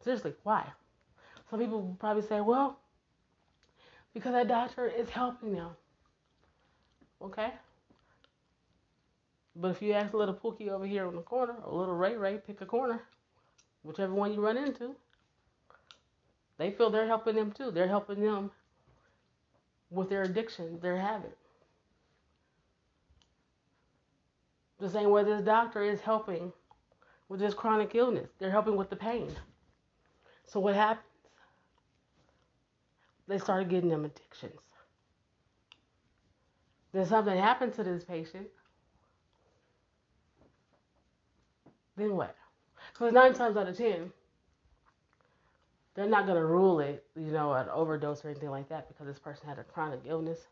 Seriously, 0.04 0.34
why? 0.44 0.66
Some 1.50 1.60
people 1.60 1.96
probably 2.00 2.24
say, 2.24 2.42
well, 2.42 2.80
because 4.14 4.34
that 4.34 4.48
doctor 4.48 4.88
is 4.88 5.10
helping 5.10 5.54
them. 5.54 5.72
Okay? 7.22 7.52
But 9.56 9.70
if 9.70 9.82
you 9.82 9.94
ask 9.94 10.14
a 10.14 10.18
little 10.18 10.34
Pookie 10.34 10.70
over 10.70 10.86
here 10.86 11.06
on 11.06 11.16
the 11.16 11.22
corner, 11.22 11.56
or 11.64 11.80
little 11.80 11.96
Ray 11.96 12.16
Ray, 12.16 12.40
pick 12.46 12.62
a 12.62 12.66
corner, 12.66 13.02
whichever 13.84 14.14
one 14.14 14.34
you 14.34 14.42
run 14.42 14.58
into, 14.58 14.96
they 16.62 16.70
feel 16.70 16.92
they're 16.92 17.08
helping 17.08 17.36
them 17.36 17.52
too. 17.52 17.72
They're 17.72 17.88
helping 17.88 18.22
them 18.22 18.52
with 19.90 20.10
their 20.10 20.22
addiction, 20.22 20.80
their 20.80 20.96
habit. 20.96 21.36
The 24.80 24.88
same 24.88 25.10
way 25.10 25.24
this 25.24 25.42
doctor 25.42 25.84
is 25.84 26.00
helping 26.02 26.54
with 27.30 27.40
this 27.40 27.56
chronic 27.56 27.96
illness. 27.96 28.30
They're 28.38 28.52
helping 28.52 28.76
with 28.76 28.92
the 28.92 28.96
pain. 28.96 29.32
So 30.46 30.60
what 30.60 30.76
happens? 30.76 31.06
They 33.28 33.40
started 33.40 33.70
getting 33.70 33.90
them 33.90 34.06
addictions. 34.06 34.60
Then 36.94 37.08
something 37.08 37.36
happened 37.36 37.74
to 37.74 37.84
this 37.84 38.04
patient. 38.04 38.48
Then 41.98 42.16
what? 42.16 42.36
Because 42.94 43.14
nine 43.14 43.34
times 43.34 43.58
out 43.58 43.68
of 43.68 43.78
ten, 43.78 44.12
they're 45.96 46.08
not 46.08 46.26
going 46.26 46.38
to 46.38 46.46
rule 46.46 46.80
it, 46.80 47.04
you 47.16 47.32
know, 47.32 47.54
an 47.54 47.68
overdose 47.70 48.24
or 48.24 48.30
anything 48.30 48.50
like 48.50 48.70
that 48.70 48.88
because 48.88 49.08
this 49.08 49.20
person 49.20 49.48
had 49.48 49.60
a 49.60 49.64
chronic 49.64 50.02
illness. 50.06 50.48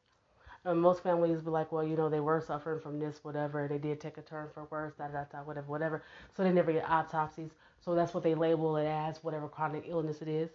And 0.66 0.82
most 0.82 1.02
families 1.04 1.42
be 1.42 1.50
like, 1.52 1.72
well, 1.72 1.86
you 1.86 1.96
know, 1.96 2.10
they 2.10 2.20
were 2.20 2.42
suffering 2.42 2.82
from 2.82 3.00
this, 3.00 3.24
whatever. 3.24 3.68
They 3.68 3.78
did 3.78 4.02
take 4.02 4.18
a 4.18 4.22
turn 4.22 4.50
for 4.54 4.68
worse, 4.70 4.94
da 4.98 5.08
da 5.08 5.24
da, 5.32 5.40
whatever, 5.40 5.68
whatever. 5.68 6.04
So 6.36 6.44
they 6.44 6.52
never 6.52 6.74
get 6.74 6.90
autopsies. 6.90 7.52
So 7.80 7.96
that's 7.96 8.14
what 8.14 8.24
they 8.24 8.36
label 8.36 8.76
it 8.76 8.86
as, 8.86 9.24
whatever 9.24 9.48
chronic 9.48 9.86
illness 9.88 10.22
it 10.22 10.28
is. 10.28 10.50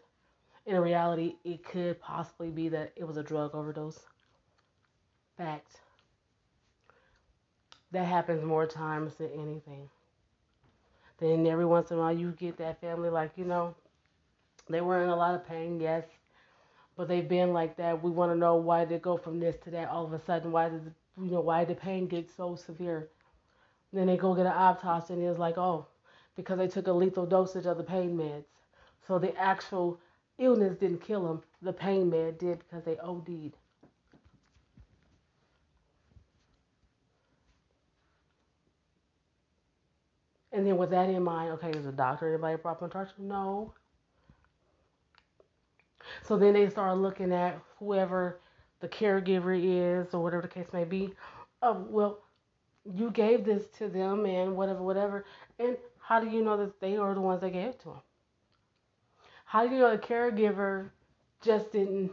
In 0.66 0.76
reality, 0.76 1.36
it 1.44 1.64
could 1.64 2.00
possibly 2.00 2.50
be 2.50 2.68
that 2.68 2.92
it 2.96 3.04
was 3.04 3.16
a 3.16 3.22
drug 3.22 3.54
overdose. 3.54 4.00
Fact. 5.38 5.80
That 7.92 8.06
happens 8.06 8.44
more 8.44 8.66
times 8.66 9.14
than 9.14 9.30
anything. 9.32 9.88
Then 11.18 11.46
every 11.46 11.64
once 11.64 11.90
in 11.90 11.96
a 11.96 12.00
while, 12.00 12.16
you 12.16 12.32
get 12.32 12.58
that 12.58 12.80
family 12.80 13.08
like, 13.08 13.32
you 13.36 13.44
know, 13.44 13.74
they 14.68 14.80
were 14.80 15.02
in 15.02 15.10
a 15.10 15.16
lot 15.16 15.34
of 15.34 15.46
pain, 15.46 15.80
yes, 15.80 16.04
but 16.96 17.08
they've 17.08 17.28
been 17.28 17.52
like 17.52 17.76
that. 17.76 18.02
We 18.02 18.10
want 18.10 18.32
to 18.32 18.38
know 18.38 18.56
why 18.56 18.84
they 18.84 18.98
go 18.98 19.16
from 19.16 19.40
this 19.40 19.56
to 19.64 19.70
that 19.70 19.88
all 19.88 20.04
of 20.04 20.12
a 20.12 20.20
sudden. 20.20 20.52
Why 20.52 20.68
did 20.68 20.92
you 21.18 21.30
know 21.30 21.40
why 21.40 21.64
the 21.64 21.74
pain 21.74 22.06
get 22.06 22.30
so 22.30 22.56
severe? 22.56 23.08
Then 23.92 24.06
they 24.06 24.16
go 24.16 24.34
get 24.34 24.46
an 24.46 24.52
autopsy 24.52 25.14
and 25.14 25.22
it's 25.22 25.38
like, 25.38 25.58
oh, 25.58 25.86
because 26.36 26.58
they 26.58 26.68
took 26.68 26.86
a 26.86 26.92
lethal 26.92 27.26
dosage 27.26 27.66
of 27.66 27.76
the 27.76 27.84
pain 27.84 28.16
meds. 28.16 28.44
So 29.06 29.18
the 29.18 29.36
actual 29.36 30.00
illness 30.38 30.76
didn't 30.78 31.02
kill 31.02 31.26
them. 31.26 31.42
The 31.62 31.72
pain 31.72 32.10
med 32.10 32.38
did 32.38 32.58
because 32.58 32.84
they 32.84 32.96
OD'd. 32.98 33.56
And 40.52 40.64
then 40.64 40.76
with 40.76 40.90
that 40.90 41.10
in 41.10 41.22
mind, 41.22 41.52
okay, 41.54 41.70
is 41.70 41.84
a 41.84 41.92
doctor 41.92 42.28
anybody 42.28 42.56
brought 42.56 42.80
in 42.80 42.88
charge? 42.88 43.08
No. 43.18 43.74
So 46.22 46.36
then 46.36 46.54
they 46.54 46.68
start 46.68 46.98
looking 46.98 47.32
at 47.32 47.58
whoever 47.78 48.40
the 48.80 48.88
caregiver 48.88 49.58
is 49.58 50.12
or 50.14 50.22
whatever 50.22 50.42
the 50.42 50.48
case 50.48 50.66
may 50.72 50.84
be. 50.84 51.12
Oh, 51.62 51.86
well, 51.88 52.18
you 52.84 53.10
gave 53.10 53.44
this 53.44 53.66
to 53.78 53.88
them 53.88 54.26
and 54.26 54.56
whatever, 54.56 54.82
whatever. 54.82 55.24
And 55.58 55.76
how 55.98 56.20
do 56.20 56.28
you 56.28 56.42
know 56.42 56.56
that 56.58 56.80
they 56.80 56.96
are 56.96 57.14
the 57.14 57.20
ones 57.20 57.40
that 57.40 57.50
gave 57.50 57.68
it 57.68 57.80
to 57.80 57.86
them? 57.86 58.00
How 59.44 59.66
do 59.66 59.74
you 59.74 59.80
know 59.80 59.90
the 59.90 59.98
caregiver 59.98 60.90
just 61.40 61.72
didn't 61.72 62.12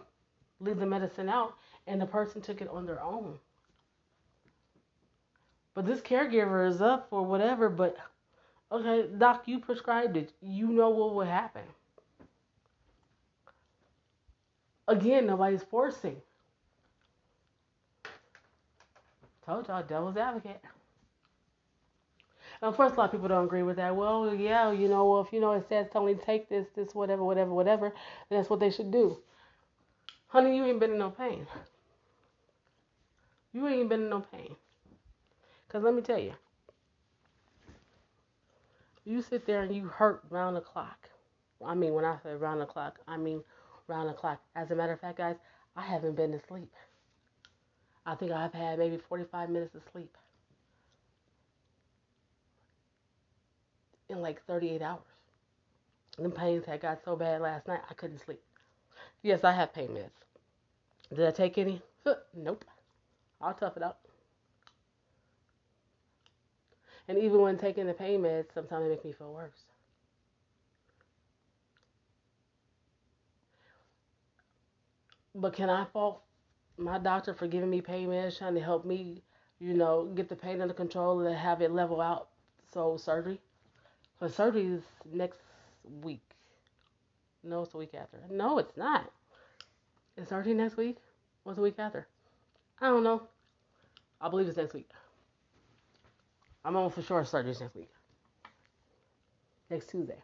leave 0.59 0.77
the 0.77 0.85
medicine 0.85 1.27
out 1.27 1.55
and 1.87 1.99
the 1.99 2.05
person 2.05 2.41
took 2.41 2.61
it 2.61 2.69
on 2.69 2.85
their 2.85 3.01
own? 3.01 3.37
But 5.73 5.85
this 5.85 6.01
caregiver 6.01 6.67
is 6.67 6.81
up 6.81 7.09
for 7.09 7.23
whatever, 7.23 7.69
but 7.69 7.97
okay, 8.71 9.07
doc, 9.17 9.43
you 9.45 9.59
prescribed 9.59 10.17
it. 10.17 10.33
You 10.41 10.67
know 10.67 10.89
what 10.89 11.15
will 11.15 11.25
happen. 11.25 11.63
Again, 14.91 15.25
nobody's 15.25 15.63
forcing. 15.63 16.17
Told 19.45 19.69
y'all, 19.69 19.83
devil's 19.83 20.17
advocate. 20.17 20.59
of 22.61 22.75
course, 22.75 22.91
a 22.91 22.95
lot 22.95 23.05
of 23.05 23.11
people 23.13 23.29
don't 23.29 23.45
agree 23.45 23.63
with 23.63 23.77
that. 23.77 23.95
Well, 23.95 24.35
yeah, 24.35 24.69
you 24.73 24.89
know, 24.89 25.09
well, 25.09 25.21
if 25.21 25.31
you 25.31 25.39
know 25.39 25.53
it 25.53 25.65
says 25.69 25.87
only 25.95 26.15
take 26.15 26.49
this, 26.49 26.67
this, 26.75 26.93
whatever, 26.93 27.23
whatever, 27.23 27.53
whatever, 27.53 27.93
then 28.29 28.39
that's 28.39 28.49
what 28.49 28.59
they 28.59 28.69
should 28.69 28.91
do. 28.91 29.17
Honey, 30.27 30.57
you 30.57 30.65
ain't 30.65 30.81
been 30.81 30.91
in 30.91 30.97
no 30.97 31.09
pain. 31.09 31.47
You 33.53 33.69
ain't 33.69 33.87
been 33.87 34.01
in 34.01 34.09
no 34.09 34.19
pain. 34.19 34.57
Because 35.67 35.83
let 35.85 35.93
me 35.93 36.01
tell 36.01 36.19
you, 36.19 36.33
you 39.05 39.21
sit 39.21 39.45
there 39.45 39.61
and 39.61 39.73
you 39.73 39.85
hurt 39.85 40.21
round 40.29 40.57
the 40.57 40.61
clock. 40.61 41.07
I 41.65 41.75
mean, 41.75 41.93
when 41.93 42.03
I 42.03 42.17
say 42.23 42.35
round 42.35 42.59
the 42.59 42.65
clock, 42.65 42.99
I 43.07 43.15
mean 43.15 43.41
round 43.91 44.09
the 44.09 44.13
clock. 44.13 44.41
As 44.55 44.71
a 44.71 44.75
matter 44.75 44.93
of 44.93 44.99
fact, 44.99 45.17
guys, 45.17 45.35
I 45.75 45.81
haven't 45.81 46.15
been 46.15 46.31
to 46.31 46.39
sleep. 46.47 46.73
I 48.05 48.15
think 48.15 48.31
I've 48.31 48.53
had 48.53 48.79
maybe 48.79 48.97
45 48.97 49.49
minutes 49.49 49.75
of 49.75 49.83
sleep 49.91 50.17
in 54.09 54.21
like 54.21 54.43
38 54.45 54.81
hours. 54.81 54.99
The 56.17 56.29
pains 56.29 56.65
had 56.65 56.81
got 56.81 56.99
so 57.03 57.15
bad 57.15 57.41
last 57.41 57.67
night 57.67 57.81
I 57.89 57.93
couldn't 57.93 58.19
sleep. 58.19 58.41
Yes, 59.21 59.43
I 59.43 59.51
have 59.51 59.73
pain 59.73 59.89
meds. 59.89 60.09
Did 61.15 61.27
I 61.27 61.31
take 61.31 61.57
any? 61.57 61.81
nope. 62.35 62.65
I'll 63.39 63.53
tough 63.53 63.77
it 63.77 63.83
out. 63.83 63.97
And 67.07 67.17
even 67.17 67.41
when 67.41 67.57
taking 67.57 67.87
the 67.87 67.93
pain 67.93 68.21
meds, 68.21 68.53
sometimes 68.53 68.85
it 68.85 68.89
makes 68.89 69.05
me 69.05 69.13
feel 69.13 69.33
worse. 69.33 69.70
But 75.33 75.53
can 75.53 75.69
I 75.69 75.85
fault 75.85 76.21
my 76.77 76.97
doctor 76.97 77.33
for 77.33 77.47
giving 77.47 77.69
me 77.69 77.81
pain 77.81 78.09
meds, 78.09 78.37
trying 78.37 78.55
to 78.55 78.61
help 78.61 78.85
me, 78.85 79.21
you 79.59 79.73
know, 79.73 80.05
get 80.13 80.29
the 80.29 80.35
pain 80.35 80.61
under 80.61 80.73
control 80.73 81.21
and 81.21 81.35
have 81.35 81.61
it 81.61 81.71
level 81.71 82.01
out? 82.01 82.29
So 82.73 82.97
surgery, 82.97 83.39
but 84.19 84.33
surgery 84.33 84.65
is 84.65 84.83
next 85.11 85.39
week. 86.01 86.21
No, 87.43 87.63
it's 87.63 87.71
the 87.71 87.77
week 87.77 87.93
after. 87.93 88.19
No, 88.29 88.59
it's 88.59 88.77
not. 88.77 89.11
Is 90.17 90.27
surgery 90.27 90.53
next 90.53 90.77
week? 90.77 90.97
What's 91.43 91.57
the 91.57 91.63
week 91.63 91.79
after? 91.79 92.07
I 92.79 92.87
don't 92.87 93.03
know. 93.03 93.23
I 94.19 94.29
believe 94.29 94.47
it's 94.47 94.57
next 94.57 94.73
week. 94.73 94.89
I'm 96.63 96.75
almost 96.75 96.95
for 96.95 97.01
sure 97.01 97.25
surgery's 97.25 97.59
next 97.59 97.75
week. 97.75 97.89
Next 99.69 99.89
Tuesday. 99.89 100.21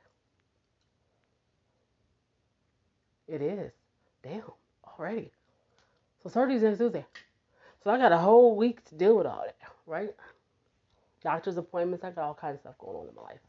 It 3.27 3.41
is. 3.41 3.71
Damn 4.23 4.43
already. 4.99 5.31
So 6.23 6.29
surgery's 6.29 6.63
next 6.63 6.79
Tuesday. 6.79 7.05
So 7.83 7.91
I 7.91 7.97
got 7.97 8.11
a 8.11 8.17
whole 8.17 8.55
week 8.55 8.83
to 8.85 8.95
deal 8.95 9.15
with 9.17 9.27
all 9.27 9.43
that, 9.45 9.57
right? 9.85 10.13
Doctor's 11.23 11.57
appointments, 11.57 12.03
I 12.03 12.11
got 12.11 12.25
all 12.25 12.33
kinds 12.33 12.55
of 12.55 12.61
stuff 12.61 12.77
going 12.79 12.97
on 12.97 13.07
in 13.07 13.15
my 13.15 13.21
life. 13.21 13.39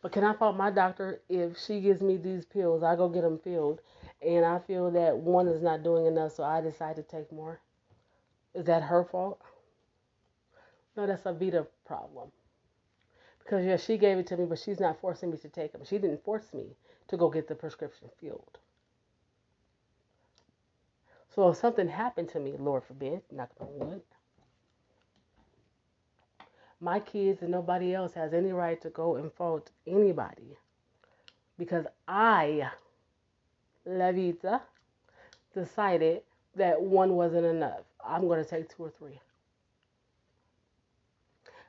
But 0.00 0.12
can 0.12 0.24
I 0.24 0.32
fault 0.34 0.56
my 0.56 0.70
doctor 0.70 1.20
if 1.28 1.58
she 1.58 1.80
gives 1.80 2.00
me 2.00 2.16
these 2.16 2.44
pills? 2.44 2.82
I 2.82 2.94
go 2.94 3.08
get 3.08 3.22
them 3.22 3.40
filled, 3.42 3.80
and 4.24 4.44
I 4.44 4.60
feel 4.60 4.90
that 4.92 5.16
one 5.16 5.48
is 5.48 5.60
not 5.60 5.82
doing 5.82 6.06
enough, 6.06 6.32
so 6.32 6.44
I 6.44 6.60
decide 6.60 6.96
to 6.96 7.02
take 7.02 7.32
more. 7.32 7.60
Is 8.54 8.66
that 8.66 8.82
her 8.84 9.04
fault? 9.04 9.40
No, 10.96 11.06
that's 11.06 11.26
a 11.26 11.32
Vita 11.32 11.66
problem. 11.84 12.30
Because 13.38 13.64
yeah, 13.64 13.76
she 13.76 13.98
gave 13.98 14.18
it 14.18 14.26
to 14.28 14.36
me, 14.36 14.44
but 14.44 14.58
she's 14.58 14.80
not 14.80 15.00
forcing 15.00 15.30
me 15.30 15.38
to 15.38 15.48
take 15.48 15.72
them. 15.72 15.82
She 15.84 15.98
didn't 15.98 16.24
force 16.24 16.52
me 16.52 16.76
to 17.08 17.16
go 17.16 17.28
get 17.28 17.48
the 17.48 17.54
prescription 17.54 18.08
filled. 18.20 18.58
So 21.34 21.48
if 21.50 21.56
something 21.56 21.88
happened 21.88 22.28
to 22.30 22.40
me, 22.40 22.54
Lord 22.58 22.84
forbid, 22.84 23.22
knock 23.30 23.50
on 23.60 23.68
wood, 23.78 24.02
my 26.80 27.00
kids 27.00 27.42
and 27.42 27.50
nobody 27.50 27.94
else 27.94 28.14
has 28.14 28.32
any 28.32 28.52
right 28.52 28.80
to 28.82 28.90
go 28.90 29.16
and 29.16 29.32
fault 29.32 29.70
anybody 29.86 30.56
because 31.58 31.86
I, 32.06 32.68
Lavita, 33.86 34.60
decided 35.54 36.22
that 36.54 36.80
one 36.80 37.14
wasn't 37.14 37.46
enough. 37.46 37.82
I'm 38.04 38.26
going 38.28 38.42
to 38.42 38.48
take 38.48 38.68
two 38.68 38.84
or 38.84 38.90
three. 38.90 39.20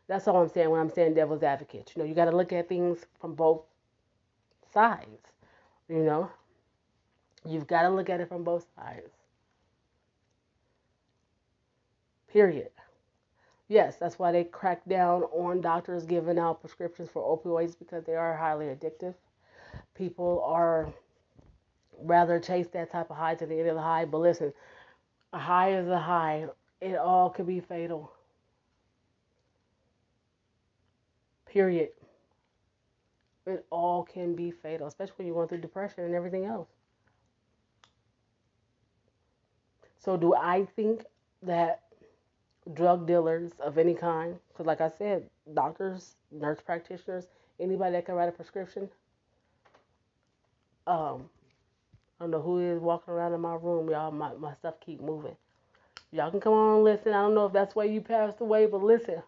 That's 0.07 0.27
all 0.27 0.41
I'm 0.41 0.49
saying 0.49 0.69
when 0.69 0.79
I'm 0.79 0.89
saying 0.89 1.13
devil's 1.13 1.43
advocate. 1.43 1.91
You 1.95 2.01
know, 2.01 2.07
you 2.07 2.15
got 2.15 2.25
to 2.25 2.35
look 2.35 2.51
at 2.53 2.67
things 2.67 3.05
from 3.19 3.35
both 3.35 3.61
sides. 4.79 5.33
You 5.89 6.03
know, 6.03 6.31
you've 7.45 7.67
got 7.67 7.81
to 7.81 7.89
look 7.89 8.09
at 8.09 8.21
it 8.21 8.29
from 8.29 8.43
both 8.43 8.65
sides. 8.77 9.11
Period. 12.31 12.69
Yes, 13.67 13.97
that's 13.97 14.17
why 14.17 14.31
they 14.31 14.43
crack 14.45 14.81
down 14.87 15.23
on 15.23 15.61
doctors 15.61 16.05
giving 16.05 16.39
out 16.39 16.61
prescriptions 16.61 17.09
for 17.11 17.21
opioids 17.37 17.77
because 17.77 18.05
they 18.05 18.15
are 18.15 18.37
highly 18.37 18.67
addictive. 18.67 19.15
People 19.95 20.41
are 20.45 20.87
rather 22.01 22.39
chase 22.39 22.67
that 22.73 22.91
type 22.91 23.11
of 23.11 23.17
high 23.17 23.35
to 23.35 23.45
the 23.45 23.59
end 23.59 23.69
of 23.69 23.75
the 23.75 23.81
high. 23.81 24.05
But 24.05 24.19
listen, 24.19 24.53
a 25.33 25.39
high 25.39 25.73
is 25.73 25.87
a 25.87 25.99
high. 25.99 26.45
It 26.81 26.95
all 26.95 27.29
could 27.29 27.47
be 27.47 27.59
fatal. 27.59 28.11
Period. 31.45 31.89
It 33.49 33.65
all 33.69 34.03
can 34.03 34.35
be 34.35 34.51
fatal, 34.51 34.87
especially 34.87 35.15
when 35.17 35.27
you're 35.27 35.35
going 35.35 35.47
through 35.49 35.61
depression 35.61 36.03
and 36.03 36.15
everything 36.15 36.45
else. 36.45 36.69
So, 39.97 40.15
do 40.15 40.33
I 40.33 40.65
think 40.75 41.03
that 41.43 41.81
drug 42.73 43.07
dealers 43.07 43.51
of 43.59 43.77
any 43.77 43.93
kind, 43.93 44.37
because 44.49 44.65
like 44.65 44.81
I 44.81 44.89
said, 44.89 45.29
doctors, 45.53 46.15
nurse 46.31 46.59
practitioners, 46.65 47.27
anybody 47.59 47.93
that 47.93 48.05
can 48.05 48.15
write 48.15 48.29
a 48.29 48.31
prescription, 48.31 48.89
um, 50.87 51.29
I 52.19 52.23
don't 52.23 52.31
know 52.31 52.41
who 52.41 52.59
is 52.59 52.81
walking 52.81 53.13
around 53.13 53.33
in 53.33 53.41
my 53.41 53.55
room, 53.55 53.89
y'all. 53.89 54.11
My, 54.11 54.33
my 54.33 54.53
stuff 54.55 54.75
keep 54.79 55.01
moving. 55.01 55.35
Y'all 56.11 56.31
can 56.31 56.39
come 56.39 56.53
on 56.53 56.75
and 56.75 56.83
listen. 56.83 57.13
I 57.13 57.21
don't 57.21 57.35
know 57.35 57.45
if 57.45 57.53
that's 57.53 57.75
why 57.75 57.85
you 57.85 58.01
passed 58.01 58.41
away, 58.41 58.65
but 58.65 58.83
listen. 58.83 59.21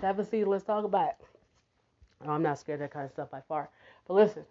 Have 0.00 0.18
a 0.18 0.24
seat. 0.24 0.46
Let's 0.46 0.64
talk 0.64 0.84
about 0.84 1.10
it. 1.10 1.31
I'm 2.30 2.42
not 2.42 2.58
scared 2.58 2.80
of 2.80 2.88
that 2.88 2.92
kind 2.92 3.04
of 3.04 3.10
stuff 3.12 3.30
by 3.30 3.40
far. 3.48 3.68
But 4.06 4.14
listen. 4.14 4.44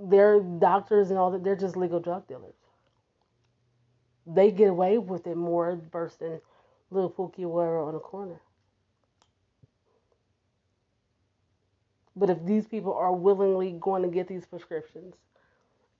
They're 0.00 0.40
doctors 0.40 1.10
and 1.10 1.18
all 1.18 1.30
that. 1.30 1.44
They're 1.44 1.56
just 1.56 1.76
legal 1.76 2.00
drug 2.00 2.26
dealers. 2.28 2.54
They 4.26 4.50
get 4.50 4.68
away 4.68 4.98
with 4.98 5.26
it 5.26 5.36
more 5.36 5.80
worse 5.92 6.16
than 6.16 6.40
little 6.90 7.10
Pookie 7.10 7.44
were 7.44 7.82
on 7.82 7.94
the 7.94 8.00
corner. 8.00 8.40
But 12.16 12.30
if 12.30 12.44
these 12.44 12.66
people 12.66 12.94
are 12.94 13.12
willingly 13.12 13.72
going 13.80 14.02
to 14.02 14.08
get 14.08 14.28
these 14.28 14.46
prescriptions 14.46 15.14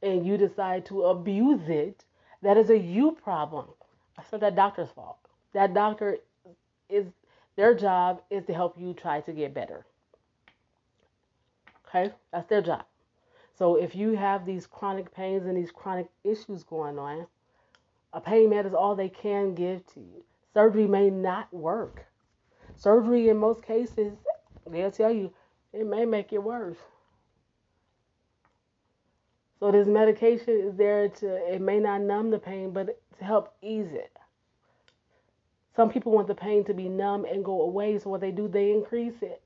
and 0.02 0.26
you 0.26 0.36
decide 0.36 0.86
to 0.86 1.04
abuse 1.04 1.68
it, 1.68 2.04
that 2.42 2.56
is 2.56 2.70
a 2.70 2.78
you 2.78 3.12
problem. 3.12 3.66
That's 4.16 4.30
not 4.30 4.40
that 4.42 4.54
doctor's 4.54 4.90
fault. 4.90 5.18
That 5.54 5.74
doctor 5.74 6.18
is 6.88 7.06
their 7.56 7.74
job 7.74 8.22
is 8.30 8.44
to 8.46 8.54
help 8.54 8.78
you 8.78 8.94
try 8.94 9.20
to 9.20 9.32
get 9.32 9.54
better. 9.54 9.86
Okay? 11.86 12.12
That's 12.32 12.48
their 12.48 12.62
job. 12.62 12.84
So 13.56 13.76
if 13.76 13.94
you 13.94 14.16
have 14.16 14.44
these 14.44 14.66
chronic 14.66 15.14
pains 15.14 15.46
and 15.46 15.56
these 15.56 15.70
chronic 15.70 16.08
issues 16.24 16.64
going 16.64 16.98
on, 16.98 17.26
a 18.12 18.20
pain 18.20 18.50
med 18.50 18.66
is 18.66 18.74
all 18.74 18.94
they 18.94 19.08
can 19.08 19.54
give 19.54 19.86
to 19.94 20.00
you. 20.00 20.24
Surgery 20.52 20.86
may 20.86 21.10
not 21.10 21.52
work. 21.52 22.06
Surgery 22.76 23.28
in 23.28 23.36
most 23.36 23.62
cases, 23.62 24.12
they'll 24.68 24.90
tell 24.90 25.12
you 25.12 25.32
it 25.72 25.86
may 25.86 26.04
make 26.04 26.32
it 26.32 26.42
worse. 26.42 26.78
So 29.60 29.70
this 29.70 29.86
medication 29.86 30.60
is 30.60 30.76
there 30.76 31.08
to 31.08 31.54
it 31.54 31.60
may 31.60 31.78
not 31.78 32.02
numb 32.02 32.30
the 32.30 32.38
pain, 32.38 32.70
but 32.70 33.00
to 33.18 33.24
help 33.24 33.54
ease 33.62 33.92
it. 33.92 34.16
Some 35.76 35.90
people 35.90 36.12
want 36.12 36.28
the 36.28 36.34
pain 36.34 36.64
to 36.64 36.74
be 36.74 36.88
numb 36.88 37.24
and 37.24 37.44
go 37.44 37.62
away, 37.62 37.98
so 37.98 38.10
what 38.10 38.20
they 38.20 38.30
do, 38.30 38.48
they 38.48 38.72
increase 38.72 39.22
it. 39.22 39.42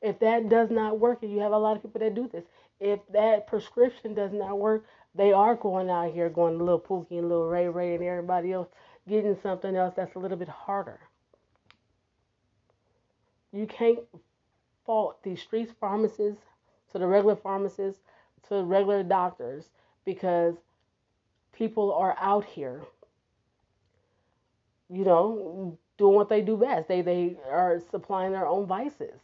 If 0.00 0.20
that 0.20 0.48
does 0.48 0.70
not 0.70 1.00
work, 1.00 1.22
and 1.22 1.32
you 1.32 1.40
have 1.40 1.52
a 1.52 1.58
lot 1.58 1.76
of 1.76 1.82
people 1.82 2.00
that 2.00 2.14
do 2.14 2.28
this, 2.28 2.44
if 2.78 3.00
that 3.12 3.48
prescription 3.48 4.14
does 4.14 4.32
not 4.32 4.58
work, 4.58 4.84
they 5.14 5.32
are 5.32 5.56
going 5.56 5.90
out 5.90 6.12
here 6.12 6.28
going 6.28 6.60
a 6.60 6.62
little 6.62 6.78
Pookie 6.78 7.18
and 7.18 7.28
little 7.28 7.48
Ray 7.48 7.68
Ray 7.68 7.94
and 7.94 8.04
everybody 8.04 8.52
else 8.52 8.68
getting 9.08 9.36
something 9.42 9.74
else 9.74 9.94
that's 9.96 10.14
a 10.14 10.18
little 10.18 10.36
bit 10.36 10.48
harder. 10.48 11.00
You 13.52 13.66
can't 13.66 14.00
fault 14.86 15.22
these 15.22 15.40
street 15.40 15.70
pharmacists 15.80 16.42
to 16.92 16.98
the 16.98 17.06
regular 17.06 17.36
pharmacists 17.36 18.00
to 18.48 18.62
regular 18.62 19.02
doctors 19.02 19.70
because 20.04 20.54
people 21.52 21.92
are 21.92 22.16
out 22.20 22.44
here, 22.44 22.82
you 24.90 25.04
know, 25.04 25.78
doing 25.98 26.14
what 26.14 26.28
they 26.28 26.40
do 26.40 26.56
best. 26.56 26.88
They 26.88 27.02
they 27.02 27.36
are 27.50 27.80
supplying 27.90 28.32
their 28.32 28.46
own 28.46 28.66
vices. 28.66 29.20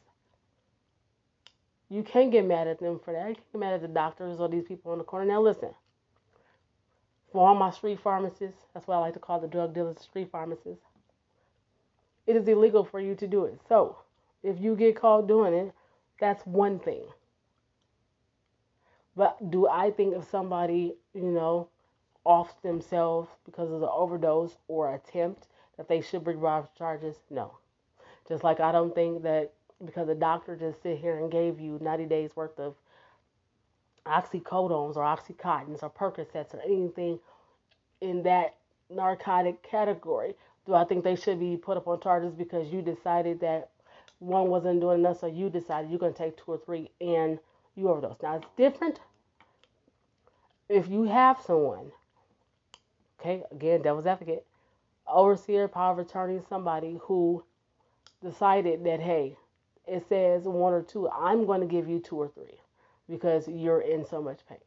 You 1.89 2.03
can't 2.03 2.33
get 2.33 2.47
mad 2.47 2.67
at 2.67 2.81
them 2.81 2.99
for 3.05 3.13
that. 3.13 3.29
You 3.29 3.35
can't 3.35 3.53
get 3.53 3.61
mad 3.61 3.75
at 3.75 3.83
the 3.83 3.89
doctors 3.89 4.41
or 4.41 4.49
these 4.49 4.65
people 4.65 4.93
on 4.93 4.99
the 4.99 5.05
corner. 5.05 5.27
Now 5.27 5.41
listen, 5.41 5.71
for 7.33 7.49
all 7.49 7.55
my 7.55 7.71
street 7.71 8.01
pharmacists, 8.01 8.63
that's 8.73 8.87
why 8.87 8.97
I 8.97 8.99
like 8.99 9.15
to 9.15 9.21
call 9.21 9.41
the 9.41 9.49
drug 9.49 9.75
dealers 9.75 10.01
street 10.01 10.31
pharmacists. 10.31 10.85
It 12.27 12.37
is 12.37 12.49
illegal 12.49 12.85
for 12.85 13.01
you 13.01 13.15
to 13.17 13.27
do 13.27 13.45
it. 13.45 13.61
So 13.69 13.97
if 14.43 14.61
you 14.61 14.77
get 14.77 14.97
caught 14.97 15.29
doing 15.29 15.55
it, 15.55 15.73
that's 16.21 16.45
one 16.47 16.79
thing. 16.79 17.05
But 19.17 19.51
do 19.51 19.69
I 19.69 19.91
think 19.91 20.15
if 20.15 20.29
somebody, 20.29 20.95
you 21.15 21.23
know, 21.23 21.69
off 22.25 22.61
themselves 22.63 23.29
because 23.45 23.71
of 23.71 23.81
the 23.81 23.91
overdose 23.91 24.57
or 24.67 24.95
attempt 24.95 25.47
that 25.77 25.89
they 25.89 26.01
should 26.01 26.25
bring 26.25 26.41
robbed 26.41 26.77
charges? 26.77 27.17
No. 27.31 27.59
Just 28.29 28.45
like 28.45 28.61
I 28.61 28.73
don't 28.73 28.95
think 28.95 29.23
that 29.23 29.53
because 29.85 30.09
a 30.09 30.15
doctor 30.15 30.57
just 30.57 30.83
sit 30.83 30.99
here 30.99 31.19
and 31.19 31.31
gave 31.31 31.61
you 31.61 31.79
90 31.81 32.07
days 32.07 32.37
worth 32.37 32.59
of 32.59 32.75
oxycodones 34.07 34.97
or 34.97 35.03
oxycontins 35.03 35.83
or 35.83 35.91
Percocets 35.91 36.55
or 36.55 36.61
anything 36.65 37.19
in 38.01 38.23
that 38.23 38.55
narcotic 38.91 39.63
category, 39.63 40.35
do 40.67 40.75
I 40.75 40.85
think 40.85 41.05
they 41.05 41.17
should 41.17 41.41
be 41.41 41.57
put 41.57 41.77
up 41.77 41.89
on 41.89 42.01
charges 42.01 42.35
because 42.35 42.73
you 42.73 42.83
decided 42.83 43.41
that 43.41 43.71
one 44.19 44.49
wasn't 44.49 44.81
doing 44.81 45.01
enough, 45.01 45.21
so 45.21 45.27
you 45.27 45.51
decided 45.51 45.91
you're 45.91 45.99
going 45.99 46.13
to 46.13 46.19
take 46.19 46.37
two 46.37 46.53
or 46.53 46.59
three 46.59 46.91
and 47.01 47.39
you 47.75 47.89
overdose. 47.89 48.17
Now, 48.23 48.37
it's 48.37 48.47
different 48.57 49.01
if 50.69 50.89
you 50.89 51.05
have 51.05 51.41
someone, 51.47 51.93
okay, 53.21 53.43
again, 53.51 53.83
devil's 53.83 54.07
advocate, 54.07 54.47
overseer, 55.07 55.69
power 55.69 55.93
of 55.93 55.99
attorney, 55.99 56.41
somebody 56.49 56.99
who 57.03 57.45
decided 58.23 58.85
that, 58.85 59.01
hey, 59.01 59.37
it 59.87 60.07
says 60.09 60.45
one 60.45 60.73
or 60.73 60.83
two, 60.83 61.09
I'm 61.11 61.47
going 61.47 61.61
to 61.61 61.67
give 61.67 61.89
you 61.89 61.99
two 61.99 62.17
or 62.17 62.29
three 62.29 62.61
because 63.09 63.47
you're 63.49 63.81
in 63.81 64.07
so 64.07 64.23
much 64.23 64.41
pain. 64.49 64.59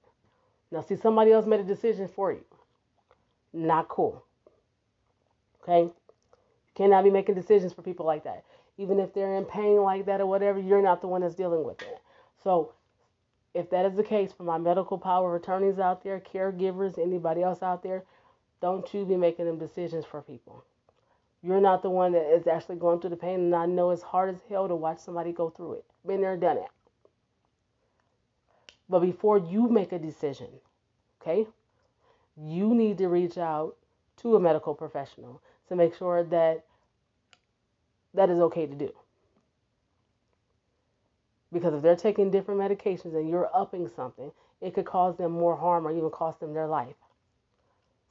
Now, 0.71 0.81
see, 0.81 0.95
somebody 0.95 1.31
else 1.31 1.45
made 1.45 1.59
a 1.59 1.63
decision 1.63 2.07
for 2.07 2.31
you. 2.31 2.43
Not 3.53 3.87
cool. 3.87 4.23
Okay? 5.63 5.83
You 5.83 5.93
cannot 6.75 7.03
be 7.03 7.09
making 7.09 7.35
decisions 7.35 7.73
for 7.73 7.81
people 7.81 8.05
like 8.05 8.23
that 8.25 8.43
even 8.77 8.99
if 8.99 9.13
they're 9.13 9.35
in 9.35 9.45
pain 9.45 9.81
like 9.81 10.05
that 10.05 10.21
or 10.21 10.25
whatever, 10.25 10.59
you're 10.59 10.81
not 10.81 11.01
the 11.01 11.07
one 11.07 11.21
that's 11.21 11.35
dealing 11.35 11.65
with 11.65 11.81
it. 11.81 11.99
So, 12.43 12.73
if 13.53 13.69
that 13.71 13.85
is 13.85 13.95
the 13.95 14.03
case 14.03 14.31
for 14.31 14.43
my 14.43 14.59
medical 14.59 14.99
power 14.99 15.35
of 15.35 15.41
attorneys 15.41 15.79
out 15.79 16.03
there, 16.03 16.19
caregivers, 16.19 16.99
anybody 16.99 17.41
else 17.41 17.63
out 17.63 17.81
there, 17.81 18.03
don't 18.61 18.93
you 18.93 19.05
be 19.05 19.15
making 19.15 19.45
them 19.45 19.57
decisions 19.57 20.05
for 20.05 20.21
people. 20.21 20.63
You're 21.43 21.61
not 21.61 21.81
the 21.81 21.89
one 21.89 22.13
that 22.13 22.33
is 22.33 22.47
actually 22.47 22.77
going 22.77 22.99
through 22.99 23.11
the 23.11 23.15
pain, 23.15 23.39
and 23.39 23.55
I 23.55 23.65
know 23.65 23.91
it's 23.91 24.01
hard 24.01 24.33
as 24.33 24.41
hell 24.49 24.67
to 24.67 24.75
watch 24.75 24.99
somebody 24.99 25.31
go 25.31 25.49
through 25.49 25.73
it. 25.73 25.85
Been 26.05 26.21
there, 26.21 26.35
done 26.35 26.57
it. 26.57 26.69
But 28.89 28.99
before 28.99 29.37
you 29.37 29.67
make 29.67 29.91
a 29.91 29.99
decision, 29.99 30.47
okay, 31.21 31.47
you 32.35 32.73
need 32.73 32.97
to 32.99 33.07
reach 33.07 33.37
out 33.37 33.75
to 34.17 34.35
a 34.35 34.39
medical 34.39 34.73
professional 34.73 35.41
to 35.69 35.75
make 35.75 35.95
sure 35.95 36.23
that 36.23 36.63
that 38.13 38.29
is 38.29 38.39
okay 38.39 38.65
to 38.65 38.75
do. 38.75 38.91
Because 41.51 41.73
if 41.73 41.81
they're 41.81 41.95
taking 41.95 42.31
different 42.31 42.59
medications 42.59 43.15
and 43.15 43.29
you're 43.29 43.49
upping 43.55 43.89
something, 43.95 44.31
it 44.61 44.73
could 44.73 44.85
cause 44.85 45.17
them 45.17 45.31
more 45.31 45.55
harm 45.55 45.87
or 45.87 45.91
even 45.91 46.09
cost 46.09 46.39
them 46.39 46.53
their 46.53 46.67
life. 46.67 46.95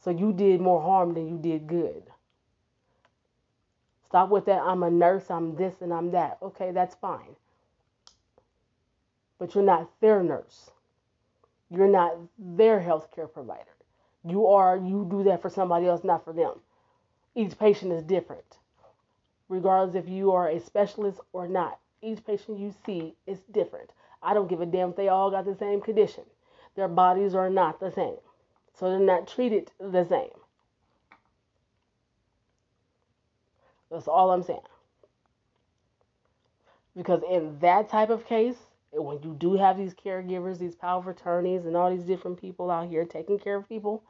So 0.02 0.10
you 0.10 0.32
did 0.32 0.60
more 0.60 0.80
harm 0.80 1.14
than 1.14 1.28
you 1.28 1.38
did 1.38 1.66
good. 1.66 2.02
Stop 4.04 4.30
with 4.30 4.46
that. 4.46 4.62
I'm 4.62 4.82
a 4.82 4.90
nurse, 4.90 5.30
I'm 5.30 5.56
this 5.56 5.74
and 5.80 5.92
I'm 5.92 6.12
that. 6.12 6.38
Okay, 6.40 6.70
that's 6.70 6.94
fine. 6.96 7.36
But 9.38 9.54
you're 9.54 9.64
not 9.64 9.90
their 10.00 10.22
nurse. 10.22 10.70
You're 11.70 11.88
not 11.88 12.16
their 12.38 12.80
healthcare 12.80 13.32
provider. 13.32 13.64
You 14.24 14.46
are, 14.46 14.76
you 14.76 15.06
do 15.10 15.24
that 15.24 15.42
for 15.42 15.50
somebody 15.50 15.86
else, 15.86 16.04
not 16.04 16.24
for 16.24 16.32
them. 16.32 16.60
Each 17.34 17.58
patient 17.58 17.92
is 17.92 18.02
different 18.02 18.58
regardless 19.48 19.94
if 19.94 20.08
you 20.08 20.32
are 20.32 20.48
a 20.48 20.60
specialist 20.60 21.20
or 21.32 21.48
not. 21.48 21.78
Each 22.02 22.24
patient 22.24 22.58
you 22.58 22.74
see 22.84 23.14
is 23.26 23.38
different. 23.52 23.90
I 24.22 24.34
don't 24.34 24.48
give 24.48 24.60
a 24.60 24.66
damn 24.66 24.90
if 24.90 24.96
they 24.96 25.08
all 25.08 25.30
got 25.30 25.44
the 25.44 25.54
same 25.54 25.80
condition. 25.80 26.24
Their 26.74 26.88
bodies 26.88 27.34
are 27.34 27.50
not 27.50 27.80
the 27.80 27.90
same. 27.90 28.16
So 28.78 28.90
they're 28.90 28.98
not 29.00 29.26
treated 29.26 29.70
the 29.80 30.04
same. 30.04 30.30
That's 33.90 34.08
all 34.08 34.30
I'm 34.30 34.42
saying. 34.42 34.60
Because 36.96 37.22
in 37.30 37.58
that 37.60 37.88
type 37.88 38.10
of 38.10 38.26
case, 38.26 38.56
when 38.92 39.22
you 39.22 39.34
do 39.38 39.56
have 39.56 39.76
these 39.76 39.94
caregivers, 39.94 40.58
these 40.58 40.74
power 40.74 41.00
of 41.00 41.08
attorneys, 41.08 41.66
and 41.66 41.76
all 41.76 41.90
these 41.90 42.06
different 42.06 42.40
people 42.40 42.70
out 42.70 42.88
here 42.88 43.04
taking 43.04 43.38
care 43.38 43.56
of 43.56 43.68
people, 43.68 44.02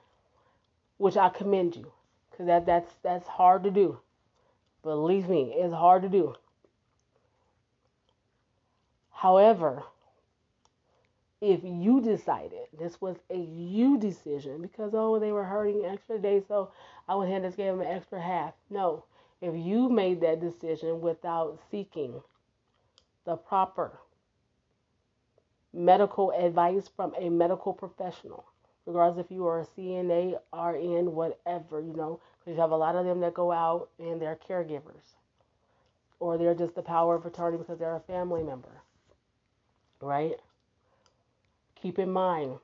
which 0.99 1.17
I 1.17 1.29
commend 1.29 1.77
you, 1.77 1.93
because 2.31 2.47
that 2.47 2.67
that's 2.67 2.93
that's 3.03 3.27
hard 3.27 3.65
to 3.65 3.71
do. 3.71 3.99
Believe 4.83 5.29
me, 5.29 5.53
it's 5.57 5.75
hard 5.75 6.03
to 6.03 6.09
do. 6.09 6.35
However, 9.11 9.83
if 11.41 11.61
you 11.63 12.01
decided 12.01 12.67
this 12.79 13.01
was 13.01 13.17
a 13.31 13.37
you 13.37 13.99
decision 13.99 14.63
because 14.63 14.93
oh 14.95 15.19
they 15.19 15.33
were 15.33 15.45
hurting 15.45 15.85
extra 15.85 16.19
days 16.19 16.45
so 16.49 16.71
I 17.09 17.15
went 17.15 17.31
ahead 17.31 17.43
and 17.43 17.49
just 17.49 17.57
gave 17.59 17.73
them 17.73 17.81
an 17.81 17.95
extra 17.95 18.21
half. 18.21 18.55
No, 18.71 19.05
if 19.41 19.55
you 19.55 19.89
made 19.89 20.21
that 20.23 20.41
decision 20.41 21.01
without 21.01 21.61
seeking 21.71 22.23
the 23.25 23.37
proper 23.37 23.99
medical 25.73 26.31
advice 26.33 26.89
from 26.97 27.15
a 27.19 27.29
medical 27.29 27.73
professional, 27.73 28.45
regardless 28.87 29.25
if 29.25 29.31
you 29.31 29.47
are 29.47 29.61
a 29.61 29.67
CNA, 29.67 30.39
RN, 30.53 31.15
whatever, 31.15 31.81
you 31.81 31.93
know, 31.93 32.21
because 32.39 32.57
you 32.57 32.61
have 32.61 32.71
a 32.71 32.77
lot 32.77 32.97
of 32.97 33.05
them 33.05 33.21
that 33.21 33.35
go 33.35 33.53
out 33.53 33.91
and 33.99 34.21
they're 34.21 34.39
caregivers 34.49 35.15
or 36.19 36.39
they're 36.39 36.55
just 36.55 36.75
the 36.75 36.83
power 36.83 37.15
of 37.15 37.27
attorney 37.27 37.59
because 37.59 37.79
they're 37.79 37.97
a 37.97 38.01
family 38.01 38.43
member, 38.43 38.83
right? 40.01 40.37
Keep 41.81 41.99
in 41.99 42.11
mind, 42.11 42.59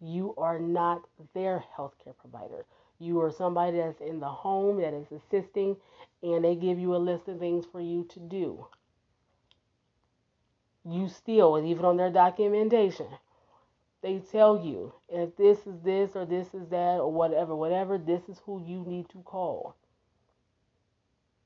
you 0.00 0.34
are 0.38 0.58
not 0.58 1.02
their 1.34 1.62
healthcare 1.76 2.16
provider. 2.18 2.64
You 2.98 3.20
are 3.20 3.30
somebody 3.30 3.78
that's 3.78 4.00
in 4.00 4.20
the 4.20 4.28
home 4.28 4.80
that 4.80 4.94
is 4.94 5.12
assisting, 5.12 5.76
and 6.22 6.44
they 6.44 6.54
give 6.54 6.78
you 6.78 6.94
a 6.94 6.98
list 6.98 7.28
of 7.28 7.38
things 7.38 7.66
for 7.70 7.80
you 7.80 8.04
to 8.10 8.18
do. 8.18 8.66
You 10.84 11.08
still, 11.08 11.62
even 11.62 11.84
on 11.84 11.98
their 11.98 12.10
documentation, 12.10 13.06
they 14.02 14.18
tell 14.18 14.64
you 14.64 14.94
if 15.10 15.36
this 15.36 15.66
is 15.66 15.80
this 15.82 16.10
or 16.14 16.24
this 16.24 16.54
is 16.54 16.68
that 16.70 17.00
or 17.00 17.12
whatever, 17.12 17.54
whatever, 17.54 17.98
this 17.98 18.22
is 18.28 18.40
who 18.46 18.62
you 18.64 18.84
need 18.86 19.10
to 19.10 19.18
call. 19.18 19.76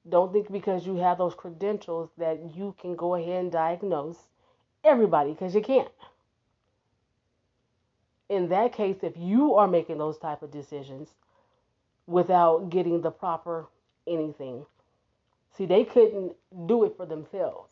Don't 0.08 0.32
think 0.32 0.52
because 0.52 0.86
you 0.86 0.96
have 0.96 1.18
those 1.18 1.34
credentials 1.34 2.10
that 2.18 2.54
you 2.54 2.74
can 2.80 2.94
go 2.94 3.14
ahead 3.14 3.42
and 3.42 3.52
diagnose 3.52 4.18
everybody 4.84 5.30
because 5.32 5.54
you 5.54 5.62
can't 5.62 5.88
in 8.28 8.48
that 8.48 8.72
case, 8.72 8.98
if 9.02 9.14
you 9.16 9.54
are 9.54 9.68
making 9.68 9.98
those 9.98 10.18
type 10.18 10.42
of 10.42 10.50
decisions 10.50 11.10
without 12.06 12.70
getting 12.70 13.00
the 13.02 13.10
proper 13.10 13.66
anything, 14.06 14.64
see, 15.56 15.66
they 15.66 15.84
couldn't 15.84 16.34
do 16.66 16.84
it 16.84 16.96
for 16.96 17.06
themselves. 17.06 17.70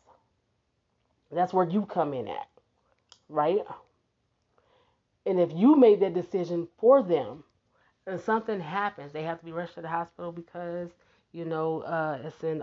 That's 1.30 1.52
where 1.52 1.68
you 1.68 1.86
come 1.86 2.12
in 2.12 2.28
at, 2.28 2.48
right? 3.28 3.60
And 5.24 5.40
if 5.40 5.50
you 5.54 5.76
made 5.76 6.00
that 6.00 6.14
decision 6.14 6.68
for 6.78 7.02
them 7.02 7.44
and 8.06 8.20
something 8.20 8.60
happens, 8.60 9.12
they 9.12 9.22
have 9.22 9.38
to 9.38 9.44
be 9.44 9.52
rushed 9.52 9.74
to 9.76 9.82
the 9.82 9.88
hospital 9.88 10.32
because, 10.32 10.90
you 11.32 11.44
know, 11.46 11.80
uh, 11.82 12.18
it's 12.24 12.42
an 12.42 12.62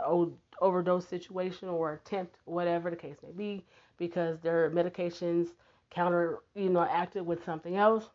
overdose 0.61 1.07
situation 1.07 1.69
or 1.69 1.93
attempt, 1.93 2.35
whatever 2.45 2.89
the 2.89 2.95
case 2.95 3.17
may 3.23 3.31
be, 3.31 3.65
because 3.97 4.39
their 4.41 4.69
medications 4.69 5.47
counter, 5.89 6.39
you 6.55 6.69
know, 6.69 6.81
acted 6.81 7.25
with 7.25 7.43
something 7.45 7.75
else, 7.75 8.05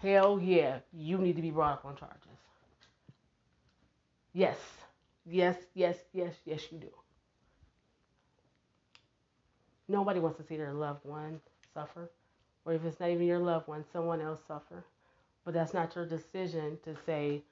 hell 0.00 0.40
yeah, 0.40 0.78
you 0.92 1.18
need 1.18 1.36
to 1.36 1.42
be 1.42 1.50
brought 1.50 1.74
up 1.74 1.84
on 1.84 1.96
charges. 1.96 2.18
Yes, 4.32 4.58
yes, 5.26 5.56
yes, 5.74 5.96
yes, 6.12 6.34
yes, 6.44 6.60
you 6.70 6.78
do. 6.78 6.90
Nobody 9.88 10.20
wants 10.20 10.38
to 10.38 10.44
see 10.46 10.56
their 10.56 10.72
loved 10.72 11.04
one 11.04 11.40
suffer, 11.74 12.10
or 12.64 12.72
if 12.72 12.84
it's 12.84 12.98
not 12.98 13.10
even 13.10 13.26
your 13.26 13.38
loved 13.38 13.68
one, 13.68 13.84
someone 13.92 14.20
else 14.20 14.40
suffer. 14.48 14.84
But 15.44 15.54
that's 15.54 15.74
not 15.74 15.94
your 15.94 16.06
decision 16.06 16.78
to 16.84 16.96
say, 17.04 17.42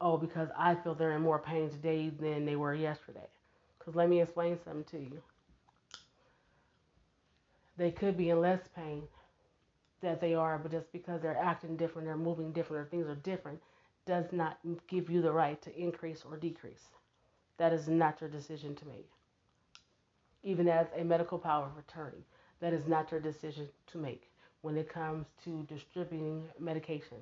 oh, 0.00 0.18
because 0.18 0.48
I 0.58 0.74
feel 0.74 0.94
they're 0.94 1.12
in 1.12 1.22
more 1.22 1.38
pain 1.38 1.70
today 1.70 2.10
than 2.10 2.44
they 2.44 2.56
were 2.56 2.74
yesterday. 2.74 3.28
Because 3.78 3.94
let 3.94 4.08
me 4.08 4.20
explain 4.20 4.58
something 4.64 4.84
to 4.84 4.98
you 4.98 5.22
they 7.76 7.90
could 7.90 8.16
be 8.16 8.30
in 8.30 8.40
less 8.40 8.60
pain 8.74 9.02
that 10.02 10.20
they 10.20 10.34
are, 10.34 10.58
but 10.58 10.70
just 10.70 10.92
because 10.92 11.20
they're 11.22 11.36
acting 11.36 11.76
different, 11.76 12.06
they're 12.06 12.16
moving 12.16 12.52
different, 12.52 12.86
or 12.86 12.90
things 12.90 13.06
are 13.06 13.14
different, 13.16 13.60
does 14.06 14.26
not 14.32 14.58
give 14.86 15.08
you 15.08 15.22
the 15.22 15.32
right 15.32 15.60
to 15.62 15.76
increase 15.78 16.22
or 16.28 16.36
decrease. 16.36 16.88
That 17.56 17.72
is 17.72 17.88
not 17.88 18.20
your 18.20 18.30
decision 18.30 18.74
to 18.76 18.86
make. 18.86 19.08
Even 20.42 20.68
as 20.68 20.86
a 20.96 21.04
medical 21.04 21.38
power 21.38 21.66
of 21.66 21.78
attorney, 21.78 22.24
that 22.60 22.72
is 22.72 22.86
not 22.86 23.10
your 23.10 23.20
decision 23.20 23.68
to 23.92 23.98
make 23.98 24.30
when 24.60 24.76
it 24.76 24.88
comes 24.88 25.26
to 25.44 25.66
distributing 25.68 26.44
medication. 26.58 27.18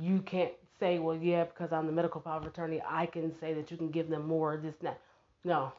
You 0.00 0.20
can't 0.20 0.52
say, 0.78 0.98
well, 0.98 1.16
yeah, 1.16 1.44
because 1.44 1.72
I'm 1.72 1.86
the 1.86 1.92
medical 1.92 2.20
power 2.20 2.38
of 2.38 2.46
attorney, 2.46 2.80
I 2.88 3.06
can 3.06 3.32
say 3.40 3.54
that 3.54 3.70
you 3.70 3.76
can 3.76 3.90
give 3.90 4.08
them 4.08 4.26
more, 4.26 4.56
this, 4.56 4.74
that. 4.82 5.00
No, 5.44 5.72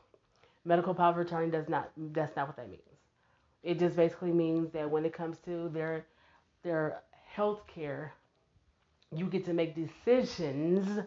Medical 0.66 0.94
power 0.94 1.12
of 1.12 1.26
attorney 1.26 1.50
does 1.50 1.70
not. 1.70 1.92
That's 1.98 2.36
not 2.36 2.48
what 2.48 2.58
that 2.58 2.70
means. 2.70 2.84
It 3.64 3.80
just 3.80 3.96
basically 3.96 4.32
means 4.32 4.72
that 4.72 4.90
when 4.90 5.06
it 5.06 5.14
comes 5.14 5.38
to 5.46 5.70
their 5.70 6.06
their 6.64 7.02
health 7.34 7.62
care, 7.68 8.14
you 9.16 9.26
get 9.26 9.46
to 9.46 9.54
make 9.54 9.76
decisions 9.76 11.00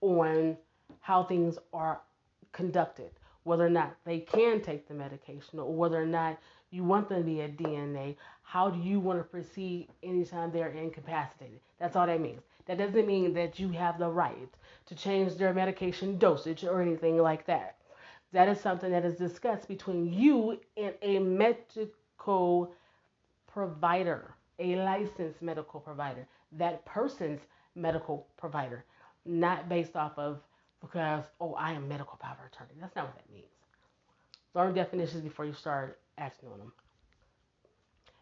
on 0.00 0.56
how 1.00 1.24
things 1.24 1.58
are 1.72 2.00
conducted, 2.52 3.10
whether 3.44 3.66
or 3.66 3.70
not 3.70 3.96
they 4.04 4.20
can 4.20 4.60
take 4.60 4.86
the 4.88 4.94
medication, 4.94 5.58
or 5.58 5.72
whether 5.74 6.00
or 6.00 6.06
not 6.06 6.38
you 6.70 6.84
want 6.84 7.08
them 7.08 7.18
to 7.18 7.24
be 7.24 7.40
a 7.40 7.48
DNR. 7.48 8.14
How 8.42 8.70
do 8.70 8.78
you 8.80 9.00
want 9.00 9.18
to 9.18 9.24
proceed 9.24 9.88
anytime 10.02 10.50
they're 10.50 10.68
incapacitated? 10.68 11.60
That's 11.78 11.96
all 11.96 12.06
that 12.06 12.20
means. 12.20 12.42
That 12.66 12.78
doesn't 12.78 13.06
mean 13.06 13.32
that 13.34 13.58
you 13.58 13.70
have 13.70 13.98
the 13.98 14.10
right 14.10 14.48
to 14.86 14.94
change 14.94 15.36
their 15.36 15.54
medication 15.54 16.18
dosage 16.18 16.64
or 16.64 16.82
anything 16.82 17.18
like 17.18 17.46
that. 17.46 17.77
That 18.32 18.48
is 18.48 18.60
something 18.60 18.90
that 18.90 19.04
is 19.04 19.14
discussed 19.14 19.68
between 19.68 20.12
you 20.12 20.58
and 20.76 20.94
a 21.00 21.18
medical 21.18 22.72
provider, 23.46 24.34
a 24.58 24.76
licensed 24.76 25.40
medical 25.40 25.80
provider, 25.80 26.26
that 26.52 26.84
person's 26.84 27.40
medical 27.74 28.26
provider, 28.36 28.84
not 29.24 29.68
based 29.68 29.96
off 29.96 30.18
of 30.18 30.40
because, 30.80 31.24
oh, 31.40 31.54
I 31.54 31.72
am 31.72 31.88
medical 31.88 32.18
power 32.18 32.50
attorney. 32.52 32.74
That's 32.80 32.94
not 32.94 33.06
what 33.06 33.16
that 33.16 33.32
means. 33.32 33.46
Learn 34.54 34.74
definitions 34.74 35.22
before 35.22 35.44
you 35.44 35.52
start 35.52 35.98
acting 36.18 36.50
on 36.50 36.58
them. 36.58 36.72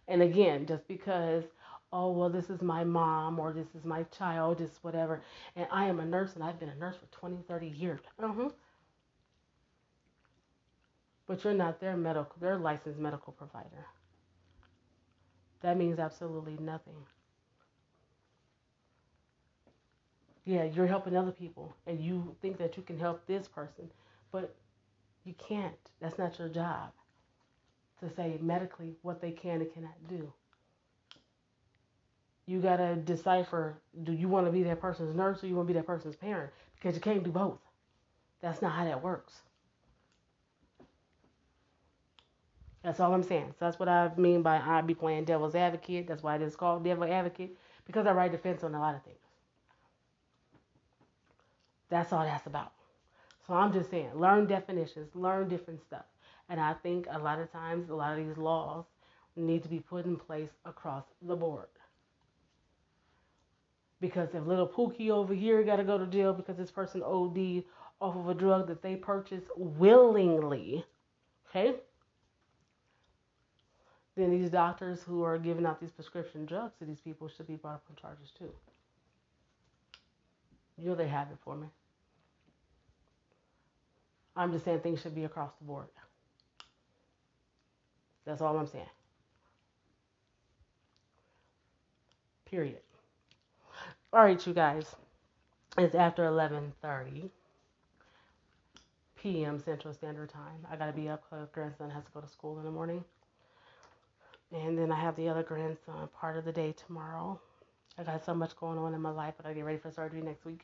And 0.08 0.22
again, 0.22 0.66
just 0.66 0.86
because, 0.86 1.44
oh, 1.92 2.12
well, 2.12 2.30
this 2.30 2.48
is 2.48 2.62
my 2.62 2.84
mom 2.84 3.40
or 3.40 3.52
this 3.52 3.74
is 3.74 3.84
my 3.84 4.04
child, 4.04 4.58
this 4.58 4.78
whatever, 4.82 5.20
and 5.56 5.66
I 5.72 5.86
am 5.86 5.98
a 5.98 6.04
nurse 6.04 6.34
and 6.34 6.44
I've 6.44 6.60
been 6.60 6.68
a 6.68 6.76
nurse 6.76 6.96
for 6.96 7.06
20, 7.18 7.38
30 7.48 7.66
years. 7.66 8.00
Uh-huh 8.22 8.50
but 11.26 11.42
you're 11.42 11.54
not 11.54 11.80
their 11.80 11.96
medical, 11.96 12.36
their 12.40 12.58
licensed 12.58 12.98
medical 12.98 13.32
provider. 13.32 13.86
That 15.62 15.76
means 15.76 15.98
absolutely 15.98 16.56
nothing. 16.60 16.94
Yeah, 20.44 20.64
you're 20.64 20.86
helping 20.86 21.16
other 21.16 21.32
people 21.32 21.74
and 21.86 22.00
you 22.00 22.36
think 22.40 22.58
that 22.58 22.76
you 22.76 22.82
can 22.82 22.98
help 22.98 23.26
this 23.26 23.48
person, 23.48 23.90
but 24.30 24.54
you 25.24 25.34
can't. 25.34 25.74
That's 26.00 26.18
not 26.18 26.38
your 26.38 26.48
job 26.48 26.92
to 28.00 28.14
say 28.14 28.38
medically 28.40 28.94
what 29.02 29.20
they 29.20 29.32
can 29.32 29.60
and 29.60 29.72
cannot 29.72 30.08
do. 30.08 30.32
You 32.46 32.60
got 32.60 32.76
to 32.76 32.94
decipher 32.94 33.78
do 34.04 34.12
you 34.12 34.28
want 34.28 34.46
to 34.46 34.52
be 34.52 34.62
that 34.64 34.80
person's 34.80 35.16
nurse 35.16 35.42
or 35.42 35.48
you 35.48 35.56
want 35.56 35.66
to 35.66 35.74
be 35.74 35.78
that 35.80 35.86
person's 35.86 36.14
parent? 36.14 36.52
Because 36.76 36.94
you 36.94 37.00
can't 37.00 37.24
do 37.24 37.32
both. 37.32 37.58
That's 38.40 38.62
not 38.62 38.72
how 38.72 38.84
that 38.84 39.02
works. 39.02 39.32
That's 42.86 43.00
all 43.00 43.12
I'm 43.12 43.24
saying. 43.24 43.48
So 43.58 43.64
that's 43.64 43.80
what 43.80 43.88
I 43.88 44.12
mean 44.16 44.42
by 44.42 44.60
I 44.60 44.80
be 44.80 44.94
playing 44.94 45.24
devil's 45.24 45.56
advocate. 45.56 46.06
That's 46.06 46.22
why 46.22 46.36
it 46.36 46.42
is 46.42 46.54
called 46.54 46.84
devil 46.84 47.02
advocate 47.02 47.58
because 47.84 48.06
I 48.06 48.12
write 48.12 48.30
defense 48.30 48.62
on 48.62 48.76
a 48.76 48.78
lot 48.78 48.94
of 48.94 49.02
things. 49.02 49.18
That's 51.88 52.12
all 52.12 52.22
that's 52.22 52.46
about. 52.46 52.70
So 53.44 53.54
I'm 53.54 53.72
just 53.72 53.90
saying, 53.90 54.10
learn 54.14 54.46
definitions, 54.46 55.10
learn 55.16 55.48
different 55.48 55.82
stuff. 55.82 56.04
And 56.48 56.60
I 56.60 56.74
think 56.74 57.08
a 57.10 57.18
lot 57.18 57.40
of 57.40 57.50
times, 57.50 57.90
a 57.90 57.94
lot 57.94 58.16
of 58.16 58.24
these 58.24 58.36
laws 58.36 58.84
need 59.34 59.64
to 59.64 59.68
be 59.68 59.80
put 59.80 60.04
in 60.04 60.14
place 60.14 60.50
across 60.64 61.02
the 61.22 61.34
board. 61.34 61.66
Because 64.00 64.28
if 64.32 64.46
little 64.46 64.68
Pookie 64.68 65.10
over 65.10 65.34
here 65.34 65.64
got 65.64 65.76
to 65.76 65.84
go 65.84 65.98
to 65.98 66.06
jail 66.06 66.32
because 66.32 66.56
this 66.56 66.70
person 66.70 67.02
OD 67.02 67.64
off 68.00 68.14
of 68.14 68.28
a 68.28 68.34
drug 68.34 68.68
that 68.68 68.80
they 68.80 68.94
purchased 68.94 69.46
willingly, 69.56 70.84
okay? 71.50 71.74
Then 74.16 74.30
these 74.30 74.50
doctors 74.50 75.02
who 75.02 75.22
are 75.22 75.38
giving 75.38 75.66
out 75.66 75.80
these 75.80 75.90
prescription 75.90 76.46
drugs 76.46 76.74
to 76.78 76.84
these 76.86 77.00
people 77.00 77.28
should 77.28 77.46
be 77.46 77.56
brought 77.56 77.74
up 77.74 77.84
on 77.90 77.96
charges 77.96 78.30
too. 78.38 78.50
You 80.78 80.88
know 80.88 80.94
they 80.94 81.08
have 81.08 81.30
it 81.30 81.38
for 81.44 81.56
me. 81.56 81.66
I'm 84.34 84.52
just 84.52 84.64
saying 84.64 84.80
things 84.80 85.00
should 85.00 85.14
be 85.14 85.24
across 85.24 85.52
the 85.58 85.64
board. 85.64 85.86
That's 88.26 88.42
all 88.42 88.56
I'm 88.56 88.66
saying. 88.66 88.84
Period. 92.44 92.80
All 94.12 94.22
right, 94.22 94.46
you 94.46 94.52
guys. 94.52 94.94
It's 95.78 95.94
after 95.94 96.24
11:30 96.24 97.30
p.m. 99.16 99.58
Central 99.58 99.92
Standard 99.92 100.30
Time. 100.30 100.66
I 100.70 100.76
gotta 100.76 100.92
be 100.92 101.08
up 101.08 101.24
grandson 101.52 101.90
has 101.90 102.04
to 102.04 102.10
go 102.12 102.20
to 102.20 102.28
school 102.28 102.58
in 102.58 102.64
the 102.64 102.70
morning, 102.70 103.04
and 104.52 104.78
then 104.78 104.92
I 104.92 105.00
have 105.00 105.16
the 105.16 105.28
other 105.28 105.42
grandson 105.42 106.08
part 106.18 106.36
of 106.36 106.44
the 106.44 106.52
day 106.52 106.72
tomorrow. 106.86 107.40
I 107.98 108.04
got 108.04 108.24
so 108.24 108.34
much 108.34 108.56
going 108.56 108.78
on 108.78 108.94
in 108.94 109.00
my 109.00 109.10
life. 109.10 109.34
But 109.36 109.46
I 109.46 109.52
get 109.52 109.64
ready 109.64 109.78
for 109.78 109.90
surgery 109.90 110.22
next 110.22 110.44
week. 110.44 110.60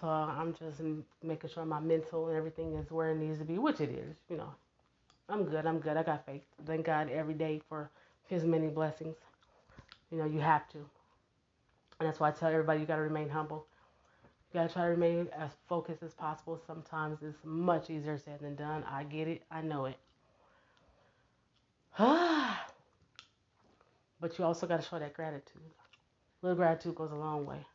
So 0.00 0.06
I'm 0.06 0.54
just 0.54 0.80
making 1.22 1.50
sure 1.50 1.64
my 1.64 1.80
mental 1.80 2.28
and 2.28 2.36
everything 2.36 2.74
is 2.76 2.90
where 2.90 3.10
it 3.10 3.16
needs 3.16 3.38
to 3.38 3.44
be, 3.44 3.58
which 3.58 3.80
it 3.80 3.90
is. 3.90 4.16
You 4.28 4.36
know, 4.36 4.50
I'm 5.28 5.44
good. 5.44 5.66
I'm 5.66 5.78
good. 5.78 5.96
I 5.96 6.02
got 6.02 6.24
faith. 6.26 6.42
Thank 6.66 6.86
God 6.86 7.10
every 7.10 7.34
day 7.34 7.60
for 7.68 7.90
His 8.28 8.44
many 8.44 8.68
blessings. 8.68 9.16
You 10.10 10.18
know, 10.18 10.26
you 10.26 10.40
have 10.40 10.68
to. 10.70 10.78
And 11.98 12.08
that's 12.08 12.20
why 12.20 12.28
I 12.28 12.32
tell 12.32 12.50
everybody 12.50 12.80
you 12.80 12.86
got 12.86 12.96
to 12.96 13.02
remain 13.02 13.28
humble. 13.28 13.66
You 14.52 14.60
got 14.60 14.68
to 14.68 14.72
try 14.72 14.84
to 14.84 14.90
remain 14.90 15.28
as 15.36 15.50
focused 15.68 16.02
as 16.02 16.14
possible. 16.14 16.60
Sometimes 16.66 17.18
it's 17.22 17.38
much 17.44 17.90
easier 17.90 18.18
said 18.18 18.40
than 18.40 18.54
done. 18.54 18.84
I 18.84 19.04
get 19.04 19.26
it. 19.26 19.42
I 19.50 19.62
know 19.62 19.86
it. 19.86 19.96
Ah. 21.98 22.37
But 24.20 24.38
you 24.38 24.44
also 24.44 24.66
got 24.66 24.80
to 24.82 24.88
show 24.88 24.98
that 24.98 25.14
gratitude. 25.14 25.62
Little 26.42 26.56
gratitude 26.56 26.94
goes 26.94 27.10
a 27.12 27.16
long 27.16 27.46
way. 27.46 27.66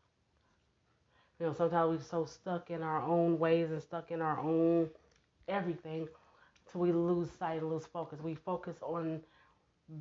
You 1.39 1.47
know, 1.47 1.53
sometimes 1.53 1.97
we're 1.97 2.03
so 2.03 2.25
stuck 2.25 2.69
in 2.69 2.81
our 2.81 3.01
own 3.01 3.39
ways 3.39 3.71
and 3.71 3.81
stuck 3.81 4.11
in 4.11 4.21
our 4.21 4.39
own 4.39 4.89
everything 5.47 6.07
till 6.71 6.81
we 6.81 6.91
lose 6.91 7.29
sight 7.37 7.61
and 7.61 7.69
lose 7.69 7.85
focus. 7.85 8.19
We 8.21 8.35
focus 8.35 8.77
on 8.81 9.21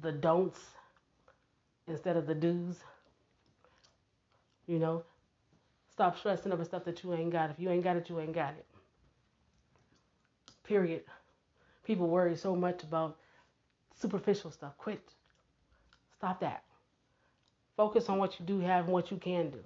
the 0.00 0.12
don'ts 0.12 0.60
instead 1.88 2.16
of 2.16 2.26
the 2.26 2.34
do's. 2.34 2.76
You 4.66 4.78
know, 4.78 5.02
stop 5.90 6.18
stressing 6.18 6.52
over 6.52 6.64
stuff 6.64 6.84
that 6.84 7.02
you 7.02 7.12
ain't 7.14 7.32
got. 7.32 7.50
If 7.50 7.58
you 7.58 7.70
ain't 7.70 7.82
got 7.82 7.96
it, 7.96 8.08
you 8.08 8.20
ain't 8.20 8.34
got 8.34 8.54
it. 8.54 8.66
Period. 10.62 11.02
People 11.84 12.08
worry 12.08 12.36
so 12.36 12.54
much 12.54 12.84
about 12.84 13.18
superficial 14.00 14.50
stuff. 14.52 14.76
Quit. 14.78 15.02
Stop 16.22 16.38
that. 16.38 16.62
Focus 17.76 18.08
on 18.08 18.16
what 18.18 18.38
you 18.38 18.46
do 18.46 18.60
have 18.60 18.84
and 18.84 18.92
what 18.92 19.10
you 19.10 19.16
can 19.16 19.50
do. 19.50 19.58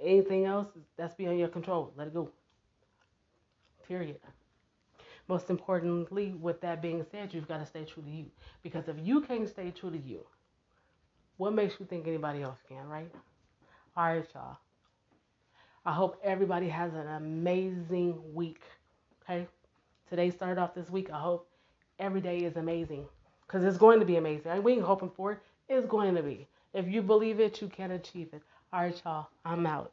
Anything 0.00 0.44
else, 0.44 0.68
that's 0.96 1.16
beyond 1.16 1.40
your 1.40 1.48
control. 1.48 1.92
Let 1.96 2.06
it 2.06 2.14
go. 2.14 2.30
Period. 3.88 4.20
Most 5.26 5.50
importantly, 5.50 6.32
with 6.40 6.60
that 6.60 6.80
being 6.80 7.04
said, 7.10 7.34
you've 7.34 7.48
got 7.48 7.58
to 7.58 7.66
stay 7.66 7.84
true 7.84 8.04
to 8.04 8.08
you. 8.08 8.26
Because 8.62 8.86
if 8.86 8.94
you 9.02 9.20
can't 9.20 9.48
stay 9.48 9.72
true 9.72 9.90
to 9.90 9.98
you, 9.98 10.20
what 11.38 11.52
makes 11.52 11.74
you 11.80 11.86
think 11.86 12.06
anybody 12.06 12.40
else 12.40 12.58
can, 12.68 12.86
right? 12.86 13.10
All 13.96 14.04
right, 14.04 14.24
y'all. 14.32 14.58
I 15.84 15.92
hope 15.92 16.20
everybody 16.22 16.68
has 16.68 16.94
an 16.94 17.08
amazing 17.08 18.22
week. 18.32 18.62
Okay? 19.24 19.48
Today 20.08 20.30
started 20.30 20.60
off 20.60 20.72
this 20.72 20.88
week. 20.88 21.10
I 21.10 21.18
hope 21.18 21.48
every 21.98 22.20
day 22.20 22.38
is 22.38 22.54
amazing. 22.54 23.06
Because 23.44 23.64
it's 23.64 23.76
going 23.76 23.98
to 23.98 24.06
be 24.06 24.18
amazing. 24.18 24.62
We 24.62 24.74
ain't 24.74 24.82
hoping 24.82 25.10
for 25.10 25.32
it. 25.32 25.40
It's 25.68 25.86
going 25.86 26.14
to 26.16 26.22
be. 26.22 26.48
If 26.74 26.88
you 26.88 27.02
believe 27.02 27.40
it, 27.40 27.60
you 27.62 27.68
can 27.68 27.92
achieve 27.92 28.30
it. 28.32 28.42
All 28.72 28.82
right, 28.82 29.02
y'all. 29.04 29.28
I'm 29.44 29.66
out. 29.66 29.92